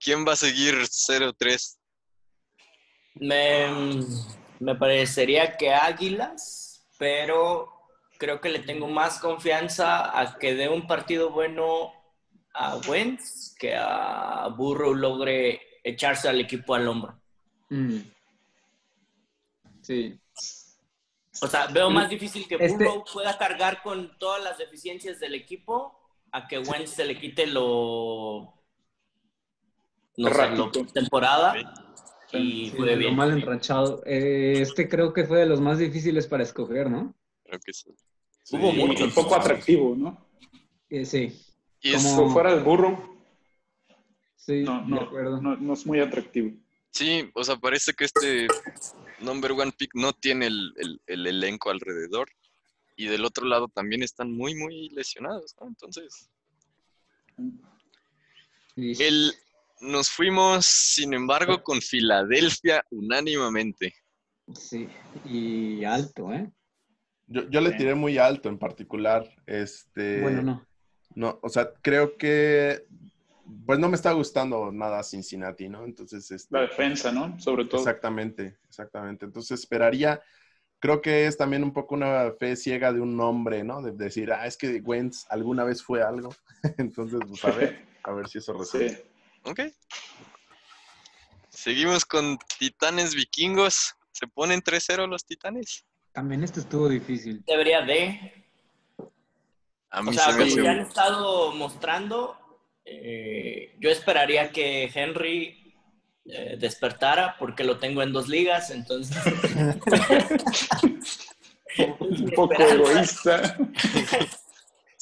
¿quién 0.00 0.26
va 0.26 0.32
a 0.32 0.36
seguir 0.36 0.74
0-3? 0.74 1.75
Me, 3.18 3.66
me 4.60 4.74
parecería 4.74 5.56
que 5.56 5.72
Águilas, 5.72 6.86
pero 6.98 7.72
creo 8.18 8.40
que 8.40 8.48
le 8.50 8.60
tengo 8.60 8.88
más 8.88 9.18
confianza 9.18 10.18
a 10.18 10.38
que 10.38 10.54
dé 10.54 10.68
un 10.68 10.86
partido 10.86 11.30
bueno 11.30 11.92
a 12.54 12.76
Wentz 12.88 13.54
que 13.58 13.74
a 13.76 14.48
Burrow 14.56 14.94
logre 14.94 15.60
echarse 15.84 16.28
al 16.28 16.40
equipo 16.40 16.74
al 16.74 16.88
hombro. 16.88 17.20
Mm. 17.70 17.98
Sí. 19.82 20.18
O 21.42 21.46
sea, 21.46 21.66
veo 21.66 21.90
más 21.90 22.08
difícil 22.08 22.48
que 22.48 22.54
Este- 22.56 22.68
Burrow 22.84 23.04
pueda 23.12 23.36
cargar 23.36 23.82
con 23.82 24.16
todas 24.18 24.42
las 24.42 24.58
deficiencias 24.58 25.20
del 25.20 25.34
equipo 25.34 26.00
a 26.32 26.46
que 26.48 26.58
Wentz 26.58 26.90
se 26.90 27.04
le 27.04 27.18
quite 27.18 27.46
lo... 27.46 28.54
No 30.18 30.32
sé, 30.32 30.48
lo 30.50 30.70
temporada 30.70 31.52
Sí. 31.52 31.62
Y 32.32 32.70
Sí, 32.70 32.76
lo 32.76 33.12
mal 33.12 33.30
enranchado. 33.32 34.02
Eh, 34.04 34.60
este 34.60 34.88
creo 34.88 35.12
que 35.12 35.24
fue 35.24 35.38
de 35.40 35.46
los 35.46 35.60
más 35.60 35.78
difíciles 35.78 36.26
para 36.26 36.42
escoger, 36.42 36.90
¿no? 36.90 37.14
Creo 37.44 37.60
que 37.60 37.72
sí. 37.72 37.90
Hubo 38.52 38.72
Y- 38.72 38.76
mucho. 38.86 39.06
y 39.06 39.10
poco 39.10 39.34
atractivo, 39.36 39.94
¿no? 39.96 40.26
Eh, 40.90 41.04
sí, 41.04 41.32
Y 41.82 41.94
es- 41.94 42.02
Como- 42.02 42.26
Si 42.28 42.32
fuera 42.32 42.52
el 42.52 42.64
burro, 42.64 43.16
sí, 44.34 44.62
no, 44.64 44.82
de 44.82 44.88
no, 44.88 45.00
acuerdo. 45.02 45.40
no, 45.40 45.56
no 45.56 45.72
es 45.74 45.86
muy 45.86 46.00
atractivo. 46.00 46.52
Sí, 46.90 47.30
o 47.34 47.44
sea, 47.44 47.56
parece 47.56 47.92
que 47.92 48.06
este 48.06 48.48
number 49.20 49.52
one 49.52 49.70
pick 49.76 49.90
no 49.94 50.12
tiene 50.12 50.46
el, 50.46 50.72
el- 50.78 51.00
el 51.06 51.26
elenco 51.26 51.70
alrededor. 51.70 52.28
Y 52.96 53.06
del 53.08 53.24
otro 53.26 53.44
lado 53.46 53.68
también 53.68 54.02
están 54.02 54.32
muy, 54.32 54.54
muy 54.54 54.88
lesionados, 54.88 55.54
¿no? 55.60 55.68
Entonces, 55.68 56.30
Sí. 58.74 58.96
el, 59.00 59.32
nos 59.80 60.10
fuimos, 60.10 60.66
sin 60.66 61.14
embargo, 61.14 61.62
con 61.62 61.80
Filadelfia 61.80 62.84
unánimamente. 62.90 63.94
Sí, 64.54 64.88
y 65.24 65.84
alto, 65.84 66.32
¿eh? 66.32 66.50
Yo, 67.26 67.48
yo 67.50 67.60
le 67.60 67.72
tiré 67.72 67.94
muy 67.94 68.18
alto 68.18 68.48
en 68.48 68.58
particular. 68.58 69.28
Este, 69.46 70.20
Bueno, 70.22 70.42
no. 70.42 70.66
No, 71.14 71.38
o 71.42 71.48
sea, 71.48 71.72
creo 71.82 72.16
que 72.16 72.86
pues 73.64 73.78
no 73.78 73.88
me 73.88 73.96
está 73.96 74.12
gustando 74.12 74.72
nada 74.72 75.02
Cincinnati, 75.02 75.68
¿no? 75.68 75.84
Entonces, 75.84 76.30
este, 76.30 76.54
La 76.54 76.62
defensa, 76.62 77.12
¿no? 77.12 77.38
Sobre 77.38 77.64
todo. 77.64 77.80
exactamente, 77.80 78.58
exactamente. 78.68 79.24
Entonces 79.24 79.60
esperaría, 79.60 80.20
creo 80.78 81.00
que 81.00 81.26
es 81.26 81.36
también 81.36 81.62
un 81.62 81.72
poco 81.72 81.94
una 81.94 82.32
fe 82.38 82.56
ciega 82.56 82.92
de 82.92 83.00
un 83.00 83.16
nombre, 83.16 83.62
¿no? 83.64 83.82
De 83.82 83.92
decir, 83.92 84.32
ah, 84.32 84.46
es 84.46 84.56
que 84.56 84.80
Wentz 84.84 85.26
alguna 85.30 85.64
vez 85.64 85.82
fue 85.82 86.02
algo. 86.02 86.30
Entonces, 86.78 87.20
pues 87.26 87.44
a 87.44 87.50
ver, 87.52 87.86
a 88.02 88.12
ver 88.12 88.28
si 88.28 88.38
eso 88.38 88.56
Sí. 88.64 88.96
Ok. 89.46 89.60
Seguimos 91.48 92.04
con 92.04 92.38
Titanes 92.58 93.14
Vikingos. 93.14 93.94
¿Se 94.12 94.26
ponen 94.26 94.60
3-0 94.60 95.08
los 95.08 95.24
Titanes? 95.24 95.86
También 96.12 96.42
este 96.42 96.60
estuvo 96.60 96.88
difícil. 96.88 97.44
Debería 97.46 97.82
de. 97.82 98.44
A 99.90 100.00
O 100.00 100.02
mí 100.02 100.14
sea, 100.14 100.32
se 100.32 100.38
me 100.38 100.50
ya 100.50 100.70
han 100.72 100.80
estado 100.80 101.52
mostrando, 101.52 102.36
eh, 102.84 103.76
yo 103.78 103.90
esperaría 103.90 104.50
que 104.50 104.90
Henry 104.92 105.74
eh, 106.24 106.56
despertara 106.58 107.36
porque 107.38 107.62
lo 107.62 107.78
tengo 107.78 108.02
en 108.02 108.12
dos 108.12 108.28
ligas, 108.28 108.70
entonces... 108.70 109.16
Un 111.78 112.30
poco 112.34 112.54
egoísta. 112.54 113.56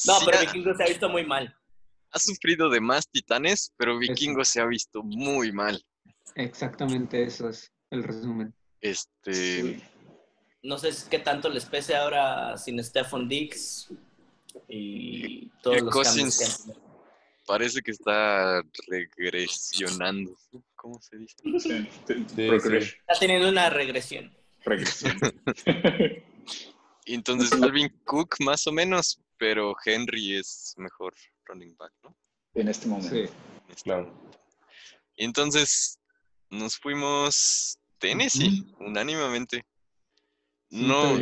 No, 0.06 0.18
pero 0.26 0.40
Vikingos 0.40 0.76
se 0.76 0.82
ha 0.82 0.86
visto 0.86 1.08
muy 1.08 1.24
mal. 1.24 1.56
Ha 2.14 2.18
sufrido 2.18 2.70
de 2.70 2.80
más 2.80 3.08
Titanes, 3.10 3.72
pero 3.76 3.98
Vikingos 3.98 4.48
se 4.48 4.60
ha 4.60 4.66
visto 4.66 5.02
muy 5.02 5.50
mal. 5.52 5.82
Exactamente 6.36 7.22
eso 7.24 7.48
es 7.48 7.72
el 7.90 8.02
resumen. 8.04 8.54
Este, 8.80 9.32
Sí. 9.34 9.82
No 10.62 10.78
sé 10.78 10.90
qué 11.10 11.18
tanto 11.18 11.50
les 11.50 11.66
pese 11.66 11.94
ahora 11.94 12.56
sin 12.56 12.82
Stephon 12.82 13.28
Diggs 13.28 13.88
y 14.68 15.48
todos 15.62 15.82
los 15.82 15.92
Cousins. 15.92 16.38
cambios 16.38 16.38
que 16.38 16.44
han 16.44 16.74
tenido. 16.74 16.84
parece 17.46 17.82
que 17.82 17.90
está 17.90 18.62
regresionando. 18.86 20.34
¿Cómo 20.76 21.00
se 21.02 21.18
dice? 21.18 21.36
Sí, 21.58 21.88
Sí, 22.06 22.24
Está 22.36 23.18
teniendo 23.20 23.48
una 23.50 23.68
regresión. 23.70 24.34
regresión. 24.64 25.18
Entonces, 27.06 27.52
Alvin 27.60 27.90
Cook 28.04 28.36
más 28.40 28.66
o 28.66 28.72
menos, 28.72 29.20
pero 29.36 29.74
Henry 29.84 30.36
es 30.36 30.74
mejor 30.78 31.14
running 31.46 31.76
back, 31.76 31.92
¿no? 32.02 32.16
en 32.54 32.68
este 32.68 32.86
momento. 32.86 33.10
Sí. 33.14 33.20
En 33.22 33.70
este 33.70 33.82
Claro. 33.82 34.06
momento. 34.06 34.38
Y 35.16 35.24
entonces 35.24 35.98
nos 36.50 36.76
fuimos 36.78 37.78
Tennessee, 37.98 38.64
unánimemente. 38.78 39.64
No, 40.70 41.18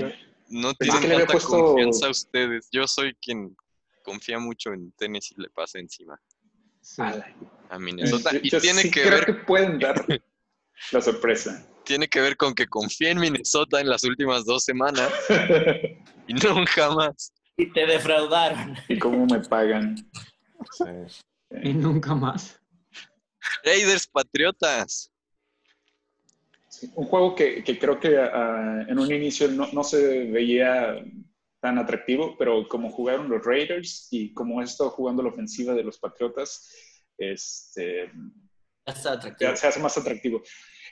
no 0.48 0.74
Pensé 0.74 0.98
tienen 0.98 1.10
que 1.10 1.16
tanta 1.18 1.32
puesto- 1.32 1.48
confianza 1.48 2.08
ustedes. 2.10 2.68
Yo 2.72 2.86
soy 2.86 3.14
quien 3.16 3.56
confía 4.02 4.38
mucho 4.38 4.72
en 4.72 4.92
Tennessee 4.92 5.34
le 5.38 5.48
pasa 5.50 5.78
encima 5.78 6.20
sí. 6.80 7.00
A 7.70 7.78
Minnesota. 7.78 8.32
Yo- 8.32 8.40
Y 8.42 8.50
tiene 8.60 8.82
sí 8.82 8.90
que 8.90 9.02
creo 9.02 9.12
ver, 9.18 9.26
que 9.26 9.34
pueden 9.34 9.78
dar 9.78 9.94
la 10.92 11.00
sorpresa. 11.00 11.66
tiene 11.84 12.08
que 12.08 12.20
ver 12.20 12.36
con 12.36 12.54
que 12.54 12.66
confié 12.66 13.10
en 13.10 13.20
Minnesota 13.20 13.80
en 13.80 13.88
las 13.88 14.02
últimas 14.04 14.44
dos 14.44 14.64
semanas 14.64 15.10
y 16.26 16.34
nunca 16.34 16.90
más. 16.90 17.32
Y 17.62 17.72
te 17.72 17.86
defraudaron. 17.86 18.76
y 18.88 18.98
cómo 18.98 19.24
me 19.26 19.40
pagan. 19.40 19.96
Sí. 20.72 20.84
Y 21.62 21.74
nunca 21.74 22.14
más. 22.14 22.60
Raiders 23.64 24.06
Patriotas. 24.08 25.10
Un 26.94 27.06
juego 27.06 27.36
que, 27.36 27.62
que 27.62 27.78
creo 27.78 28.00
que 28.00 28.18
ah, 28.18 28.84
en 28.88 28.98
un 28.98 29.12
inicio 29.12 29.46
no, 29.48 29.70
no 29.72 29.84
se 29.84 30.24
veía 30.30 30.96
tan 31.60 31.78
atractivo, 31.78 32.36
pero 32.36 32.66
como 32.66 32.90
jugaron 32.90 33.28
los 33.28 33.44
Raiders 33.44 34.08
y 34.10 34.34
como 34.34 34.58
ha 34.58 34.64
estado 34.64 34.90
jugando 34.90 35.22
la 35.22 35.28
ofensiva 35.28 35.74
de 35.74 35.84
los 35.84 35.98
Patriotas, 35.98 36.68
este, 37.16 38.10
Está 38.84 39.12
atractivo. 39.12 39.50
se, 39.52 39.56
se 39.58 39.66
hace 39.68 39.78
más 39.78 39.96
atractivo. 39.96 40.42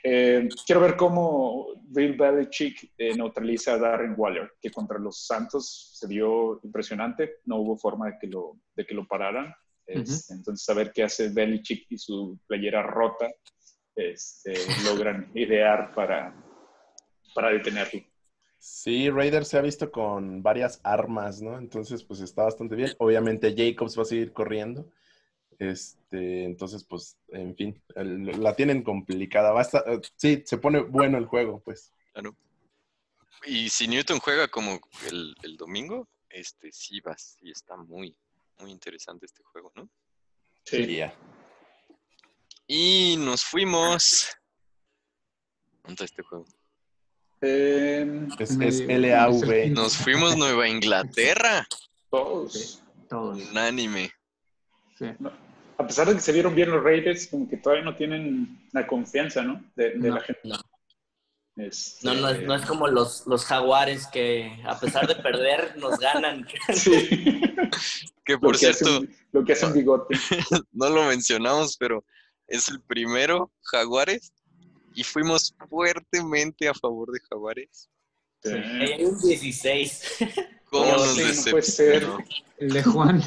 Eh, 0.03 0.49
quiero 0.65 0.81
ver 0.81 0.95
cómo 0.95 1.67
Bill 1.83 2.17
Belichick 2.17 2.91
eh, 2.97 3.15
neutraliza 3.15 3.73
a 3.73 3.77
Darren 3.77 4.15
Waller, 4.17 4.53
que 4.59 4.71
contra 4.71 4.97
los 4.97 5.25
Santos 5.25 5.91
se 5.93 6.07
vio 6.07 6.59
impresionante, 6.63 7.39
no 7.45 7.57
hubo 7.57 7.77
forma 7.77 8.07
de 8.07 8.17
que 8.19 8.27
lo, 8.27 8.57
de 8.75 8.85
que 8.85 8.95
lo 8.95 9.07
pararan. 9.07 9.53
Este, 9.85 10.33
Entonces, 10.33 10.67
a 10.69 10.73
ver 10.73 10.91
qué 10.93 11.03
hace 11.03 11.29
Belichick 11.29 11.85
y 11.89 11.97
su 11.97 12.39
playera 12.47 12.81
rota, 12.81 13.29
este, 13.95 14.53
logran 14.85 15.31
idear 15.35 15.93
para, 15.93 16.33
para 17.35 17.49
detenerlo. 17.49 18.01
Sí, 18.57 19.09
Raiders 19.09 19.47
se 19.47 19.57
ha 19.57 19.61
visto 19.61 19.91
con 19.91 20.43
varias 20.43 20.79
armas, 20.83 21.41
¿no? 21.41 21.57
Entonces, 21.57 22.03
pues 22.03 22.21
está 22.21 22.43
bastante 22.43 22.75
bien. 22.75 22.91
Obviamente 22.99 23.55
Jacobs 23.57 23.97
va 23.97 24.03
a 24.03 24.05
seguir 24.05 24.33
corriendo. 24.33 24.87
Este, 25.61 26.43
entonces, 26.45 26.83
pues, 26.83 27.15
en 27.27 27.55
fin, 27.55 27.79
el- 27.95 28.41
la 28.41 28.55
tienen 28.55 28.81
complicada. 28.81 29.51
Va 29.51 29.59
a 29.59 29.63
estar- 29.63 29.83
eh, 29.87 30.01
sí, 30.15 30.41
se 30.43 30.57
pone 30.57 30.79
bueno 30.81 31.19
el 31.19 31.25
juego, 31.27 31.61
pues. 31.63 31.93
Claro. 32.13 32.35
Y 33.45 33.69
si 33.69 33.87
Newton 33.87 34.17
juega 34.19 34.47
como 34.47 34.79
el, 35.07 35.35
el 35.43 35.57
domingo, 35.57 36.07
este 36.29 36.71
sí 36.71 36.99
va, 36.99 37.15
sí 37.15 37.51
está 37.51 37.77
muy, 37.77 38.17
muy 38.59 38.71
interesante 38.71 39.27
este 39.27 39.43
juego, 39.43 39.71
¿no? 39.75 39.87
Sí. 40.65 40.95
Ya. 40.95 41.13
Y 42.65 43.17
nos 43.19 43.43
fuimos. 43.45 44.29
¿Dónde 45.83 45.93
está 45.93 46.05
este 46.05 46.23
juego? 46.23 46.45
Eh, 47.41 48.27
Es, 48.39 48.51
es 48.59 48.79
LAV. 48.87 49.69
Nos 49.71 49.95
fuimos 49.95 50.35
Nueva 50.37 50.67
Inglaterra. 50.67 51.67
todos. 52.09 52.81
Todos. 53.07 53.37
Unánime. 53.51 54.11
Sí. 54.97 55.05
A 55.81 55.87
pesar 55.87 56.07
de 56.07 56.15
que 56.15 56.21
se 56.21 56.31
vieron 56.31 56.53
bien 56.55 56.69
los 56.69 56.83
Raiders, 56.83 57.27
como 57.27 57.49
que 57.49 57.57
todavía 57.57 57.83
no 57.85 57.95
tienen 57.95 58.69
la 58.71 58.85
confianza, 58.85 59.41
¿no? 59.41 59.63
De, 59.75 59.91
de 59.91 60.09
No, 60.09 60.15
la 60.15 60.21
gente. 60.21 60.41
no. 60.43 60.55
Este, 61.57 62.07
No, 62.07 62.13
no 62.13 62.29
es, 62.29 62.41
no 62.43 62.55
es 62.55 62.65
como 62.65 62.87
los, 62.87 63.25
los 63.27 63.45
jaguares 63.45 64.07
que 64.07 64.61
a 64.65 64.79
pesar 64.79 65.07
de 65.07 65.15
perder 65.15 65.75
nos 65.77 65.99
ganan. 65.99 66.47
Sí. 66.73 67.41
Que 68.23 68.33
lo, 68.33 68.39
por 68.39 68.51
que 68.53 68.59
cierto, 68.59 68.85
hacen, 68.85 69.15
lo 69.31 69.43
que 69.43 69.53
hacen 69.53 69.73
bigote. 69.73 70.15
no 70.71 70.89
lo 70.89 71.05
mencionamos, 71.05 71.75
pero 71.77 72.05
es 72.47 72.69
el 72.69 72.79
primero 72.81 73.51
Jaguares. 73.63 74.31
Y 74.93 75.03
fuimos 75.03 75.55
fuertemente 75.69 76.67
a 76.67 76.73
favor 76.73 77.11
de 77.11 77.19
Jaguares. 77.29 77.89
Sí. 78.43 78.51
Hay 78.51 79.05
un 79.05 79.19
16. 79.19 80.17
¿Cómo 80.69 80.91
nos 80.91 81.15
sí, 81.15 81.21
no 81.21 81.51
puede 81.51 81.63
ser. 81.63 82.01
decepcionó? 82.01 82.17
El 82.57 82.69
de 82.73 82.83
Juan. 82.83 83.21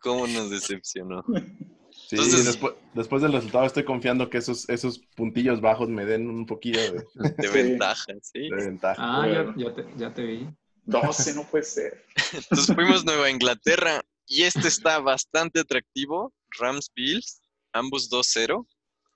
¿Cómo 0.00 0.26
nos 0.26 0.50
decepcionó? 0.50 1.24
Sí, 2.16 2.22
Entonces- 2.22 2.44
después, 2.46 2.74
después 2.94 3.22
del 3.22 3.32
resultado 3.32 3.64
estoy 3.64 3.84
confiando 3.84 4.28
que 4.30 4.38
esos, 4.38 4.68
esos 4.68 4.98
puntillos 5.16 5.60
bajos 5.60 5.88
me 5.88 6.04
den 6.04 6.28
un 6.28 6.46
poquillo 6.46 6.80
de, 6.80 7.04
ventaja, 7.52 8.12
¿sí? 8.22 8.48
de 8.50 8.56
ventaja. 8.56 8.96
Ah, 8.98 9.26
ya, 9.28 9.54
ya, 9.56 9.74
te, 9.74 9.86
ya 9.96 10.14
te 10.14 10.22
vi. 10.22 10.48
12 10.86 11.34
no 11.34 11.44
puede 11.44 11.64
ser. 11.64 12.04
Entonces 12.32 12.74
fuimos 12.74 13.04
Nueva 13.04 13.30
Inglaterra 13.30 14.02
y 14.26 14.42
este 14.42 14.68
está 14.68 14.98
bastante 15.00 15.60
atractivo. 15.60 16.32
Rams 16.58 16.90
Bills, 16.94 17.40
ambos 17.72 18.10
2-0. 18.10 18.66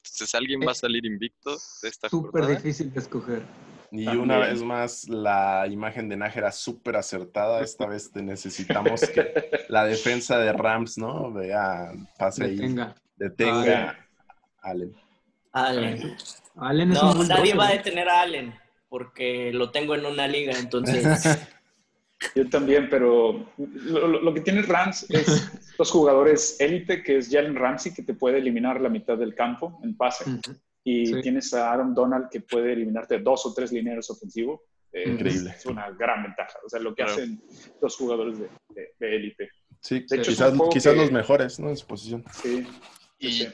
Entonces 0.05 0.34
alguien 0.34 0.61
va 0.66 0.72
a 0.72 0.74
salir 0.74 1.05
invicto 1.05 1.57
de 1.82 1.88
esta 1.88 2.09
Súper 2.09 2.30
jornada. 2.42 2.55
difícil 2.55 2.92
de 2.92 3.01
escoger. 3.01 3.42
Y 3.91 4.05
También. 4.05 4.24
una 4.24 4.39
vez 4.39 4.62
más, 4.62 5.09
la 5.09 5.66
imagen 5.70 6.09
de 6.09 6.16
Nájera 6.16 6.53
súper 6.53 6.97
acertada. 6.97 7.62
Esta 7.62 7.86
vez 7.86 8.11
te 8.12 8.22
necesitamos 8.22 9.01
que 9.09 9.51
la 9.68 9.84
defensa 9.84 10.39
de 10.39 10.53
Rams, 10.53 10.99
¿no? 10.99 11.32
Vea, 11.32 11.93
pase 12.18 12.45
ahí, 12.45 12.57
Detenga. 12.57 12.95
detenga 13.16 14.07
a 14.61 14.70
Allen. 14.70 14.95
Allen. 15.53 16.16
Allen 16.57 16.93
es 16.93 17.03
No, 17.03 17.12
un 17.12 17.28
nadie 17.28 17.55
va 17.55 17.68
a 17.68 17.72
detener 17.72 18.09
a 18.09 18.22
Allen 18.22 18.55
porque 18.89 19.53
lo 19.53 19.70
tengo 19.70 19.95
en 19.95 20.07
una 20.07 20.26
liga, 20.26 20.59
entonces 20.59 21.39
Yo 22.34 22.49
también, 22.49 22.89
pero 22.91 23.47
lo, 23.57 24.34
que 24.34 24.41
tiene 24.41 24.62
Rams 24.62 25.07
es 25.09 25.76
dos 25.78 25.91
jugadores 25.91 26.57
élite, 26.61 27.03
que 27.03 27.18
es 27.18 27.30
Jalen 27.30 27.55
Ramsey, 27.55 27.95
que 27.95 28.03
te 28.03 28.14
puede 28.14 28.39
eliminar 28.39 28.80
la 28.80 28.89
mitad 28.89 29.16
del 29.16 29.34
campo 29.34 29.78
en 29.84 29.97
pase. 29.97 30.24
Y 30.91 31.07
Sí. 31.07 31.20
tienes 31.22 31.53
a 31.55 31.70
Aaron 31.72 31.95
Donald, 31.95 32.28
que 32.30 32.41
puede 32.41 32.72
eliminarte 32.72 33.18
dos 33.18 33.45
o 33.47 33.53
tres 33.53 33.72
lineros 33.72 34.09
ofensivos. 34.11 34.61
Eh, 34.93 35.11
Increíble. 35.11 35.51
Es 35.57 35.66
una 35.66 35.91
gran 35.91 36.22
ventaja. 36.22 36.59
O 36.64 36.68
sea, 36.68 36.80
lo 36.80 36.91
que 36.95 37.03
Claro. 37.05 37.12
hacen 37.12 37.43
los 37.82 37.95
jugadores 37.97 38.39
de- 38.39 38.49
de 38.70 38.95
de 38.99 39.16
élite. 39.16 39.51
Sí, 39.80 40.01
De 40.09 40.16
hecho, 40.16 40.30
quizás, 40.30 40.53
quizás 40.72 40.95
que- 40.95 41.01
los 41.01 41.12
mejores, 41.12 41.61
¿no? 41.61 41.68
En 41.68 41.76
su 41.76 41.86
posición. 41.86 42.24
Sí. 42.32 42.66
Y, 43.18 43.32
sí. 43.32 43.49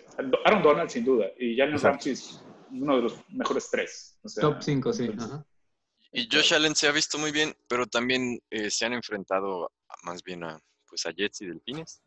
Aaron 0.45 0.63
Donald, 0.63 0.91
sin 0.91 1.05
duda. 1.05 1.27
Y 1.39 1.57
Jalen. 1.57 1.79
Ramsey 1.79 2.13
es 2.13 2.41
uno 2.71 2.97
de 2.97 3.03
los 3.03 3.17
mejores 3.31 3.69
tres. 3.71 4.17
O 4.23 4.29
sea, 4.29 4.43
Top 4.43 4.63
5, 4.63 4.93
sí. 4.93 5.05
entonces, 5.07 5.31
ajá. 5.33 5.47
y 6.13 6.29
Josh 6.31 6.55
Allen 6.55 6.77
se 6.77 6.87
ha 6.87 6.93
visto 6.93 7.19
muy 7.19 7.33
bien, 7.33 7.53
pero 7.67 7.87
también 7.87 8.41
eh, 8.51 8.71
se 8.71 8.85
han 8.87 8.93
enfrentado 8.93 9.73
más 10.05 10.23
bien 10.23 10.45
a, 10.45 10.61
pues 10.89 11.05
a 11.07 11.11
Jets 11.11 11.41
y 11.41 11.47
Delfines. 11.47 12.01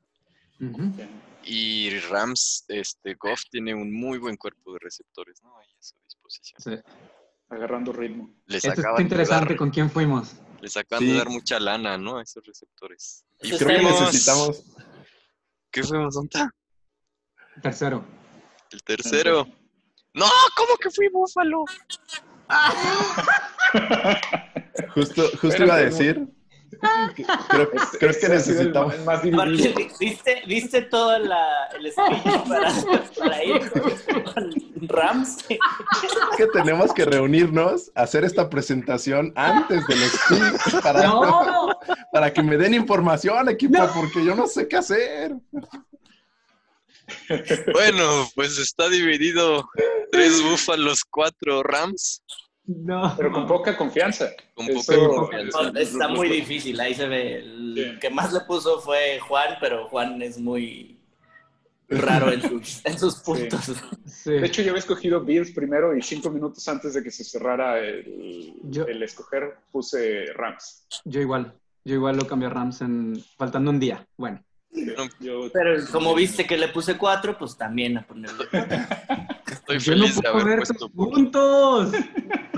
Y 1.44 1.98
Rams, 2.10 2.66
este, 2.68 3.14
Goff 3.16 3.44
tiene 3.50 3.74
un 3.74 3.94
muy 3.94 4.18
buen 4.18 4.36
cuerpo 4.36 4.74
de 4.74 4.80
receptores, 4.80 5.42
¿no? 5.44 5.58
Ahí 5.58 5.68
a 5.68 5.82
su 5.82 5.96
disposición. 6.04 6.62
Sí. 6.62 6.72
agarrando 7.50 7.94
ritmo. 7.94 8.30
Les 8.48 8.66
Esto 8.66 8.82
de 8.98 9.04
interesante 9.04 9.50
dar, 9.54 9.58
con 9.58 9.70
quién 9.70 9.90
fuimos. 9.90 10.34
les 10.60 10.76
acaban 10.76 11.06
Sí. 11.06 11.12
de 11.12 11.18
dar 11.18 11.30
mucha 11.30 11.60
lana, 11.62 11.98
¿no? 11.98 12.18
A 12.18 12.24
esos 12.24 12.46
receptores. 12.46 13.24
Y 13.42 13.52
Creo 13.58 13.80
que 13.80 13.84
necesitamos. 13.86 14.64
¿Qué 15.72 15.84
fuimos? 15.84 16.16
¿Dónde 16.16 16.30
está? 16.34 16.54
Tercero. 17.62 18.04
El 18.72 18.84
tercero. 18.84 19.46
No, 20.14 20.26
¿cómo 20.58 20.76
que 20.78 20.90
fui 20.90 21.08
Búfalo? 21.10 21.64
Justo, 24.94 25.24
iba 25.64 25.76
a 25.76 25.80
decir 25.80 26.28
Creo, 27.50 27.70
Este- 27.74 27.98
creo 27.98 28.12
este 28.12 28.20
que 28.22 28.26
el 28.34 28.38
necesitamos... 28.38 28.94
el 28.94 29.04
más 29.04 29.22
dividido. 29.24 29.74
¿Viste, 30.00 30.42
viste 30.48 30.82
todo 30.84 31.18
la, 31.20 31.66
el 31.78 31.92
speech 31.92 32.48
para, 32.48 32.74
para 33.18 33.44
ir 33.44 33.72
con 33.72 34.54
Rams? 34.88 35.38
que 36.38 36.48
tenemos 36.54 36.94
que 36.94 37.06
reunirnos, 37.06 37.92
hacer 37.96 38.24
esta 38.24 38.50
presentación 38.50 39.34
antes 39.36 39.86
de 39.88 39.96
los 39.96 40.12
picks 40.30 40.82
para, 40.82 41.04
¡No! 41.04 41.70
para 42.12 42.32
que 42.34 42.44
me 42.44 42.58
den 42.58 42.74
información, 42.74 43.50
equipo, 43.50 43.80
porque 43.94 44.24
yo 44.24 44.36
no 44.36 44.48
sé 44.48 44.68
qué 44.68 44.78
hacer. 44.78 45.36
Bueno, 47.74 48.28
pues 48.36 48.58
está 48.58 48.90
dividido 48.90 49.68
tres 50.12 50.42
búfalos, 50.44 51.04
cuatro 51.06 51.64
Rams. 51.64 52.22
No. 52.68 53.14
Pero 53.16 53.32
con 53.32 53.48
poca 53.48 53.76
confianza. 53.78 54.30
Con 54.54 54.68
poca 54.68 54.96
confianza. 55.08 55.72
está 55.80 56.08
muy 56.10 56.28
difícil, 56.30 56.80
ahí 56.80 56.94
se 56.94 57.08
ve. 57.08 57.36
El 57.40 57.74
Sí. 57.78 58.00
que 58.00 58.10
más 58.10 58.34
le 58.34 58.42
puso 58.42 58.80
fue 58.82 59.20
Juan, 59.20 59.56
pero 59.62 59.88
Juan 59.88 60.22
es 60.22 60.38
muy 60.40 61.00
raro 61.90 62.32
en 62.32 62.42
sus, 62.42 62.82
en 62.86 63.00
sus 63.00 63.16
puntos. 63.20 63.72
Sí. 64.06 64.32
De 64.32 64.46
hecho, 64.48 64.62
yo 64.62 64.72
había 64.72 64.80
escogido 64.80 65.22
Bills 65.22 65.52
primero 65.52 65.96
y 65.96 66.02
cinco 66.02 66.30
minutos 66.30 66.68
antes 66.68 66.94
de 66.96 67.04
que 67.04 67.12
se 67.12 67.24
cerrara 67.24 67.80
el, 67.80 68.54
Yo- 68.64 68.86
el 68.88 69.02
escoger 69.04 69.56
puse 69.72 70.26
Rams. 70.34 70.86
Yo 71.06 71.22
igual. 71.22 71.54
Yo 71.86 71.96
igual 71.96 72.18
lo 72.18 72.28
cambié 72.28 72.48
a 72.48 72.52
Rams 72.52 72.82
en 72.82 73.24
faltando 73.38 73.72
un 73.72 73.80
día. 73.80 74.06
Bueno. 74.18 74.44
Yo, 75.22 75.50
Pero 75.54 75.76
como 75.92 76.14
viste 76.14 76.46
que 76.46 76.58
le 76.58 76.68
puse 76.68 76.98
cuatro, 76.98 77.38
pues 77.38 77.56
también 77.58 77.98
a 77.98 78.06
ponerle. 78.06 78.46
Estoy 79.50 79.80
Yo 79.80 79.96
no 79.96 80.02
feliz 80.02 80.16
de 80.18 80.22
puedo 80.24 80.34
haber 80.36 80.46
ver 80.46 80.58
puesto 80.68 80.90
puntos. 80.90 81.92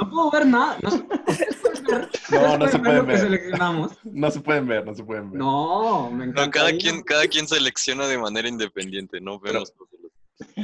No 0.09 0.29
puedo 0.29 0.31
ver 0.31 0.45
nada. 0.47 0.77
No, 0.81 0.91
se- 0.91 1.05
No, 2.59 2.67
se 2.67 2.79
pueden 2.79 3.07
ver. 3.07 3.57
No 4.03 4.31
se 4.31 4.39
pueden 4.41 4.67
ver, 4.67 4.85
no 4.85 4.93
se 4.93 5.03
pueden 5.03 5.31
ver. 5.31 5.39
No, 5.39 6.11
me 6.11 6.25
encanta. 6.25 6.45
No, 6.45 6.51
cada 6.51 6.71
quien, 6.77 7.01
cada 7.01 7.27
quien 7.27 7.47
selecciona 7.47 8.07
de 8.07 8.17
manera 8.17 8.47
independiente, 8.47 9.19
no 9.19 9.39
vemos, 9.39 9.73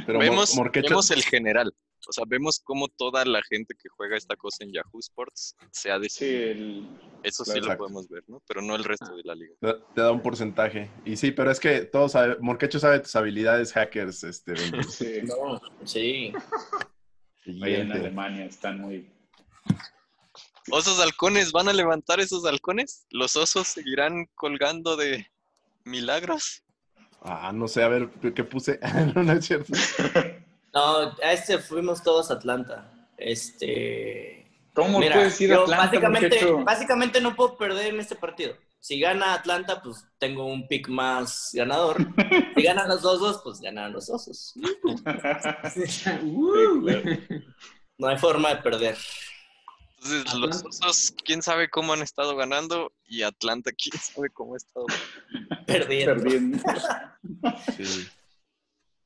Pero 0.06 0.18
vemos, 0.18 0.54
Morquecho- 0.56 0.88
vemos 0.90 1.10
el 1.10 1.22
general. 1.24 1.74
O 2.08 2.12
sea, 2.12 2.22
vemos 2.28 2.60
cómo 2.62 2.86
toda 2.86 3.24
la 3.24 3.42
gente 3.42 3.74
que 3.74 3.88
juega 3.88 4.16
esta 4.16 4.36
cosa 4.36 4.62
en 4.62 4.72
Yahoo 4.72 5.00
Sports 5.00 5.56
se 5.72 5.90
ha 5.90 5.96
sí, 5.96 6.02
decidido. 6.02 6.50
el- 6.52 6.88
Eso 7.24 7.44
sí 7.44 7.58
lo 7.58 7.76
podemos 7.76 8.08
ver, 8.08 8.22
¿no? 8.28 8.40
Pero 8.46 8.62
no 8.62 8.76
el 8.76 8.84
resto 8.84 9.16
de 9.16 9.24
la 9.24 9.34
liga. 9.34 9.54
Te, 9.60 10.00
da 10.00 10.12
un 10.12 10.22
porcentaje. 10.22 10.88
Y 11.04 11.16
sí, 11.16 11.32
pero 11.32 11.50
es 11.50 11.58
que 11.58 11.80
todos 11.80 12.12
sabe, 12.12 12.36
Morquecho 12.40 12.78
sabe 12.78 13.00
tus 13.00 13.16
habilidades 13.16 13.72
hackers, 13.72 14.22
este, 14.22 14.54
sí, 14.88 15.22
No, 15.24 15.60
sí. 15.84 16.32
ahí 17.60 17.74
en. 17.74 17.90
Alemania 17.90 18.44
están 18.44 18.80
muy... 18.80 19.10
¿Osos 20.70 20.98
halcones 21.00 21.52
van 21.52 21.68
a 21.68 21.72
levantar 21.72 22.20
esos 22.20 22.44
halcones? 22.44 23.06
¿Los 23.10 23.36
osos 23.36 23.68
seguirán 23.68 24.26
colgando 24.34 24.96
de 24.96 25.26
milagros? 25.84 26.62
Ah, 27.22 27.52
no 27.52 27.68
sé, 27.68 27.82
a 27.82 27.88
ver, 27.88 28.10
¿qué 28.34 28.44
puse? 28.44 28.80
no, 29.14 29.22
no 29.22 29.32
es 29.32 29.46
cierto. 29.46 29.72
No, 30.74 31.16
a 31.22 31.32
este 31.32 31.56
fuimos 31.58 32.02
todos 32.02 32.30
a 32.30 32.34
Atlanta. 32.34 32.92
Este. 33.16 34.46
¿Cómo 34.74 34.98
Mira, 34.98 35.14
puedes 35.14 35.40
ir 35.40 35.54
a 35.54 35.62
Atlanta, 35.62 35.84
básicamente, 35.86 36.28
muchacho? 36.28 36.64
básicamente 36.64 37.20
no 37.22 37.34
puedo 37.34 37.56
perder 37.56 37.94
en 37.94 38.00
este 38.00 38.14
partido. 38.14 38.54
Si 38.78 39.00
gana 39.00 39.32
Atlanta, 39.32 39.80
pues 39.82 40.04
tengo 40.18 40.44
un 40.44 40.68
pick 40.68 40.88
más 40.88 41.52
ganador. 41.54 41.96
Si 42.54 42.62
ganan 42.62 42.88
los 42.88 43.02
osos, 43.06 43.40
pues 43.42 43.60
ganan 43.60 43.92
los 43.92 44.10
osos. 44.10 44.52
Uh. 46.22 46.86
No 47.96 48.08
hay 48.08 48.18
forma 48.18 48.50
de 48.50 48.56
perder. 48.56 48.98
Entonces, 50.04 50.34
los 50.34 50.64
osos, 50.64 51.14
quién 51.24 51.42
sabe 51.42 51.68
cómo 51.70 51.92
han 51.92 52.02
estado 52.02 52.36
ganando 52.36 52.92
y 53.06 53.22
Atlanta, 53.22 53.70
quién 53.72 54.00
sabe 54.00 54.30
cómo 54.30 54.54
ha 54.54 54.56
estado. 54.58 54.86
Perdiendo. 55.66 56.14
Perdiendo. 56.22 56.58
Sí. 57.76 58.06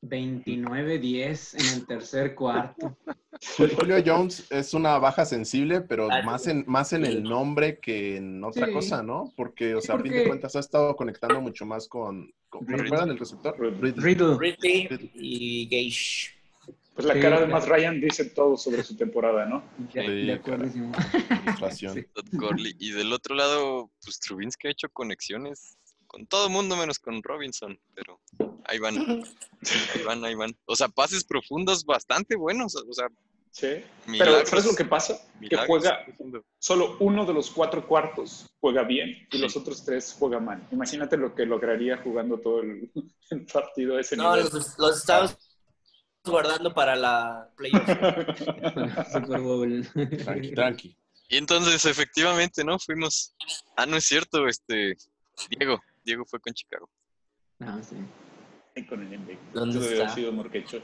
29-10 0.03 1.59
en 1.59 1.79
el 1.79 1.85
tercer 1.85 2.33
cuarto. 2.35 2.97
Julio 3.57 4.01
Jones 4.05 4.45
es 4.49 4.73
una 4.73 4.97
baja 4.97 5.25
sensible, 5.25 5.81
pero 5.81 6.07
Ah, 6.11 6.21
más 6.23 6.47
en, 6.47 6.63
más 6.67 6.93
en 6.93 7.05
el 7.05 7.23
nombre 7.23 7.79
que 7.79 8.17
en 8.17 8.43
otra 8.43 8.67
Sí. 8.67 8.73
cosa, 8.73 9.03
¿no? 9.03 9.31
Porque, 9.35 9.75
o 9.75 9.81
sea, 9.81 9.95
a 9.95 9.99
fin 9.99 10.11
de 10.11 10.27
cuentas 10.27 10.55
ha 10.55 10.59
estado 10.59 10.95
conectando 10.95 11.39
mucho 11.41 11.65
más 11.65 11.87
con... 11.87 12.33
con 12.49 12.61
¿Me 12.65 12.71
Ridley. 12.73 12.83
recuerdan 12.83 13.09
el 13.11 13.19
receptor? 13.19 13.55
Ridley. 13.59 14.37
Ridley 14.37 15.11
y 15.15 15.65
Gage. 15.67 16.40
Pues 16.95 17.07
la 17.07 17.13
Sí, 17.13 17.19
cara 17.21 17.39
de. 17.41 17.47
Matt 17.47 17.65
Ryan 17.67 18.01
dice 18.01 18.25
todo 18.25 18.57
sobre 18.57 18.83
su 18.83 18.95
temporada, 18.97 19.45
¿no? 19.45 19.63
De, 19.93 20.01
Sí, 20.05 20.25
de 20.27 20.33
acuerdísimo. 20.33 20.91
Frustración. 21.45 21.93
Sí. 21.95 22.05
Y 22.79 22.91
del 22.91 23.13
otro 23.13 23.35
lado, 23.35 23.89
pues 24.03 24.19
Trubinsky 24.19 24.67
ha 24.67 24.71
hecho 24.71 24.89
conexiones 24.89 25.77
con 26.07 26.27
todo 26.27 26.47
el 26.47 26.51
mundo 26.51 26.75
menos 26.75 26.99
con 26.99 27.23
Robinson, 27.23 27.79
pero 27.95 28.19
ahí 28.65 28.79
van, 28.79 28.97
ahí 28.97 30.03
van, 30.05 30.25
ahí 30.25 30.35
van. 30.35 30.53
O 30.65 30.75
sea, 30.75 30.89
pases 30.89 31.23
profundos 31.23 31.85
bastante 31.85 32.35
buenos, 32.35 32.75
o 32.75 32.93
sea, 32.93 33.07
Sí. 33.53 33.83
Pero. 34.17 34.45
¿sabes 34.45 34.65
lo 34.65 34.75
que 34.75 34.85
pasa? 34.85 35.19
Que 35.49 35.57
juega 35.57 36.05
solo 36.57 36.95
uno 37.01 37.25
de 37.25 37.33
los 37.33 37.51
cuatro 37.51 37.85
cuartos 37.85 38.49
juega 38.61 38.83
bien 38.83 39.27
y 39.29 39.37
los 39.39 39.57
otros 39.57 39.83
tres 39.83 40.15
juegan 40.17 40.45
mal. 40.45 40.65
Imagínate 40.71 41.17
lo 41.17 41.35
que 41.35 41.45
lograría 41.45 41.97
jugando 41.97 42.39
todo 42.39 42.61
el, 42.61 42.89
el 43.29 43.45
partido 43.45 43.99
ese 43.99 44.15
No, 44.15 44.35
nivel. 44.35 44.49
los, 44.53 44.77
los 44.79 44.97
estamos 44.99 45.37
guardando 46.31 46.73
para 46.73 46.95
la 46.95 47.49
playoff. 47.55 47.87
Super 49.13 49.39
Bowl. 49.41 49.87
Tranqui, 50.23 50.53
tranqui. 50.53 50.97
Y 51.29 51.37
entonces, 51.37 51.85
efectivamente, 51.85 52.63
¿no? 52.63 52.77
Fuimos. 52.77 53.35
Ah, 53.75 53.85
no 53.85 53.97
es 53.97 54.05
cierto, 54.05 54.47
este. 54.47 54.97
Diego. 55.49 55.79
Diego 56.03 56.25
fue 56.25 56.39
con 56.39 56.53
Chicago. 56.53 56.89
Ah, 57.61 57.79
sí. 57.81 57.95
Con 58.87 59.01
el. 59.01 59.37
¿Dónde 59.53 59.79
está? 59.93 60.09
sido 60.09 60.31
Morquecho. 60.31 60.77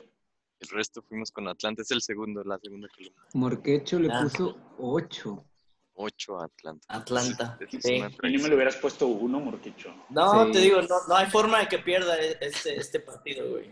El 0.59 0.67
resto 0.69 1.01
fuimos 1.03 1.31
con 1.31 1.47
Atlanta. 1.47 1.81
Es 1.83 1.91
el 1.91 2.01
segundo, 2.01 2.43
la 2.43 2.57
segunda 2.59 2.87
columna. 2.95 3.21
Morquecho 3.33 3.99
le 3.99 4.11
Ah. 4.11 4.21
puso 4.23 4.57
8. 4.79 5.43
8 5.99 6.39
a 6.39 6.45
Atlanta. 6.45 6.85
Atlanta. 6.89 7.57
Sí. 7.81 7.95
Y 7.95 7.99
no 8.01 8.09
me 8.43 8.49
le 8.49 8.55
hubieras 8.55 8.75
puesto 8.77 9.07
uno, 9.07 9.39
Morquecho. 9.39 9.93
No, 10.09 10.45
Sí. 10.47 10.51
te 10.53 10.59
digo, 10.59 10.81
no, 10.83 10.95
no 11.07 11.15
hay 11.15 11.27
forma 11.29 11.59
de 11.59 11.67
que 11.67 11.79
pierda 11.79 12.19
e- 12.19 12.37
este, 12.41 12.75
este 12.77 12.99
partido, 12.99 13.49
güey. 13.49 13.71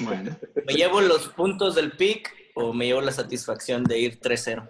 Bueno. 0.00 0.36
¿Me 0.66 0.74
llevo 0.74 1.00
los 1.00 1.28
puntos 1.28 1.74
del 1.74 1.92
pick 1.92 2.32
o 2.54 2.72
me 2.72 2.86
llevo 2.86 3.00
la 3.00 3.12
satisfacción 3.12 3.84
de 3.84 3.98
ir 3.98 4.20
3-0? 4.20 4.68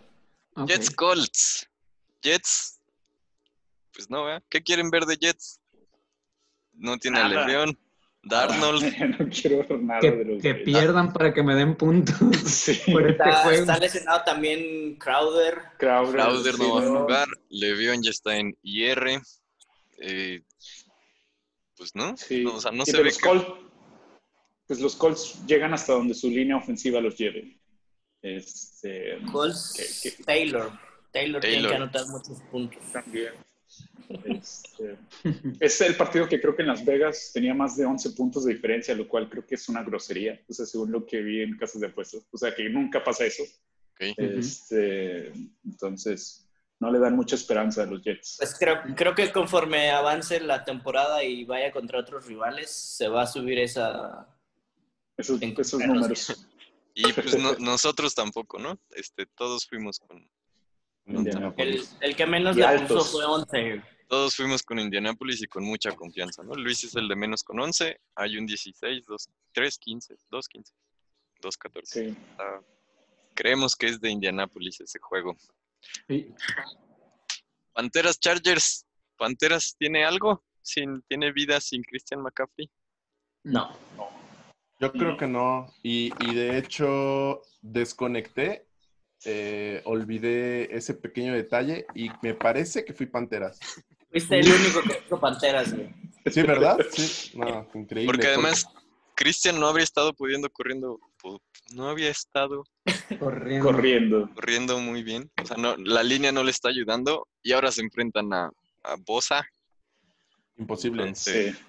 ok. 0.56 0.68
Jets 0.68 0.90
Colts. 0.90 1.68
Jets. 2.22 2.80
Pues 3.92 4.10
no, 4.10 4.24
¿verdad? 4.24 4.42
¿Qué 4.48 4.62
quieren 4.62 4.90
ver 4.90 5.04
de 5.04 5.16
Jets? 5.16 5.60
No 6.72 6.98
tiene 6.98 7.20
a 7.20 7.28
Nada. 7.28 7.66
Darnold. 8.26 8.82
no 9.20 9.28
quiero 9.28 9.58
ver 9.68 9.80
nada 9.82 10.00
Que, 10.00 10.10
de 10.10 10.24
los 10.24 10.42
que 10.42 10.54
pierdan 10.54 11.12
para 11.12 11.32
que 11.34 11.42
me 11.42 11.54
den 11.54 11.76
puntos 11.76 12.16
Sí. 12.46 12.80
por 12.90 13.06
este 13.08 13.22
Está, 13.22 13.42
juego. 13.42 13.60
está 13.60 13.78
lesionado 13.78 14.22
también 14.24 14.96
Crowder. 14.96 15.58
Crowder, 15.78 16.20
Crowder 16.22 16.58
no 16.58 16.64
sí, 16.64 16.70
va 16.70 16.80
a 16.82 17.00
jugar. 17.02 17.28
Le'Veon 17.50 18.02
ya 18.02 18.10
está 18.10 18.36
en 18.38 18.56
IR. 18.62 19.20
Eh, 19.98 20.42
pues 21.76 21.94
no. 21.94 22.16
Sí. 22.16 22.42
No, 22.44 22.54
o 22.54 22.60
sea, 22.60 22.70
no 22.72 22.84
se 22.86 22.96
ve 22.96 23.04
los 23.04 23.18
que- 23.18 23.28
Colts, 23.28 23.46
pues 24.66 24.80
los 24.80 24.96
Colts 24.96 25.44
llegan 25.46 25.74
hasta 25.74 25.92
donde 25.92 26.14
su 26.14 26.28
línea 26.28 26.56
ofensiva 26.56 27.00
los 27.00 27.16
lleve. 27.16 27.58
Este, 28.22 29.18
Colts. 29.30 29.74
Taylor. 30.24 30.72
Taylor. 31.12 31.40
tiene 31.40 31.68
que 31.68 31.74
anotar 31.74 32.06
muchos 32.08 32.40
puntos. 32.50 32.82
también. 32.92 33.32
Este, 34.24 34.98
es 35.60 35.80
el 35.80 35.96
partido 35.96 36.28
que 36.28 36.40
creo 36.40 36.54
que 36.54 36.62
en 36.62 36.68
Las 36.68 36.84
Vegas 36.84 37.30
tenía 37.32 37.54
más 37.54 37.76
de 37.76 37.86
11 37.86 38.10
puntos 38.10 38.44
de 38.44 38.54
diferencia, 38.54 38.94
lo 38.94 39.08
cual 39.08 39.28
creo 39.28 39.46
que 39.46 39.54
es 39.54 39.68
una 39.68 39.82
grosería, 39.82 40.40
o 40.48 40.52
sea, 40.52 40.66
según 40.66 40.92
lo 40.92 41.06
que 41.06 41.22
vi 41.22 41.42
en 41.42 41.56
casas 41.56 41.80
de 41.80 41.88
apuestas. 41.88 42.22
O 42.30 42.36
sea, 42.36 42.54
que 42.54 42.68
nunca 42.68 43.02
pasa 43.02 43.24
eso. 43.24 43.44
Este, 43.98 45.32
entonces, 45.64 46.48
no 46.80 46.90
le 46.90 46.98
dan 46.98 47.16
mucha 47.16 47.36
esperanza 47.36 47.82
a 47.82 47.86
los 47.86 48.02
Jets. 48.02 48.36
Pues 48.38 48.56
creo, 48.58 48.82
creo 48.96 49.14
que 49.14 49.32
conforme 49.32 49.90
avance 49.90 50.40
la 50.40 50.64
temporada 50.64 51.22
y 51.22 51.44
vaya 51.44 51.72
contra 51.72 52.00
otros 52.00 52.26
rivales, 52.26 52.70
se 52.70 53.08
va 53.08 53.22
a 53.22 53.26
subir 53.26 53.58
esa... 53.58 54.28
Esos, 55.16 55.40
en 55.42 55.54
esos 55.58 55.80
números. 55.80 56.46
Y 56.94 57.12
pues 57.12 57.38
no- 57.38 57.54
nosotros 57.58 58.14
tampoco, 58.14 58.58
¿no? 58.58 58.78
Este, 58.90 59.26
todos 59.26 59.66
fuimos 59.66 59.98
con, 59.98 60.18
El, 61.06 61.16
Indianapolis. 61.16 61.96
el 62.00 62.16
que 62.16 62.26
menos 62.26 62.56
Y 62.56 62.60
le 62.60 62.66
altos. 62.66 63.04
puso 63.08 63.18
fue 63.18 63.24
11. 63.24 63.82
todos 64.08 64.36
fuimos 64.36 64.62
con 64.62 64.78
Indianapolis 64.78 65.42
y 65.42 65.46
con 65.46 65.64
mucha 65.64 65.92
confianza, 65.92 66.42
¿no? 66.42 66.54
Luis 66.54 66.84
es 66.84 66.94
el 66.94 67.08
de 67.08 67.16
menos 67.16 67.42
con 67.42 67.58
11, 67.60 68.00
hay 68.14 68.36
un 68.38 68.46
16, 68.46 69.04
2, 69.06 69.28
3, 69.52 69.78
15, 69.78 70.16
2, 70.30 70.48
15, 70.48 70.72
2, 71.40 71.56
14. 71.58 72.10
Sí. 72.10 72.16
Ah, 72.38 72.60
creemos 73.34 73.74
que 73.76 73.86
es 73.88 74.00
de 74.00 74.10
Indianapolis 74.10 74.80
ese 74.80 74.98
juego. 75.00 75.36
Sí. 76.08 76.32
Panteras 77.72 78.18
Chargers. 78.20 78.86
¿Panteras 79.16 79.74
tiene 79.78 80.04
algo? 80.04 80.44
Sin, 80.62 81.02
¿Tiene 81.02 81.32
vida 81.32 81.60
sin 81.60 81.82
Christian 81.82 82.20
McCaffrey? 82.22 82.70
No. 83.44 83.76
Yo 84.86 84.92
creo 84.92 85.16
que 85.16 85.26
no. 85.26 85.72
Y, 85.82 86.12
y 86.20 86.34
de 86.34 86.58
hecho, 86.58 87.42
desconecté, 87.62 88.66
eh, 89.24 89.80
olvidé 89.84 90.74
ese 90.76 90.94
pequeño 90.94 91.32
detalle 91.32 91.86
y 91.94 92.10
me 92.22 92.34
parece 92.34 92.84
que 92.84 92.92
fui 92.92 93.06
Panteras. 93.06 93.58
Fuiste 94.10 94.38
el 94.38 94.46
único 94.46 94.82
que 94.82 94.94
puso 95.02 95.20
Panteras, 95.20 95.74
güey. 95.74 95.88
Sí, 96.26 96.42
¿verdad? 96.42 96.78
Sí, 96.90 97.32
no, 97.38 97.68
increíble. 97.74 98.06
Porque 98.06 98.28
además, 98.28 98.66
Cristian 99.14 99.58
no 99.58 99.68
habría 99.68 99.84
estado 99.84 100.12
pudiendo 100.12 100.50
corriendo, 100.50 100.98
no 101.74 101.88
había 101.88 102.10
estado 102.10 102.64
Corriendo. 103.18 103.66
Corriendo. 103.72 104.30
corriendo 104.34 104.78
muy 104.78 105.02
bien. 105.02 105.30
O 105.42 105.46
sea, 105.46 105.56
no, 105.56 105.76
la 105.76 106.02
línea 106.02 106.32
no 106.32 106.42
le 106.42 106.50
está 106.50 106.68
ayudando 106.68 107.28
y 107.42 107.52
ahora 107.52 107.70
se 107.72 107.80
enfrentan 107.82 108.32
a, 108.32 108.50
a 108.82 108.96
Bosa. 109.06 109.46
Imposible. 110.56 111.02
Entonces, 111.02 111.56
Sí. 111.56 111.64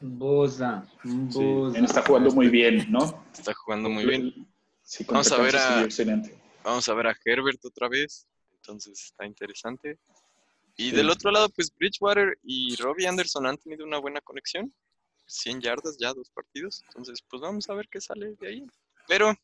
Bosa. 0.00 0.86
Bosa. 1.04 1.78
Está 1.78 2.02
jugando 2.02 2.30
muy 2.30 2.48
bien, 2.48 2.86
¿no? 2.90 3.24
está 3.32 3.54
jugando 3.54 3.88
muy 3.88 4.04
bien. 4.06 4.46
Sí, 4.82 5.04
Vamos 5.08 5.30
a 5.32 5.38
ver 5.42 5.56
a- 5.56 5.82
excelente. 5.84 6.36
Vamos 6.64 6.88
a 6.88 6.94
ver 6.94 7.06
a 7.08 7.16
Herbert 7.24 7.64
otra 7.64 7.88
vez. 7.88 8.26
Entonces 8.56 9.02
está 9.04 9.26
interesante. 9.26 9.98
Y 10.76 10.90
Sí. 10.90 10.96
del 10.96 11.10
otro 11.10 11.30
lado, 11.30 11.48
pues 11.50 11.72
Bridgewater 11.76 12.38
y 12.42 12.76
Robbie 12.76 13.06
Anderson 13.06 13.46
han 13.46 13.56
tenido 13.58 13.84
una 13.84 13.98
buena 13.98 14.20
conexión. 14.20 14.72
100 15.26 15.60
yardas 15.60 15.96
ya, 15.98 16.12
dos 16.14 16.30
partidos. 16.30 16.82
Entonces, 16.88 17.22
pues 17.28 17.42
vamos 17.42 17.68
a 17.68 17.74
ver 17.74 17.88
qué 17.90 18.00
sale 18.00 18.34
de 18.40 18.48
ahí. 18.48 18.66
Pero, 19.06 19.34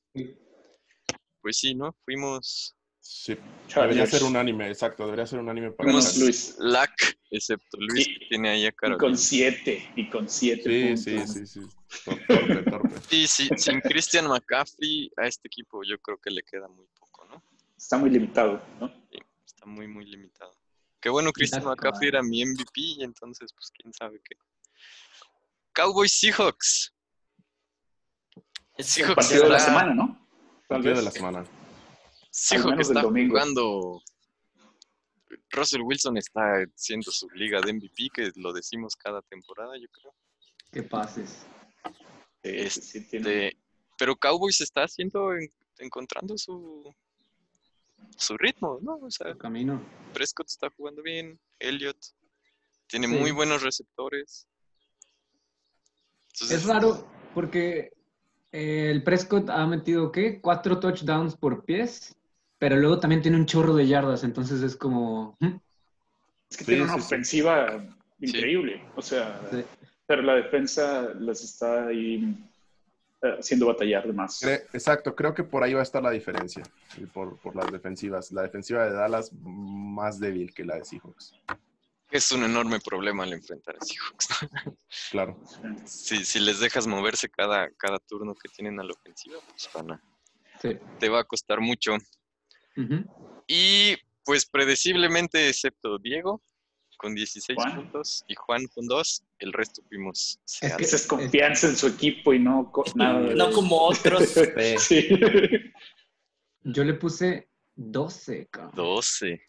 pues 1.41 1.59
sí, 1.59 1.75
¿no? 1.75 1.95
Fuimos 2.05 2.75
Sí. 3.07 3.37
Debería 3.75 4.07
ser 4.07 4.23
un 4.25 4.35
anime, 4.35 4.69
exacto. 4.71 5.05
Debería 5.05 5.27
ser 5.27 5.39
un 5.39 5.49
anime 5.51 5.73
para 5.73 5.93
Luis. 5.93 6.57
lack, 6.59 7.19
excepto 7.31 7.77
Luis, 7.79 8.09
Y- 8.09 8.19
que 8.19 8.27
tiene 8.31 8.49
ahí 8.49 8.65
a 8.65 8.69
Y 8.69 8.73
Carolina. 8.73 8.99
con 8.99 9.19
siete. 9.19 9.91
Y 9.95 10.09
con 10.09 10.27
siete 10.29 10.97
Sí, 10.97 11.13
puntos. 11.13 11.35
sí, 11.35 11.47
sí, 11.47 11.47
sí. 11.47 11.61
Tor- 12.05 12.27
Torpe, 12.27 12.71
torpe. 12.71 12.95
Sí, 13.11 13.27
sí, 13.27 13.49
sin 13.59 13.81
Christian 13.83 14.27
McCaffrey 14.27 15.11
a 15.19 15.27
este 15.27 15.49
equipo 15.49 15.83
yo 15.85 15.99
creo 15.99 16.17
que 16.19 16.31
le 16.31 16.43
queda 16.43 16.67
muy 16.67 16.87
poco, 16.99 17.27
¿no? 17.27 17.43
Está 17.77 17.99
muy 17.99 18.09
limitado, 18.09 18.63
¿no? 18.81 18.89
Sí, 19.11 19.19
está 19.45 19.67
muy, 19.67 19.87
muy 19.87 20.07
limitado. 20.07 20.57
Qué 20.99 21.11
bueno, 21.11 21.31
Christian. 21.33 21.63
McCaffrey 21.63 22.09
era 22.09 22.23
mi 22.23 22.43
MVP 22.43 22.81
y 22.81 23.03
entonces, 23.05 23.53
pues 23.53 23.71
quién 23.71 23.93
sabe 23.93 24.19
qué. 24.25 24.37
Cowboys 25.75 26.13
Seahawks. 26.13 26.95
Es 28.79 28.87
Seahawks 28.87 29.11
El 29.11 29.15
partido 29.15 29.43
de 29.45 29.51
la 29.51 29.61
semana, 29.61 29.95
¿no? 29.95 30.27
Tal 30.67 30.79
Partido 30.79 30.97
de 30.97 31.03
la 31.03 31.11
semana. 31.11 31.45
Menos 32.53 32.65
del 32.71 32.81
está 32.81 33.03
domingo. 33.03 33.31
jugando. 33.35 34.03
Russell 35.51 35.83
Wilson 35.83 36.17
está 36.17 36.41
haciendo 36.75 37.11
su 37.11 37.29
liga 37.31 37.61
de 37.61 37.73
MVP, 37.73 38.09
que 38.13 38.33
lo 38.37 38.53
decimos 38.53 38.97
cada 38.97 39.23
temporada, 39.23 39.77
yo 39.79 39.87
creo. 39.89 40.13
¿Qué 40.73 40.83
pases? 40.83 41.47
Sí, 42.43 42.71
sí, 42.71 42.81
sí, 42.81 43.01
tiene- 43.09 43.49
Este, 43.49 43.59
pero 43.97 44.17
Cowboys 44.17 44.61
está 44.61 44.83
haciendo, 44.83 45.33
en- 45.35 45.53
encontrando 45.79 46.37
su, 46.37 46.93
su 48.17 48.37
ritmo, 48.37 48.79
¿no? 48.83 48.97
O 48.97 49.11
sea, 49.11 49.35
camino. 49.37 49.81
Prescott 50.13 50.49
está 50.49 50.71
jugando 50.77 51.03
bien, 51.03 51.39
Elliott 51.61 51.99
tiene 52.89 53.07
Sí. 53.07 53.15
muy 53.15 53.31
buenos 53.31 53.63
receptores. 53.63 54.47
Entonces, 56.33 56.59
Es 56.63 56.67
raro 56.67 57.07
porque 57.33 57.93
eh, 58.53 58.91
el 58.91 59.03
Prescott 59.05 59.49
ha 59.51 59.67
metido, 59.67 60.11
¿qué? 60.13 60.41
Cuatro 60.41 60.81
touchdowns 60.81 61.37
por 61.37 61.65
pies, 61.65 62.15
pero 62.65 62.77
luego 62.77 62.99
también 62.99 63.21
tiene 63.21 63.37
un 63.37 63.45
chorro 63.45 63.75
de 63.75 63.87
yardas, 63.87 64.25
entonces 64.25 64.63
es 64.63 64.75
como... 64.75 65.37
¿hmm? 65.39 65.57
Es 66.49 66.57
que 66.57 66.65
Sí, 66.65 66.71
tiene 66.71 66.85
una 66.85 66.95
sí, 66.95 67.01
sí. 67.01 67.05
ofensiva 67.09 67.85
increíble. 68.21 68.83
O 68.97 69.03
sea, 69.03 69.39
Sí. 69.51 69.63
pero 70.07 70.23
la 70.23 70.33
defensa 70.37 71.11
las 71.19 71.45
está 71.45 71.89
ahí 71.89 72.35
eh, 73.21 73.37
haciendo 73.39 73.67
batallar 73.67 74.07
de 74.07 74.15
más. 74.15 74.43
Exacto, 74.73 75.15
creo 75.15 75.35
que 75.35 75.45
por 75.45 75.63
ahí 75.63 75.75
va 75.75 75.81
a 75.81 75.83
estar 75.83 76.03
la 76.03 76.11
diferencia. 76.11 76.63
y 76.97 77.05
Por, 77.05 77.37
por 77.37 77.55
las 77.55 77.71
defensivas. 77.71 78.33
La 78.33 78.41
defensiva 78.41 78.87
de 78.87 78.93
Dallas 78.93 79.31
más 79.43 80.19
débil 80.19 80.55
que 80.55 80.65
la 80.65 80.77
de 80.77 80.87
Seahawks. 80.87 81.35
es 82.11 82.33
un 82.33 82.45
enorme 82.45 82.81
problema 82.81 83.25
al 83.25 83.35
enfrentar 83.35 83.77
a 83.79 83.85
Seahawks. 83.85 84.29
Claro. 85.11 85.39
si, 85.85 86.25
si 86.25 86.41
les 86.41 86.61
dejas 86.61 86.87
moverse 86.87 87.29
cada, 87.29 87.69
cada 87.77 87.99
turno 87.99 88.35
que 88.35 88.49
tienen 88.49 88.81
a 88.81 88.85
la 88.85 88.93
ofensiva, 88.95 89.37
pues 89.51 89.69
van 89.75 89.91
a, 89.91 90.03
Sí. 90.63 90.79
te 90.99 91.11
va 91.11 91.21
a 91.21 91.25
costar 91.25 91.61
mucho. 91.61 91.99
Ujú. 92.77 93.05
Y 93.47 93.97
pues 94.25 94.47
predeciblemente, 94.47 95.49
excepto 95.49 95.99
Diego, 95.99 96.41
con 96.97 97.15
16 97.15 97.57
Juan. 97.57 97.75
puntos, 97.77 98.25
y 98.29 98.35
Juan 98.35 98.67
con 98.69 98.87
2, 98.87 99.23
el 99.41 99.53
resto 99.53 99.83
fuimos 99.89 100.39
Seattle. 100.45 100.79
que- 100.79 100.85
Esa 100.85 100.97
es 100.97 101.07
confianza 101.07 101.67
en 101.69 101.77
su 101.77 101.89
equipo 101.89 102.33
y 102.33 102.39
no 102.39 102.73
nada. 102.95 103.21
de- 103.21 103.35
No 103.35 103.51
como 103.53 103.77
otros. 103.83 104.23
Sí. 104.79 105.09
Yo 106.63 106.83
le 106.85 106.95
puse 106.95 107.49
12, 107.77 108.47
cabrón. 108.51 108.73
12. 108.75 109.43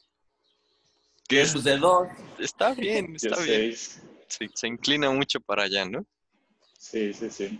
Que 1.28 1.45
pues 1.51 1.63
de 1.63 1.78
dos. 1.78 2.07
Está 2.39 2.73
bien, 2.73 3.15
está 3.15 3.36
bien. 3.41 3.45
seis. 3.76 4.01
Sí, 4.28 4.49
se 4.53 4.67
inclina 4.67 5.09
mucho 5.11 5.39
para 5.39 5.63
allá, 5.63 5.86
¿no? 5.86 6.05
Sí, 6.78 7.13
sí, 7.13 7.30
sí. 7.30 7.57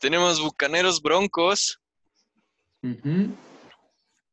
Tenemos 0.00 0.40
Bucaneros 0.40 1.00
Broncos. 1.02 1.78
Ujú. 2.82 3.36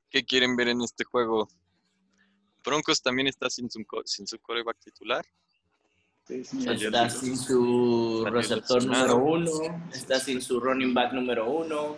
¿Qué 0.10 0.24
quieren 0.26 0.55
ver 0.55 0.70
en 0.70 0.82
este 0.82 1.03
juego? 1.03 1.47
Broncos 2.66 3.01
también 3.01 3.28
está 3.28 3.49
sin 3.49 3.70
su, 3.70 3.84
sin 4.05 4.28
su 4.28 4.39
coreback 4.39 4.78
titular. 4.80 5.26
Sí, 6.28 6.41
Está 6.41 7.03
el- 7.05 7.12
sin 7.12 7.38
su 7.38 8.26
receptor 8.30 8.84
número 8.86 9.18
uno. 9.18 9.49
Está 9.93 10.20
sin 10.20 10.41
su 10.41 10.60
running 10.60 10.93
back 10.93 11.14
número 11.14 11.49
uno. 11.49 11.97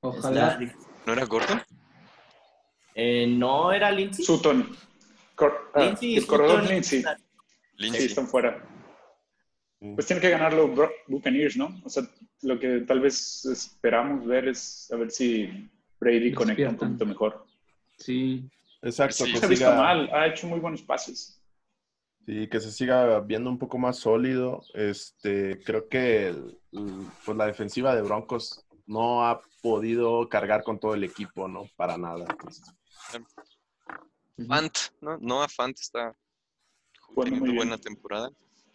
Ojalá. 0.00 0.58
Está- 0.62 0.78
¿No 1.06 1.12
era 1.12 1.24
Gordon? 1.26 1.62
Eh, 2.94 3.26
no 3.26 3.72
era 3.72 3.90
Lindsay. 3.90 4.24
Sutton. 4.24 4.74
Cor- 5.34 5.70
ah, 5.74 5.80
Lindsay, 5.86 6.16
el 6.16 6.26
corredor 6.26 6.60
Sutton, 6.60 6.72
Lindsay. 6.74 6.98
está- 7.00 7.16
Sí, 7.16 7.22
Lindsay. 7.76 8.06
están 8.06 8.28
fuera. 8.28 8.68
Pues 9.94 10.06
tiene 10.06 10.22
que 10.22 10.30
ganarlo 10.30 10.72
Buccaneers, 11.08 11.56
¿no? 11.58 11.78
O 11.84 11.90
sea, 11.90 12.04
lo 12.42 12.58
que 12.58 12.80
tal 12.86 13.00
vez 13.00 13.44
esperamos 13.44 14.24
ver 14.26 14.48
es 14.48 14.90
a 14.90 14.96
ver 14.96 15.10
si 15.10 15.68
Brady 16.00 16.32
conecta 16.32 16.68
un 16.68 16.76
poquito 16.76 17.06
mejor. 17.06 17.46
Sí. 17.98 18.48
Exacto, 18.82 19.24
Sí. 19.24 19.32
que 19.32 19.38
Se 19.38 19.46
ha 19.46 19.48
visto 19.48 19.74
mal, 19.74 20.10
ha 20.12 20.26
hecho 20.26 20.46
muy 20.46 20.60
buenos 20.60 20.82
pases. 20.82 21.40
sí, 22.26 22.48
que 22.48 22.60
se 22.60 22.70
siga 22.72 23.20
viendo 23.20 23.48
un 23.50 23.58
poco 23.58 23.78
más 23.78 23.98
sólido. 23.98 24.62
Este, 24.74 25.58
creo 25.64 25.88
que 25.88 26.28
el- 26.28 26.58
el- 26.72 27.06
pues 27.24 27.36
la 27.36 27.46
defensiva 27.46 27.94
de 27.94 28.02
Broncos 28.02 28.64
no 28.86 29.26
ha 29.26 29.40
podido 29.62 30.28
cargar 30.28 30.62
con 30.62 30.78
todo 30.78 30.94
el 30.94 31.04
equipo, 31.04 31.48
¿no? 31.48 31.64
Para 31.76 31.96
nada. 31.96 32.26
Entonces. 32.28 32.64
Fant, 34.48 34.76
¿no? 35.00 35.16
Noah 35.18 35.48
Fant 35.48 35.78
está 35.78 36.14
Jugando 37.00 37.36
teniendo 37.36 37.56
buena 37.56 37.78
temporada. 37.78 38.30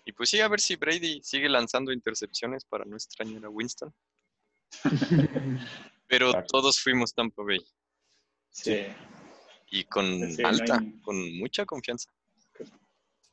Y 0.06 0.12
pues 0.14 0.30
sí, 0.30 0.40
a 0.40 0.48
ver 0.48 0.60
si 0.62 0.76
Brady 0.76 1.20
sigue 1.24 1.50
lanzando 1.50 1.92
intercepciones 1.92 2.64
para 2.66 2.86
no 2.86 2.96
extrañar 2.96 3.46
a 3.46 3.50
Winston. 3.50 3.94
Pero 6.10 6.28
Exacto. 6.30 6.48
todos 6.60 6.80
fuimos 6.82 7.14
Tampa 7.14 7.44
Bay. 7.44 7.60
Sí. 8.50 8.80
Y 9.72 9.84
con 9.86 10.06
Sí, 10.34 10.42
no 10.42 10.48
alta, 10.50 10.78
hay- 10.80 11.00
con 11.02 11.38
mucha 11.38 11.66
confianza. 11.66 12.10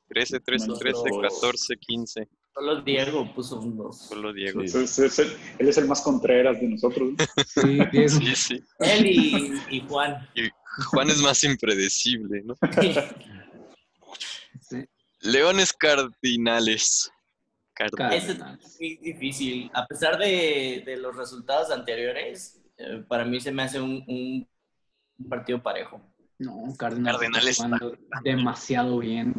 13, 0.08 0.38
13, 0.38 0.66
13, 0.78 0.98
Nosotros- 1.08 1.32
14, 1.40 1.76
15. 1.78 2.28
Solo 2.54 2.80
Diego 2.82 3.34
puso 3.34 3.58
un 3.60 3.76
dos. 3.76 3.98
Solo 4.08 4.32
Diego. 4.32 4.60
Sí. 4.60 4.66
Entonces, 4.66 4.98
es 4.98 5.18
el- 5.18 5.36
él 5.58 5.68
es 5.68 5.78
el 5.78 5.88
más 5.88 6.00
contreras 6.02 6.60
de 6.60 6.68
nosotros. 6.68 7.14
Sí, 7.46 7.78
Diego. 7.90 8.08
Sí, 8.08 8.36
sí. 8.36 8.62
Él 8.78 9.06
y, 9.06 9.52
y 9.76 9.80
Juan. 9.88 10.28
Juan 10.90 11.10
es 11.10 11.18
más 11.22 11.42
impredecible, 11.44 12.42
¿no? 12.44 12.54
Sí. 14.60 14.84
Leones 15.20 15.72
Cardinales. 15.72 17.10
Cardinales. 17.74 18.28
Es 18.28 18.80
muy 18.80 18.96
difícil. 18.98 19.70
A 19.74 19.86
pesar 19.86 20.18
de, 20.18 20.82
de 20.86 20.96
los 20.98 21.16
resultados 21.16 21.70
anteriores, 21.70 22.60
eh, 22.78 23.04
para 23.08 23.24
mí 23.24 23.40
se 23.40 23.52
me 23.52 23.62
hace 23.62 23.80
un, 23.80 24.04
un 25.18 25.28
partido 25.28 25.62
parejo. 25.62 26.00
No, 26.38 26.74
Cardenales, 26.76 27.18
Cardenales 27.20 27.48
está 27.50 27.64
jugando 27.64 27.98
demasiado 28.22 28.98
bien. 28.98 29.34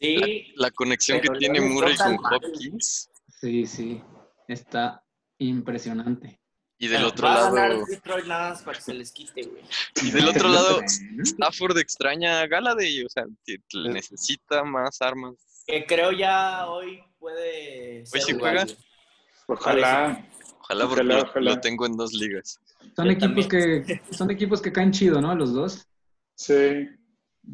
Sí, 0.00 0.52
La 0.56 0.70
conexión 0.70 1.20
que 1.20 1.28
tiene 1.38 1.60
Murray 1.60 1.96
con. 1.96 2.18
Hopkins. 2.32 3.10
Sí, 3.40 3.66
sí. 3.66 4.02
Está 4.48 5.02
impresionante. 5.38 6.40
Y 6.78 6.88
del 6.88 7.04
otro 7.04 7.28
va 7.28 7.34
a 7.34 7.36
lado, 7.36 7.54
ganar 7.54 7.84
Detroit 7.86 8.26
nada 8.26 8.50
más 8.50 8.62
para 8.62 8.76
que 8.76 8.84
se 8.84 8.94
les 8.94 9.12
quite, 9.12 9.42
güey. 9.44 9.62
y 10.02 10.10
del 10.10 10.28
otro 10.28 10.48
lado. 10.48 10.80
Stafford 11.22 11.78
extraña 11.78 12.40
a 12.40 12.46
Galladay, 12.46 13.04
o 13.04 13.08
sea, 13.08 13.24
necesita 13.72 14.64
más 14.64 15.00
armas. 15.00 15.34
Que 15.66 15.86
creo 15.86 16.12
ya 16.12 16.66
hoy 16.66 17.02
puede 17.18 18.04
ser 18.04 18.20
sí 18.20 18.32
juega. 18.38 18.66
Ojalá. 19.46 20.26
Ojalá 20.64 20.86
porque 20.88 21.00
Ojalá, 21.02 21.16
lo, 21.18 21.22
ojalá. 21.30 21.50
lo 21.54 21.60
tengo 21.60 21.86
en 21.86 21.96
dos 21.96 22.12
ligas. 22.14 22.60
Son 22.96 23.06
Yo 23.06 23.12
equipos 23.12 23.46
que 23.48 24.00
son 24.10 24.30
equipos 24.30 24.62
que 24.62 24.72
caen 24.72 24.92
chido, 24.92 25.20
¿no? 25.20 25.34
Los 25.34 25.52
dos. 25.52 25.86
Sí. 26.36 26.88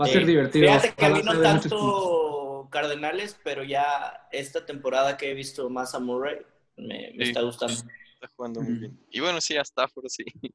Va 0.01 0.05
a 0.05 0.09
ser 0.09 0.25
divertido. 0.27 0.67
Fíjate 0.67 0.95
que 0.95 1.05
a 1.07 1.11
mí 1.11 1.23
no 1.23 1.41
tanto 1.41 2.69
Cardenales, 2.71 3.37
pero 3.43 3.65
ya 3.65 4.29
esta 4.31 4.65
temporada 4.65 5.17
que 5.17 5.31
he 5.31 5.35
visto 5.35 5.69
más 5.69 5.95
a 5.95 5.99
Murray, 5.99 6.39
me, 6.77 7.13
me 7.17 7.25
Sí. 7.25 7.31
está 7.31 7.43
gustando. 7.43 7.75
Está 7.75 8.29
jugando 8.37 8.61
muy 8.61 8.75
bien. 8.75 9.01
Y 9.11 9.19
bueno, 9.21 9.41
sí, 9.41 9.57
a 9.57 9.63
Stafford 9.63 10.07
sí. 10.09 10.25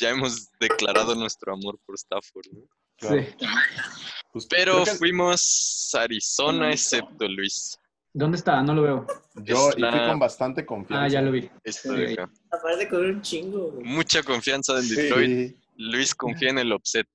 Ya 0.00 0.10
hemos 0.10 0.48
declarado 0.60 1.14
nuestro 1.16 1.52
amor 1.52 1.76
por 1.84 1.96
Stafford, 1.96 2.46
¿no? 2.52 2.60
claro. 2.96 3.22
Sí. 3.22 4.46
Pero 4.48 4.86
fuimos 4.86 5.90
a 5.94 6.02
Arizona. 6.02 6.70
excepto 6.72 7.26
Luis. 7.26 7.78
¿Dónde 8.18 8.36
está? 8.36 8.60
No 8.64 8.74
lo 8.74 8.82
veo. 8.82 9.06
yo 9.44 9.70
y 9.76 9.80
fui 9.80 10.08
con 10.08 10.18
bastante 10.18 10.66
confianza. 10.66 11.04
Ah, 11.04 11.08
ya 11.08 11.22
lo 11.22 11.30
vi. 11.30 11.48
Sí. 11.64 12.16
Aparte 12.50 12.88
con 12.88 13.04
un 13.06 13.22
chingo. 13.22 13.70
güey. 13.70 13.84
Mucha 13.84 14.24
confianza 14.24 14.76
en. 14.76 14.88
Detroit. 14.88 15.50
Sí, 15.50 15.56
Luis 15.76 16.16
confía 16.16 16.50
en 16.50 16.58
el 16.58 16.72
offset. 16.72 17.06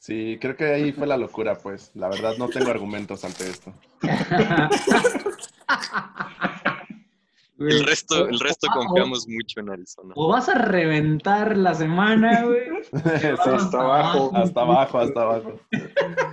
sí, 0.00 0.36
creo 0.40 0.56
que 0.56 0.64
ahí 0.64 0.90
fue 0.90 1.06
la 1.06 1.16
locura, 1.16 1.56
pues. 1.56 1.92
La 1.94 2.08
verdad, 2.08 2.36
no 2.38 2.48
tengo 2.48 2.72
argumentos 2.72 3.24
ante 3.24 3.48
esto. 3.48 3.72
El 7.56 7.84
resto, 7.86 8.28
el 8.28 8.40
resto 8.40 8.66
confiamos 8.74 9.28
mucho 9.28 9.60
en 9.60 9.70
Arizona. 9.70 10.12
O 10.16 10.26
vas 10.28 10.48
a 10.48 10.54
reventar 10.58 11.56
la 11.56 11.72
semana, 11.72 12.42
güey. 12.42 12.64
Sí, 12.82 13.26
hasta 13.46 13.80
abajo. 13.80 14.32
hasta 14.34 14.60
abajo, 14.60 14.98
hasta 14.98 15.22
abajo. 15.22 15.60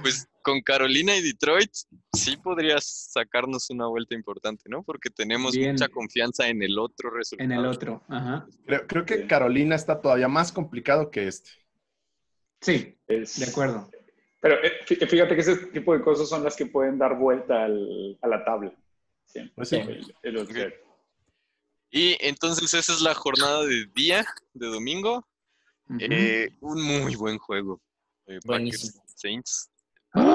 Pues 0.02 0.28
con 0.42 0.62
Carolina 0.62 1.16
y 1.16 1.22
Detroit 1.22 1.70
sí 2.14 2.38
podrías 2.38 2.86
sacarnos 3.12 3.70
una 3.70 3.88
vuelta 3.88 4.16
importante, 4.16 4.64
¿no? 4.68 4.84
Porque 4.84 5.10
tenemos 5.10 5.54
Bien. 5.56 5.72
mucha 5.74 5.88
confianza 5.90 6.48
en 6.48 6.62
el 6.62 6.78
otro 6.78 7.10
resultado. 7.10 7.46
En 7.46 7.52
el 7.58 7.66
otro. 7.66 8.04
Ajá. 8.10 8.48
Creo, 8.66 8.88
creo 8.88 9.06
que. 9.06 9.28
Carolina 9.28 9.76
está 9.76 10.02
todavía 10.02 10.28
más 10.28 10.52
complicado 10.52 11.10
que 11.10 11.28
este. 11.28 11.50
Sí, 12.60 12.98
Es- 13.08 13.40
de 13.40 13.46
acuerdo. 13.50 13.90
Pero 14.40 14.56
eh, 14.64 14.82
fí- 14.88 15.08
fíjate 15.08 15.36
que 15.36 15.42
ese 15.42 15.56
tipo 15.68 15.94
de 15.94 16.02
cosas 16.04 16.28
son 16.28 16.44
las 16.44 16.56
que 16.56 16.66
pueden 16.66 16.98
dar 16.98 17.18
vuelta 17.18 17.64
al- 17.66 18.18
a 18.22 18.28
la 18.28 18.44
tabla. 18.44 18.74
Sí. 19.26 19.52
Pues 19.56 19.70
sí. 19.70 19.78
El- 19.78 20.14
el 20.24 20.38
upset. 20.38 20.76
Y 21.92 22.18
entonces 22.26 22.74
esa 22.74 22.94
es 22.94 23.02
la 23.02 23.14
jornada 23.14 23.66
de 23.66 23.86
día, 23.96 24.26
de 24.54 24.68
domingo. 24.68 25.28
Eh, 26.00 26.50
un 26.62 26.82
muy 26.82 27.16
buen 27.16 27.38
juego. 27.38 27.82
Eh, 28.28 28.40
Packers. 28.46 28.98
Saints 29.16 29.70
¡Ay! 30.14 30.26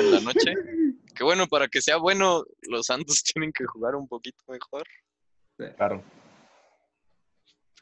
en 0.00 0.10
la 0.12 0.20
noche. 0.20 0.54
Que 1.16 1.24
bueno, 1.24 1.46
para 1.46 1.68
que 1.68 1.80
sea 1.80 1.96
bueno, 1.96 2.44
los 2.62 2.86
Santos 2.86 3.22
tienen 3.34 3.52
que 3.52 3.64
jugar 3.64 3.94
un 3.96 4.06
poquito 4.08 4.38
mejor. 4.48 4.84
Claro. 5.76 6.04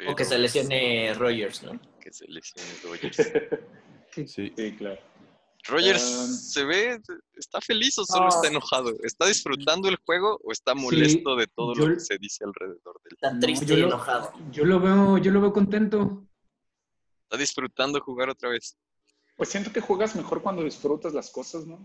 O 0.09 0.15
que 0.15 0.25
se 0.25 0.39
lesione 0.39 1.15
Rogers, 1.15 1.63
¿no? 1.63 1.81
Que 2.01 2.13
se 2.13 2.27
lesione 2.29 2.71
Rogers. 2.83 3.17
Sí. 4.13 4.29
Sí, 4.29 4.77
claro. 4.79 5.01
Rogers 5.67 6.03
Um, 6.05 6.33
se 6.33 6.65
ve, 6.65 7.01
está 7.35 7.61
feliz 7.61 7.99
o 7.99 8.05
solo 8.05 8.29
está 8.29 8.47
enojado. 8.47 8.93
¿Está 9.03 9.27
disfrutando 9.27 9.89
el 9.89 9.97
juego 9.97 10.39
o 10.45 10.53
está 10.53 10.73
molesto 10.77 11.35
de 11.35 11.49
todo 11.49 11.75
yo- 11.75 11.89
lo 11.89 11.95
que 11.95 12.01
se 12.01 12.17
dice 12.19 12.45
alrededor 12.45 13.01
de 13.03 13.09
él? 13.11 13.15
Está 13.17 13.33
No, 13.33 13.41
triste 13.41 13.67
yo 13.67 13.75
y 13.77 13.81
lo- 13.81 13.87
enojado. 13.89 14.33
Yo 14.53 14.65
lo 14.65 14.79
veo, 14.79 15.19
yo 15.19 15.33
lo 15.33 15.41
veo 15.41 15.53
contento. 15.53 16.25
Está 17.25 17.37
disfrutando 17.39 17.99
jugar 18.01 18.29
otra 18.29 18.51
vez. 18.51 18.77
Pues 19.37 19.49
siento 19.49 19.73
que 19.73 19.81
juegas 19.81 20.15
mejor 20.15 20.43
cuando 20.43 20.63
disfrutas 20.63 21.13
las 21.13 21.31
cosas, 21.31 21.67
¿no? 21.67 21.79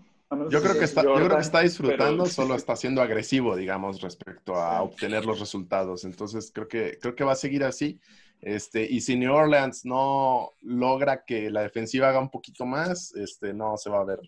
Yo 0.52 0.62
creo 0.62 0.78
que 0.78 0.86
está, 0.86 1.02
yo 1.04 1.16
creo 1.16 1.30
que 1.30 1.42
está 1.42 1.62
disfrutando, 1.62 2.24
pero- 2.24 2.34
solo 2.34 2.54
está 2.56 2.76
siendo 2.76 3.02
agresivo, 3.02 3.56
digamos, 3.56 4.00
respecto 4.02 4.56
a 4.56 4.78
Sí. 4.78 4.84
obtener 4.84 5.26
los 5.26 5.40
resultados. 5.40 6.04
Entonces 6.04 6.52
creo 6.54 6.68
que, 6.68 7.00
creo 7.02 7.16
que 7.16 7.24
va 7.24 7.32
a 7.32 7.36
seguir 7.36 7.64
así. 7.64 8.00
Este, 8.42 8.84
y 8.90 9.02
si 9.02 9.18
New 9.18 9.34
Orleans 9.34 9.84
no 9.86 10.52
logra 10.62 11.26
que 11.26 11.50
la 11.50 11.62
defensiva 11.64 12.10
haga 12.10 12.20
un 12.20 12.30
poquito 12.30 12.66
más, 12.66 13.14
este, 13.16 13.54
no 13.54 13.76
se 13.78 13.90
va 13.90 14.02
a 14.02 14.06
ver 14.06 14.20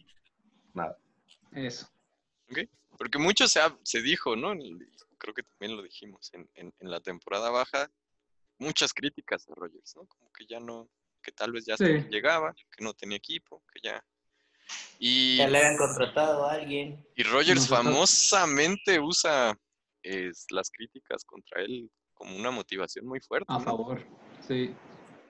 nada. 0.74 0.98
Eso. 1.52 1.88
Porque 2.98 3.18
mucho 3.20 3.48
se, 3.48 3.60
ha- 3.60 3.78
se 3.84 4.02
dijo, 4.02 4.36
¿no? 4.36 4.54
Creo 5.18 5.34
que 5.36 5.44
también 5.44 5.78
lo 5.78 5.84
dijimos 5.84 6.30
en, 6.34 6.50
en- 6.56 6.74
en 6.80 6.90
la 6.92 7.00
temporada 7.00 7.52
baja. 7.52 7.90
Muchas 8.58 8.94
críticas 8.94 9.48
a 9.50 9.56
Rogers, 9.56 9.96
¿no? 9.96 10.06
Como 10.06 10.32
que 10.32 10.46
ya 10.48 10.60
no, 10.60 10.88
que 11.22 11.32
tal 11.32 11.52
vez 11.52 11.66
ya 11.66 11.78
Sí. 11.78 11.86
llegaba, 12.10 12.54
que 12.54 12.84
no 12.84 12.94
tenía 12.94 13.18
equipo, 13.18 13.64
que 13.74 13.80
ya. 13.84 14.04
Y, 15.00 15.38
Ya 15.38 15.50
le 15.50 15.58
habían 15.58 15.78
contratado 15.78 16.46
a 16.46 16.54
alguien. 16.54 17.06
y 17.16 17.24
Rogers 17.24 17.62
Nosotros- 17.70 17.86
famosamente 17.86 19.00
usa 19.00 19.58
es, 20.04 20.46
las 20.52 20.70
críticas 20.72 21.24
contra 21.26 21.62
él 21.62 21.90
como 22.14 22.36
una 22.36 22.52
motivación 22.52 23.06
muy 23.06 23.20
fuerte. 23.20 23.46
A 23.50 23.58
¿no? 23.60 23.64
favor. 23.64 24.06
Sí. 24.48 24.74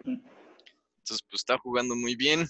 Entonces, 0.05 1.21
pues 1.29 1.41
está 1.41 1.57
jugando 1.57 1.95
muy 1.95 2.15
bien. 2.15 2.47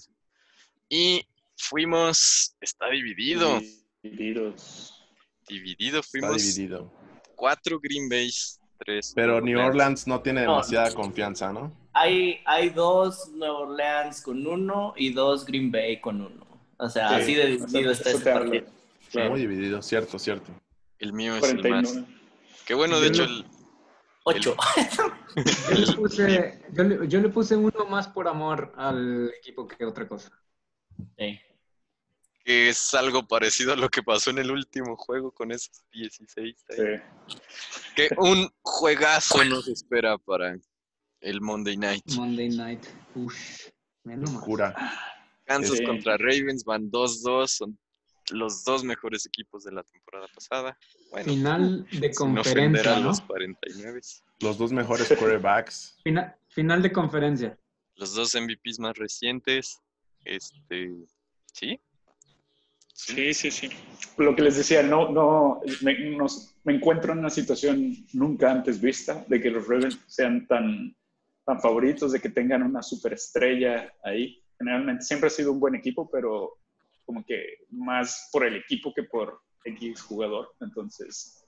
Y 0.88 1.26
fuimos, 1.56 2.54
está 2.60 2.88
dividido, 2.90 3.60
Divididos. 4.02 5.02
dividido, 5.48 6.00
Está 6.00 6.10
fuimos 6.10 6.42
dividido. 6.42 6.92
cuatro 7.36 7.80
Green 7.80 8.08
Bays, 8.08 8.60
tres. 8.78 9.12
Pero 9.14 9.40
New 9.40 9.58
Orleans 9.58 10.06
no 10.06 10.20
tiene 10.20 10.44
No. 10.44 10.52
demasiada 10.52 10.92
confianza, 10.94 11.52
¿no? 11.52 11.72
Hay, 11.94 12.40
hay 12.46 12.70
dos 12.70 13.28
Nueva 13.34 13.58
Orleans 13.60 14.22
con 14.22 14.46
uno 14.46 14.94
y 14.96 15.12
dos 15.12 15.44
Green 15.44 15.70
Bay 15.70 16.00
con 16.00 16.20
uno. 16.20 16.46
O 16.78 16.88
sea, 16.88 17.08
Sí, 17.10 17.14
así 17.14 17.34
de 17.34 17.46
dividido 17.46 17.90
está 17.92 18.08
eso 18.10 18.18
ese 18.18 18.24
te 18.24 18.30
habla. 18.32 18.44
partido. 18.50 18.66
Claro. 19.10 19.30
Muy 19.30 19.40
dividido, 19.40 19.82
cierto, 19.82 20.18
cierto. 20.18 20.50
El 20.98 21.12
mío 21.12 21.36
es 21.36 21.42
el 21.44 21.56
más. 21.68 21.92
49. 21.92 22.06
Qué 22.64 22.74
bueno, 22.74 22.98
de 23.00 23.08
hecho, 23.08 23.24
el, 23.24 23.44
Ocho. 24.24 24.56
Yo 25.36 25.74
le 25.74 25.92
puse, 25.94 26.62
yo 26.72 26.84
le, 26.84 27.08
yo 27.08 27.20
le 27.20 27.28
puse 27.30 27.56
uno 27.56 27.86
más 27.86 28.06
por 28.06 28.28
amor 28.28 28.72
al 28.76 29.30
equipo 29.38 29.66
que 29.66 29.84
otra 29.84 30.06
cosa. 30.06 30.30
Sí. 31.18 31.40
que 32.44 32.68
es 32.68 32.94
algo 32.94 33.26
parecido 33.26 33.72
a 33.72 33.76
lo 33.76 33.88
que 33.88 34.02
pasó 34.02 34.30
en 34.30 34.38
el 34.38 34.50
último 34.50 34.96
juego 34.96 35.32
con 35.32 35.50
esos 35.50 35.82
16. 35.92 36.64
ahí. 36.68 36.76
Sí. 36.76 37.36
Que 37.96 38.10
un 38.18 38.48
juegazo 38.62 39.42
nos 39.44 39.66
espera 39.68 40.18
para 40.18 40.56
el 41.22 41.40
Monday 41.40 41.76
Night. 41.76 42.04
Monday 42.14 42.48
Night. 42.50 42.84
Ush. 43.14 43.68
Menos 44.04 44.30
mal. 44.32 44.42
Cura. 44.42 44.74
Kansas 45.44 45.78
Sí. 45.78 45.84
contra 45.84 46.16
Ravens 46.16 46.64
van 46.64 46.90
2-2, 46.90 47.46
son 47.50 47.78
los 48.30 48.64
dos 48.64 48.84
mejores 48.84 49.26
equipos 49.26 49.64
de 49.64 49.72
la 49.72 49.82
temporada 49.82 50.26
pasada. 50.34 50.78
Bueno, 51.10 51.24
Final 51.32 51.86
de 52.00 52.10
conferencia, 52.12 52.98
los 53.00 53.20
49. 53.20 54.00
Los 54.40 54.58
dos 54.58 54.72
mejores 54.72 55.08
quarterbacks. 55.08 55.98
Fina- 56.04 56.36
final 56.48 56.82
de 56.82 56.92
conferencia. 56.92 57.58
Los 57.96 58.14
dos 58.14 58.34
MVPs 58.34 58.78
más 58.78 58.96
recientes. 58.96 59.80
Este, 60.24 60.90
¿sí? 61.52 61.80
Sí, 62.94 63.34
sí, 63.34 63.50
sí. 63.50 63.68
Lo 64.18 64.34
que 64.36 64.42
les 64.42 64.56
decía, 64.56 64.82
no, 64.82 65.10
no, 65.10 65.60
me, 65.82 65.98
nos- 66.16 66.54
me 66.64 66.74
encuentro 66.74 67.12
en 67.12 67.18
una 67.20 67.30
situación 67.30 68.06
nunca 68.12 68.50
antes 68.52 68.80
vista 68.80 69.24
de 69.28 69.40
que 69.40 69.50
los 69.50 69.66
Ravens 69.66 69.98
sean 70.06 70.46
tan, 70.46 70.94
tan 71.44 71.60
favoritos, 71.60 72.12
de 72.12 72.20
que 72.20 72.28
tengan 72.30 72.62
una 72.62 72.82
superestrella 72.82 73.92
ahí. 74.04 74.42
Generalmente 74.58 75.04
siempre 75.04 75.26
ha 75.26 75.30
sido 75.30 75.52
un 75.52 75.60
buen 75.60 75.74
equipo, 75.74 76.08
pero 76.10 76.58
como 77.04 77.24
que 77.24 77.58
más 77.70 78.28
por 78.32 78.46
el 78.46 78.56
equipo 78.56 78.92
que 78.94 79.02
por 79.04 79.40
X 79.64 80.02
jugador. 80.02 80.54
Entonces, 80.60 81.44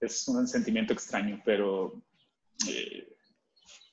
es 0.00 0.28
un 0.28 0.46
sentimiento 0.46 0.92
extraño, 0.92 1.42
pero 1.44 2.00
eh, 2.68 3.08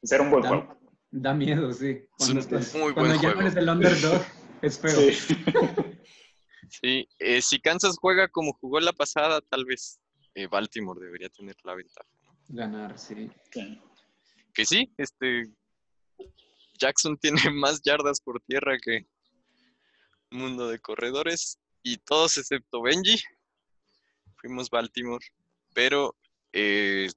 será 0.03 0.23
un 0.23 0.29
buen 0.31 0.43
Da, 0.43 0.49
juego. 0.49 0.79
da 1.11 1.33
miedo, 1.33 1.71
sí. 1.73 2.05
Cuando, 2.17 2.39
Es 2.39 2.45
estás- 2.45 2.75
muy 2.75 2.93
cuando 2.93 3.11
buen 3.11 3.21
ya 3.21 3.29
juego. 3.29 3.41
eres 3.41 3.55
el 3.55 3.69
underdog, 3.69 4.21
es 4.61 4.79
feo. 4.79 4.91
Sí. 4.91 5.35
Sí, 6.81 7.07
eh, 7.19 7.41
si 7.41 7.59
Kansas 7.59 7.95
juega 7.99 8.27
como 8.27 8.53
jugó 8.53 8.79
la 8.79 8.91
pasada, 8.91 9.39
tal 9.41 9.65
vez 9.65 9.99
eh, 10.33 10.47
Baltimore 10.47 10.99
debería 10.99 11.29
tener 11.29 11.55
la 11.63 11.75
ventaja. 11.75 12.07
¿no? 12.23 12.35
Ganar, 12.49 12.97
sí. 12.99 13.29
Sí. 13.51 13.79
Que 14.55 14.65
sí, 14.65 14.91
este 14.97 15.43
Jackson 16.79 17.17
tiene 17.21 17.51
más 17.51 17.81
yardas 17.83 18.19
por 18.21 18.41
tierra 18.41 18.77
que 18.81 19.05
un 20.31 20.39
mundo 20.39 20.67
de 20.67 20.79
corredores 20.79 21.59
y 21.83 21.97
todos 21.97 22.37
excepto 22.37 22.81
Benji 22.81 23.21
fuimos 24.37 24.69
Baltimore, 24.69 25.25
pero 25.73 26.15
eh, 26.53 27.09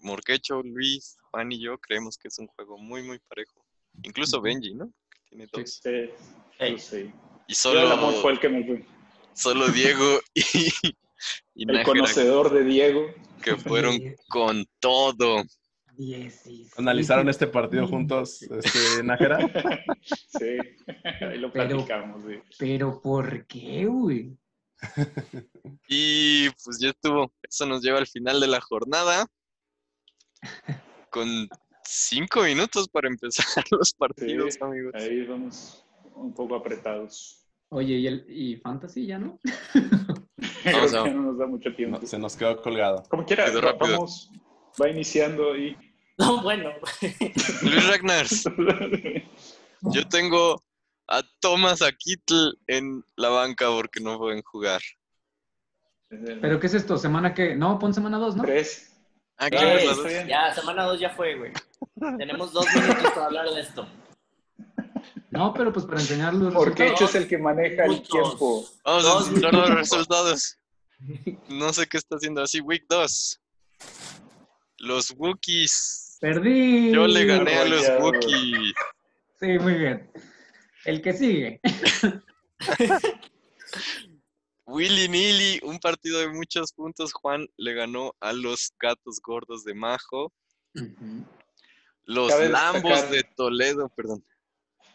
Morquecho, 0.00 0.62
Luis, 0.62 1.16
Juan 1.30 1.52
y 1.52 1.60
yo 1.60 1.78
creemos 1.78 2.18
que 2.18 2.28
es 2.28 2.38
un 2.38 2.46
juego 2.48 2.78
muy 2.78 3.02
muy 3.02 3.18
parejo. 3.20 3.64
Incluso. 4.02 4.40
Benji, 4.40 4.74
¿no? 4.74 4.92
Que 5.10 5.18
tiene 5.28 5.46
dos. 5.52 5.80
Sí, 5.82 6.10
Ey. 6.58 6.78
sí. 6.78 7.12
Y 7.46 7.54
Yo 7.54 7.72
el 7.72 7.92
amor 7.92 8.10
solo, 8.10 8.22
fue 8.22 8.32
el 8.32 8.40
que 8.40 8.48
me 8.48 8.64
fue. 8.66 8.86
solo 9.34 9.68
Diego 9.68 10.20
y, 10.34 10.42
y 11.54 11.62
El 11.62 11.66
Nájera 11.68 11.84
conocedor 11.84 12.52
de 12.52 12.64
Diego. 12.64 13.06
que 13.42 13.56
fueron 13.56 13.98
con 14.28 14.66
todo. 14.80 15.42
¿Analizaron 16.76 17.28
este 17.28 17.46
partido 17.46 17.86
juntos, 17.86 18.42
este, 18.42 19.02
Nájera? 19.02 19.38
Sí, 20.02 20.58
ahí 21.20 21.38
lo 21.38 21.52
Pero- 21.52 21.68
platicamos. 21.68 22.22
sí. 22.26 22.38
Pero 22.58 23.00
¿por 23.00 23.46
qué, 23.46 23.86
güey? 23.86 24.36
Y 25.88 26.50
pues 26.64 26.78
ya 26.80 26.90
estuvo. 26.90 27.32
Eso 27.42 27.66
nos 27.66 27.82
lleva 27.82 27.98
al 27.98 28.06
final 28.06 28.40
de 28.40 28.48
la 28.48 28.60
jornada. 28.60 29.26
Con 31.10 31.48
cinco 31.84 32.42
minutos 32.42 32.88
para 32.88 33.08
empezar 33.08 33.46
los 33.70 33.92
partidos, 33.94 34.54
Sí, 34.54 34.60
amigos. 34.62 34.94
Ahí 34.94 35.24
vamos 35.26 35.84
un 36.14 36.34
poco 36.34 36.56
apretados. 36.56 37.40
Oye, 37.70 37.94
¿y, 37.94 38.06
el, 38.06 38.26
y 38.28 38.56
Fantasy 38.56 39.06
ya 39.06 39.18
no? 39.18 39.38
Creo 40.62 41.00
a- 41.00 41.04
que 41.04 41.10
no 41.10 41.22
nos 41.22 41.38
da 41.38 41.46
mucho 41.46 41.74
tiempo. 41.74 41.98
No, 42.00 42.06
se 42.06 42.18
nos 42.18 42.36
quedó 42.36 42.60
colgado. 42.60 43.02
Como 43.08 43.24
quiera, 43.24 43.46
vamos, 43.78 44.30
va 44.80 44.88
iniciando 44.88 45.56
y... 45.56 45.76
No, 46.18 46.42
bueno. 46.42 46.70
Luis 47.62 47.88
Ragnars, 47.88 48.44
yo 49.80 50.08
tengo 50.08 50.62
a 51.08 51.24
Thomas 51.40 51.82
a 51.82 51.90
Kittle 51.90 52.52
en 52.68 53.04
la 53.16 53.30
banca 53.30 53.66
porque 53.70 53.98
no 54.00 54.16
pueden 54.18 54.40
jugar. 54.42 54.80
¿Pero 56.08 56.60
qué 56.60 56.68
es 56.68 56.74
esto? 56.74 56.98
¿Semana 56.98 57.34
qué? 57.34 57.56
No, 57.56 57.80
pon 57.80 57.92
semana 57.92 58.18
2, 58.18 58.36
¿no? 58.36 58.42
Tres. 58.44 58.94
Ah, 59.36 59.48
Ya, 59.50 59.58
¿qué 59.58 59.84
dos? 59.86 60.06
ya, 60.28 60.54
semana 60.54 60.84
2 60.84 61.00
ya 61.00 61.10
fue, 61.10 61.34
güey. 61.36 61.52
Tenemos 62.16 62.52
dos 62.52 62.66
minutos 62.72 63.10
para 63.12 63.26
hablar 63.26 63.50
de 63.50 63.60
esto. 63.60 63.84
No, 65.30 65.52
pero 65.52 65.72
pues 65.72 65.84
para 65.84 66.00
enseñar 66.00 66.32
los 66.34 66.54
Porque 66.54 66.84
resultados. 66.84 67.00
Hecho 67.00 67.04
es 67.06 67.14
el 67.24 67.28
que 67.28 67.38
maneja 67.38 67.86
el 67.86 68.02
tiempo. 68.02 68.64
Vamos 68.84 69.04
a 69.04 69.20
escuchar 69.28 69.52
los 69.52 69.70
resultados. 69.70 70.58
No 71.48 71.72
sé 71.72 71.86
qué 71.86 71.98
está 71.98 72.14
haciendo 72.16 72.40
así. 72.40 72.60
Week 72.60 72.84
2. 72.88 73.40
Los 74.84 75.10
Wookiees. 75.16 76.18
Perdí. 76.20 76.92
Yo 76.92 77.06
le 77.06 77.24
gané 77.26 77.54
a 77.54 77.64
los. 77.64 77.88
Wookiees. 78.00 78.74
Sí, 79.40 79.58
muy 79.58 79.74
bien. 79.74 80.10
El 80.84 81.02
que 81.02 81.12
sigue. 81.12 81.60
Willy 84.66 85.08
Nilly, 85.08 85.60
un 85.62 85.78
partido 85.78 86.20
de 86.20 86.28
muchos 86.28 86.72
puntos. 86.72 87.12
Juan 87.12 87.46
le 87.56 87.74
ganó 87.74 88.14
a 88.20 88.32
los 88.32 88.72
gatos 88.80 89.20
gordos 89.22 89.64
de 89.64 89.74
Majo. 89.74 90.32
Los 92.04 92.30
Cabe 92.30 92.48
Lambos 92.48 92.82
destacar- 92.82 93.10
de 93.10 93.22
Toledo, 93.36 93.88
perdón. 93.90 94.24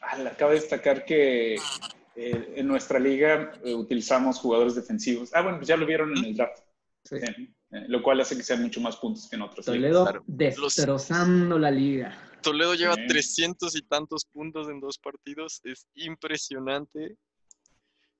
Ah, 0.02 0.18
Cabe 0.38 0.56
destacar 0.56 1.06
que 1.06 1.56
eh, 1.56 2.54
en 2.56 2.68
nuestra 2.68 3.00
liga 3.00 3.52
eh, 3.64 3.76
utilizamos 3.76 4.40
jugadores 4.40 4.76
defensivos. 4.76 5.32
Ah, 5.34 5.42
bueno, 5.42 5.58
pues 5.58 5.68
ya 5.68 5.78
lo 5.78 5.86
vieron 5.86 6.18
en 6.18 6.26
el 6.26 6.36
draft. 6.36 6.64
Sí. 7.04 7.16
Eh, 7.18 7.54
eh, 7.72 7.86
lo 7.88 8.02
cual 8.02 8.20
hace 8.22 8.36
que 8.38 8.44
sean 8.44 8.62
mucho 8.62 8.82
más 8.82 8.96
puntos 8.98 9.28
que 9.30 9.36
en 9.36 9.42
ligas. 9.44 9.66
Toledo 9.66 10.04
claro. 10.04 10.24
destrozando 10.28 11.60
la 11.60 11.72
liga. 11.72 12.18
Toledo 12.42 12.74
lleva 12.74 12.96
Sí. 12.96 13.08
300 13.08 13.76
y 13.76 13.82
tantos 13.82 14.26
puntos 14.26 14.70
en 14.70 14.80
dos 14.80 14.98
partidos. 14.98 15.60
Es 15.64 15.86
impresionante. 15.96 17.18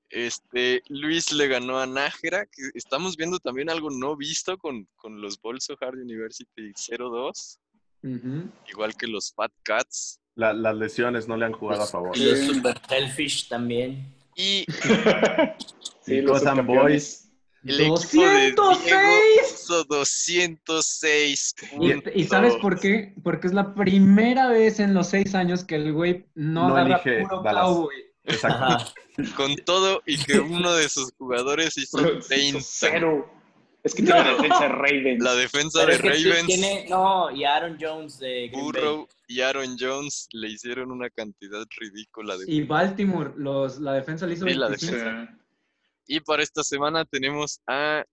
Este, 0.10 0.82
Luis 0.90 1.32
le 1.32 1.48
ganó 1.48 1.80
a 1.80 1.86
Nájera, 1.86 2.46
que 2.48 2.64
estamos 2.74 3.16
viendo 3.16 3.38
también 3.40 3.70
algo 3.70 3.90
no 3.92 4.16
visto 4.18 4.58
con, 4.58 4.88
con 4.96 5.22
los 5.22 5.40
Bolso 5.40 5.76
Hard 5.80 6.00
University 6.00 6.74
0-2, 6.74 7.60
Ujú. 8.04 8.50
igual 8.70 8.96
que 8.96 9.06
los 9.08 9.32
Fat 9.34 9.52
Cats. 9.64 10.20
La- 10.36 10.54
las 10.54 10.76
lesiones 10.76 11.28
no 11.28 11.38
le 11.38 11.46
han 11.46 11.52
jugado 11.54 11.84
a 11.84 11.86
favor. 11.88 12.18
Y 12.18 12.26
los. 12.26 12.40
Super 12.40 12.82
Hellfish 12.90 13.48
también. 13.50 14.16
Y 14.36 14.66
Sí, 16.02 16.22
los 16.22 16.40
Gotham 16.40 16.58
subcampeones. 16.58 17.29
El 17.66 17.82
equipo 17.82 18.24
de 18.24 18.40
Diego 18.42 18.64
206. 18.64 19.62
hizo 19.64 19.84
206 19.86 21.56
¿Y, 22.16 22.24
sabes 22.26 22.56
por 22.58 22.80
qué? 22.80 23.14
Porque 23.24 23.48
es 23.48 23.54
la 23.54 23.74
primera 23.74 24.48
vez 24.48 24.80
en 24.80 24.94
los 24.94 25.08
seis 25.08 25.36
años 25.36 25.64
que 25.64 25.76
el 25.76 25.94
güey 25.94 26.26
no, 26.36 26.70
No 26.70 26.78
agarra 26.78 27.02
puro 27.04 27.42
Dallas. 27.42 27.64
cowboy. 27.64 27.96
Exacto. 28.24 28.94
Con 29.36 29.56
todo 29.58 30.02
y 30.06 30.18
que 30.18 30.40
uno 30.40 30.74
de 30.74 30.88
sus 30.90 31.12
jugadores 31.18 31.78
hizo 31.78 32.00
Hizo 32.00 32.20
30. 32.28 32.60
Cero. 32.62 33.30
Es 33.84 33.96
que 33.96 34.04
tiene 34.04 34.20
la 34.20 34.32
defensa 34.34 34.60
de 34.62 34.68
Ravens. 34.70 35.24
La 35.24 35.36
defensa 35.36 35.80
Pero 35.86 35.88
de 35.88 35.94
es 35.96 36.02
que 36.24 36.30
Ravens. 36.30 36.48
tiene, 36.48 36.86
no, 36.90 37.32
y 37.32 37.44
Aaron 37.46 37.78
Jones 37.80 38.20
de 38.20 38.50
Green 38.50 38.52
Bay. 38.52 38.62
Burrow 38.62 39.08
y 39.28 39.40
Aaron 39.42 39.78
Jones 39.80 40.28
le 40.34 40.50
hicieron 40.50 40.92
una 40.92 41.10
cantidad 41.10 41.66
ridícula 41.80 42.38
de 42.38 42.52
Y 42.52 42.64
Baltimore, 42.64 43.32
los, 43.38 43.80
la 43.80 43.94
defensa 43.94 44.28
le 44.28 44.34
hizo 44.34 44.46
Sí, 44.48 44.54
la 44.54 44.68
25. 44.68 45.32
Y 46.12 46.22
para 46.22 46.42
esta 46.42 46.64
semana 46.64 47.06
tenemos 47.06 47.62
a 47.68 48.04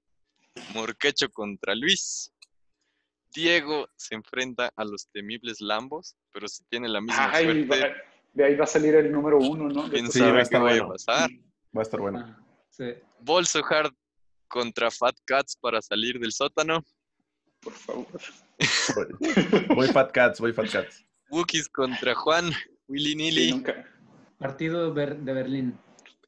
Morquecho 0.74 1.30
contra 1.30 1.74
Luis. 1.74 2.30
Diego 3.34 3.88
se 3.96 4.14
enfrenta 4.14 4.70
a 4.76 4.84
los 4.84 5.08
temibles 5.08 5.62
Lambos, 5.62 6.14
pero 6.30 6.46
si 6.46 6.62
tiene 6.64 6.88
la 6.90 7.00
misma 7.00 7.30
Ay, 7.32 7.44
suerte, 7.66 7.66
va- 7.88 7.96
de 8.34 8.44
ahí 8.44 8.54
va 8.54 8.64
a 8.64 8.66
salir 8.66 8.94
el 8.96 9.10
número 9.10 9.38
uno, 9.38 9.68
¿no? 9.70 9.88
quién 9.88 10.12
Sí, 10.12 10.20
va 10.20 10.26
a 10.26 10.28
sabe 10.28 10.36
qué 10.36 10.42
estar 10.42 10.62
vaya 10.62 10.76
a 10.76 10.84
bueno. 10.84 10.92
pasar. 10.92 11.30
Va 11.74 11.80
a 11.80 11.82
estar 11.82 12.00
bueno. 12.00 12.18
Ah, 12.18 12.38
sí. 12.68 12.84
Bolso 13.20 13.64
Hard 13.64 13.94
contra 14.46 14.90
Fat 14.90 15.16
Cats 15.24 15.56
para 15.56 15.80
salir 15.80 16.18
del 16.18 16.32
sótano. 16.32 16.82
Por 17.60 17.72
favor. 17.72 18.06
Voy, 18.94 19.66
voy 19.74 19.88
Fat 19.88 20.12
Cats, 20.12 20.38
voy 20.38 20.52
Fat 20.52 20.70
Cats. 20.70 21.02
Wookiees 21.30 21.68
contra 21.70 22.14
Juan. 22.14 22.50
Willy 22.88 23.10
Sí, 23.12 23.16
Nilly, 23.16 23.50
nunca. 23.52 23.86
Partido 24.38 24.92
de 24.92 25.32
Berlín. 25.32 25.78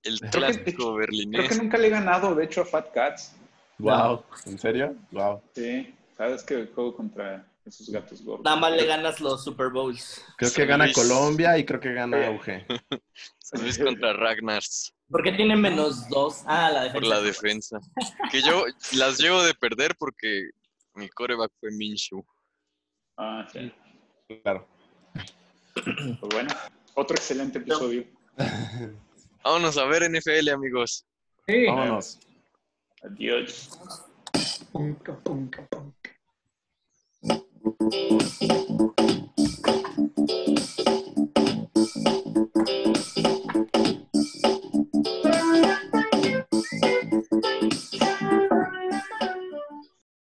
El 0.08 0.20
que- 0.20 0.28
clásico 0.30 0.62
Creo 0.76 0.94
que 0.94 0.98
berlinés. 1.00 1.62
nunca 1.62 1.78
le 1.78 1.86
he 1.86 1.90
ganado, 1.90 2.34
de 2.34 2.44
hecho, 2.44 2.62
a 2.62 2.64
Fat 2.64 2.92
Cats. 2.92 3.34
Wow. 3.78 4.24
¿En 4.46 4.58
serio? 4.58 4.96
Wow. 5.12 5.40
Sí, 5.54 5.94
sabes 6.16 6.42
que 6.42 6.66
juego 6.74 6.96
contra 6.96 7.46
esos 7.64 7.88
gatos 7.90 8.22
gordos. 8.24 8.44
Nada 8.44 8.56
más 8.56 8.72
le 8.72 8.84
ganas 8.86 9.20
los 9.20 9.44
Super 9.44 9.68
Bowls. 9.68 10.24
Creo 10.36 10.52
que 10.52 10.66
gana. 10.66 10.90
Colombia 10.92 11.56
y 11.58 11.64
creo 11.64 11.78
que 11.80 11.92
gana. 11.92 12.30
UG. 12.30 12.44
San 13.38 13.62
Luis 13.62 13.78
contra 13.78 14.12
Ragnars 14.12 14.92
¿Por 15.10 15.22
qué 15.22 15.32
tiene 15.32 15.56
menos 15.56 16.06
dos? 16.10 16.42
Ah, 16.44 16.68
la 16.70 16.92
por 16.92 17.00
defensa. 17.02 17.14
la 17.14 17.22
defensa. 17.22 17.80
Que 18.30 18.42
yo 18.42 18.64
las 18.92 19.18
llevo 19.18 19.42
de 19.42 19.54
perder 19.54 19.94
porque 19.98 20.50
mi 20.94 21.08
coreback 21.08 21.50
fue 21.60 21.70
Minshew. 21.70 22.22
Ah, 23.16 23.46
sí. 23.50 23.72
Claro. 24.42 24.66
Pues 25.74 26.18
bueno, 26.32 26.50
otro 26.94 27.16
excelente 27.16 27.58
episodio. 27.58 28.04
Vámonos 29.48 29.78
a 29.78 29.86
ver 29.86 30.02
NFL, 30.10 30.50
amigos. 30.50 31.06
Sí. 31.46 31.64
Vámonos. 31.64 32.18
Adiós. 33.02 33.70
Punca, 34.70 35.16
punca, 35.24 35.66
punca. 35.70 36.10